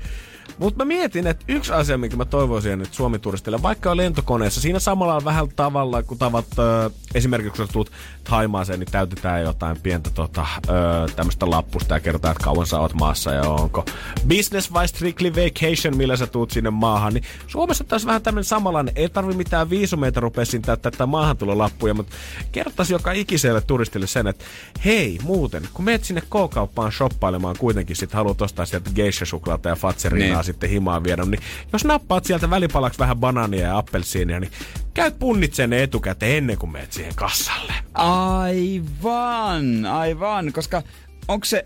Mutta 0.63 0.85
mä 0.85 0.89
mietin, 0.89 1.27
että 1.27 1.45
yksi 1.49 1.73
asia, 1.73 1.99
minkä 1.99 2.17
mä 2.17 2.25
toivoisin 2.25 2.79
nyt 2.79 2.95
Suomi-turistille, 2.95 3.63
vaikka 3.63 3.91
on 3.91 3.97
lentokoneessa, 3.97 4.61
siinä 4.61 4.79
samalla 4.79 5.15
on 5.15 5.25
vähän 5.25 5.49
tavalla, 5.57 6.03
kun 6.03 6.19
tavat 6.19 6.47
ö, 6.59 6.91
esimerkiksi 7.15 7.63
kun 7.63 7.69
tulet 7.73 7.91
Thaimaaseen, 8.25 8.81
niin 8.81 8.91
täytetään 8.93 9.43
jotain 9.43 9.81
pientä 9.81 10.11
tota, 10.11 10.47
ö, 10.69 10.73
tämmöistä 11.17 11.51
lappusta 11.51 11.95
ja 11.95 12.01
kerrotaan, 12.01 12.33
että 12.33 12.45
kauan 12.45 12.67
sä 12.67 12.81
oot 12.81 12.95
maassa 12.95 13.33
ja 13.33 13.43
onko 13.43 13.85
business 14.29 14.73
vai 14.73 14.89
strictly 14.89 15.33
vacation, 15.35 15.97
millä 15.97 16.17
sä 16.17 16.27
tuut 16.27 16.51
sinne 16.51 16.71
maahan. 16.71 17.15
Niin 17.15 17.25
Suomessa 17.47 17.85
taas 17.85 18.07
vähän 18.07 18.23
tämmöinen 18.23 18.45
samanlainen, 18.45 18.95
ei 18.97 19.09
tarvi 19.09 19.35
mitään 19.35 19.71
viisumeita 19.71 20.21
rupea 20.21 20.45
siinä 20.45 20.67
täyttää 20.67 20.91
tätä 20.91 21.07
maahantulolappuja, 21.07 21.95
mutta 21.95 22.17
kertaisi 22.53 22.93
joka 22.93 23.13
ikiselle 23.13 23.61
turistille 23.61 24.07
sen, 24.07 24.27
että 24.27 24.45
hei 24.85 25.19
muuten, 25.23 25.69
kun 25.75 25.85
meet 25.85 26.05
sinne 26.05 26.21
K-kauppaan 26.21 26.93
shoppailemaan 26.93 27.57
kuitenkin, 27.59 27.97
sit 27.97 28.13
haluat 28.13 28.43
ostaa 28.43 28.67
sieltä 28.67 28.91
geisha-suklaata 28.95 29.69
ja 29.69 29.77
fatserinaa 29.77 30.43
Niin. 30.43 30.52
Sitten 30.53 30.71
himaan 30.71 31.05
viedä, 31.05 31.25
niin 31.25 31.41
jos 31.73 31.85
nappaat 31.85 32.25
sieltä 32.25 32.51
välipalaksi 32.51 32.99
vähän 32.99 33.17
banaania 33.17 33.67
ja 33.67 33.79
appelsiinia, 33.79 34.41
niin 34.41 34.53
käyt 34.95 35.19
punnitsen 35.19 35.71
ne 35.71 35.83
etukäteen 35.83 36.37
ennen 36.37 36.59
kuin 36.59 36.73
menet 36.73 36.93
siihen 36.93 37.15
kassalle. 37.15 37.73
Aivan, 37.95 39.87
aivan, 39.87 40.53
koska 40.53 40.83
onko 41.29 41.45
se, 41.45 41.65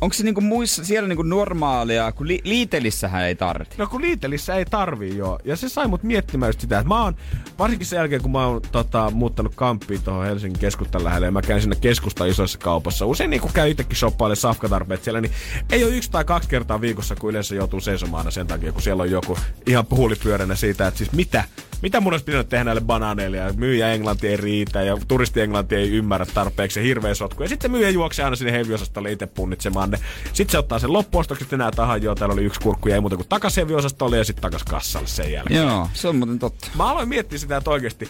onko 0.00 0.14
se 0.14 0.24
niinku 0.24 0.40
muissa 0.40 0.84
siellä 0.84 1.08
niinku 1.08 1.22
normaalia, 1.22 2.12
kun 2.12 2.28
li, 2.28 2.40
liitelissähän 2.44 3.24
ei 3.24 3.34
tarvitse. 3.34 3.74
No 3.78 3.86
kun 3.86 4.02
Liitelissä 4.02 4.54
ei 4.54 4.64
tarvii 4.64 5.16
joo. 5.16 5.38
Ja 5.44 5.56
se 5.56 5.68
sai 5.68 5.88
mut 5.88 6.02
miettimään 6.02 6.48
just 6.48 6.60
sitä, 6.60 6.78
että 6.78 6.88
mä 6.88 7.02
oon, 7.02 7.16
varsinkin 7.58 7.86
sen 7.86 7.96
jälkeen 7.96 8.22
kun 8.22 8.32
mä 8.32 8.46
oon 8.46 8.60
tota, 8.72 9.10
muuttanut 9.10 9.54
kamppiin 9.54 10.02
tuohon 10.02 10.26
Helsingin 10.26 10.58
keskustan 10.60 11.04
lähelle 11.04 11.26
ja 11.26 11.32
mä 11.32 11.42
käyn 11.42 11.60
sinne 11.60 11.76
keskusta 11.80 12.26
isoissa 12.26 12.58
kaupassa. 12.58 13.06
Usein 13.06 13.30
niin 13.30 13.40
kun 13.40 13.50
käy 13.54 13.70
itsekin 13.70 13.96
shoppailemaan 13.96 14.36
safkatarpeet 14.36 15.04
siellä, 15.04 15.20
niin 15.20 15.32
ei 15.72 15.84
ole 15.84 15.96
yksi 15.96 16.10
tai 16.10 16.24
kaksi 16.24 16.48
kertaa 16.48 16.80
viikossa, 16.80 17.16
kun 17.16 17.30
yleensä 17.30 17.54
joutuu 17.54 17.80
seisomaan 17.80 18.32
sen 18.32 18.46
takia, 18.46 18.72
kun 18.72 18.82
siellä 18.82 19.02
on 19.02 19.10
joku 19.10 19.38
ihan 19.66 19.86
puulipyöränä 19.86 20.54
siitä, 20.54 20.86
että 20.86 20.98
siis 20.98 21.12
mitä, 21.12 21.44
mitä 21.82 22.00
mun 22.00 22.12
olisi 22.12 22.24
pitänyt 22.24 22.48
tehdä 22.48 22.64
näille 22.64 22.80
banaaneille 22.80 23.36
ja 23.36 23.52
myyjä 23.56 23.92
englanti 23.92 24.28
ei 24.28 24.36
riitä 24.36 24.82
ja 24.82 24.96
turisti 25.08 25.40
englanti 25.40 25.74
ei 25.74 25.90
ymmärrä 25.90 26.26
tarpeeksi 26.34 26.80
ja 26.80 26.84
hirveä 26.84 27.14
sotku. 27.14 27.42
Ja 27.42 27.48
sitten 27.48 27.70
myyjä 27.70 27.90
juoksee 27.90 28.24
aina 28.24 28.36
sinne 28.36 28.52
heviosastolle 28.52 29.12
itse 29.12 29.26
punnitsemaan 29.26 29.90
ne. 29.90 29.98
Sitten 30.32 30.52
se 30.52 30.58
ottaa 30.58 30.78
sen 30.78 30.92
loppuostokset 30.92 31.52
enää 31.52 31.70
tahan, 31.70 32.02
joo, 32.02 32.14
täällä 32.14 32.32
oli 32.32 32.44
yksi 32.44 32.60
kurkku 32.60 32.88
ja 32.88 32.94
ei 32.94 33.00
muuta 33.00 33.16
kuin 33.16 33.28
takas 33.28 33.56
heviosastolle 33.56 34.16
ja 34.16 34.24
sitten 34.24 34.42
takas 34.42 34.64
kassalle 34.64 35.08
sen 35.08 35.32
jälkeen. 35.32 35.66
Joo, 35.66 35.88
se 35.92 36.08
on 36.08 36.16
muuten 36.16 36.38
totta. 36.38 36.68
Mä 36.74 36.90
aloin 36.90 37.08
miettiä 37.08 37.38
sitä, 37.38 37.56
että 37.56 37.70
oikeasti, 37.70 38.08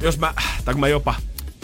jos 0.00 0.18
mä, 0.18 0.34
tai 0.64 0.74
kun 0.74 0.80
mä 0.80 0.88
jopa 0.88 1.14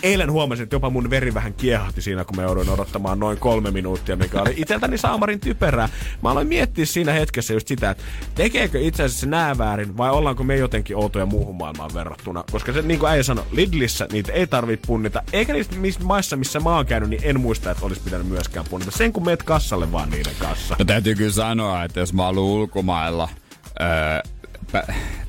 eilen 0.02 0.32
huomasin, 0.32 0.62
että 0.62 0.76
jopa 0.76 0.90
mun 0.90 1.10
veri 1.10 1.34
vähän 1.34 1.54
kiehahti 1.54 2.02
siinä, 2.02 2.24
kun 2.24 2.36
mä 2.36 2.42
jouduin 2.42 2.68
odottamaan 2.68 3.18
noin 3.20 3.38
kolme 3.38 3.70
minuuttia, 3.70 4.16
mikä 4.16 4.42
oli 4.42 4.54
itseltäni 4.56 4.98
saamarin 4.98 5.40
typerää. 5.40 5.88
Mä 6.22 6.30
aloin 6.30 6.48
miettiä 6.48 6.86
siinä 6.86 7.12
hetkessä 7.12 7.54
just 7.54 7.68
sitä, 7.68 7.90
että 7.90 8.04
tekeekö 8.34 8.80
itse 8.80 9.02
asiassa 9.02 9.26
nää 9.26 9.58
väärin 9.58 9.96
vai 9.96 10.10
ollaanko 10.10 10.44
me 10.44 10.56
jotenkin 10.56 10.96
outoja 10.96 11.26
muuhun 11.26 11.56
maailmaan 11.56 11.94
verrattuna. 11.94 12.44
Koska 12.50 12.72
se, 12.72 12.82
niin 12.82 13.00
kuin 13.00 13.10
äijä 13.10 13.22
sanoi, 13.22 13.44
Lidlissä 13.52 14.08
niitä 14.12 14.32
ei 14.32 14.46
tarvitse 14.46 14.86
punnita. 14.86 15.22
Eikä 15.32 15.52
niistä 15.52 15.76
missä 15.76 16.00
maissa, 16.04 16.36
missä 16.36 16.60
mä 16.60 16.76
oon 16.76 16.86
käynyt, 16.86 17.10
niin 17.10 17.22
en 17.24 17.40
muista, 17.40 17.70
että 17.70 17.86
olisi 17.86 18.00
pitänyt 18.00 18.28
myöskään 18.28 18.66
punnita. 18.70 18.90
Sen 18.90 19.12
kun 19.12 19.24
meet 19.24 19.42
kassalle 19.42 19.92
vaan 19.92 20.10
niiden 20.10 20.34
kanssa. 20.38 20.76
No 20.78 20.84
täytyy 20.84 21.14
kyllä 21.14 21.32
sanoa, 21.32 21.84
että 21.84 22.00
jos 22.00 22.12
mä 22.12 22.26
oon 22.26 22.38
ulkomailla, 22.38 23.28
öö, 23.80 23.86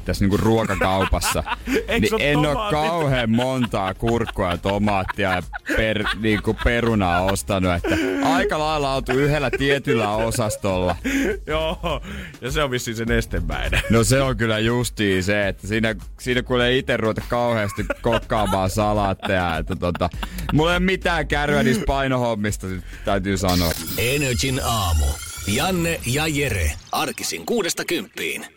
tässä 0.08 0.24
niinku 0.24 0.38
ruokakaupassa, 0.38 1.44
niin 2.00 2.22
en 2.22 2.34
tomaatit? 2.34 2.72
kauhean 2.72 3.30
montaa 3.30 3.94
kurkkua 3.94 4.52
ja 4.52 4.58
tomaattia 4.58 5.36
ja 5.36 5.44
per, 5.78 6.04
niinku 6.20 6.56
perunaa 6.64 7.22
ostanut, 7.22 7.74
että 7.74 7.98
aika 8.24 8.60
lailla 8.60 8.94
oltu 8.94 9.12
yhdellä 9.12 9.52
tietyllä 9.52 10.12
osastolla. 10.12 10.96
Joo, 11.48 12.02
ja 12.42 12.52
se 12.52 12.64
on 12.64 12.72
vissiin 12.72 12.98
se 12.98 13.06
nestemäinen. 13.06 13.82
No 13.90 14.04
se 14.04 14.22
on 14.22 14.38
kyllä 14.38 14.60
justiin 14.60 15.24
se, 15.24 15.48
että 15.48 15.68
siinä, 15.68 15.96
siinä 16.20 16.44
kun 16.44 16.62
ei 16.62 16.78
itse 16.78 16.98
ruveta 16.98 17.22
kauheasti 17.30 17.86
kokkaamaan 18.02 18.70
salaatteja, 18.70 19.58
että 19.58 19.76
tota, 19.76 20.10
mulla 20.54 20.72
ei 20.72 20.78
ole 20.78 20.86
mitään 20.86 21.28
kärryä 21.28 21.64
niistä 21.64 21.84
painohommista, 21.88 22.68
täytyy 23.06 23.38
sanoa. 23.38 23.72
Energin 23.98 24.62
aamu. 24.64 25.06
Janne 25.48 26.00
ja 26.06 26.28
Jere. 26.28 26.72
Arkisin 26.92 27.46
kuudesta 27.46 27.86
kymppiin. 27.86 28.57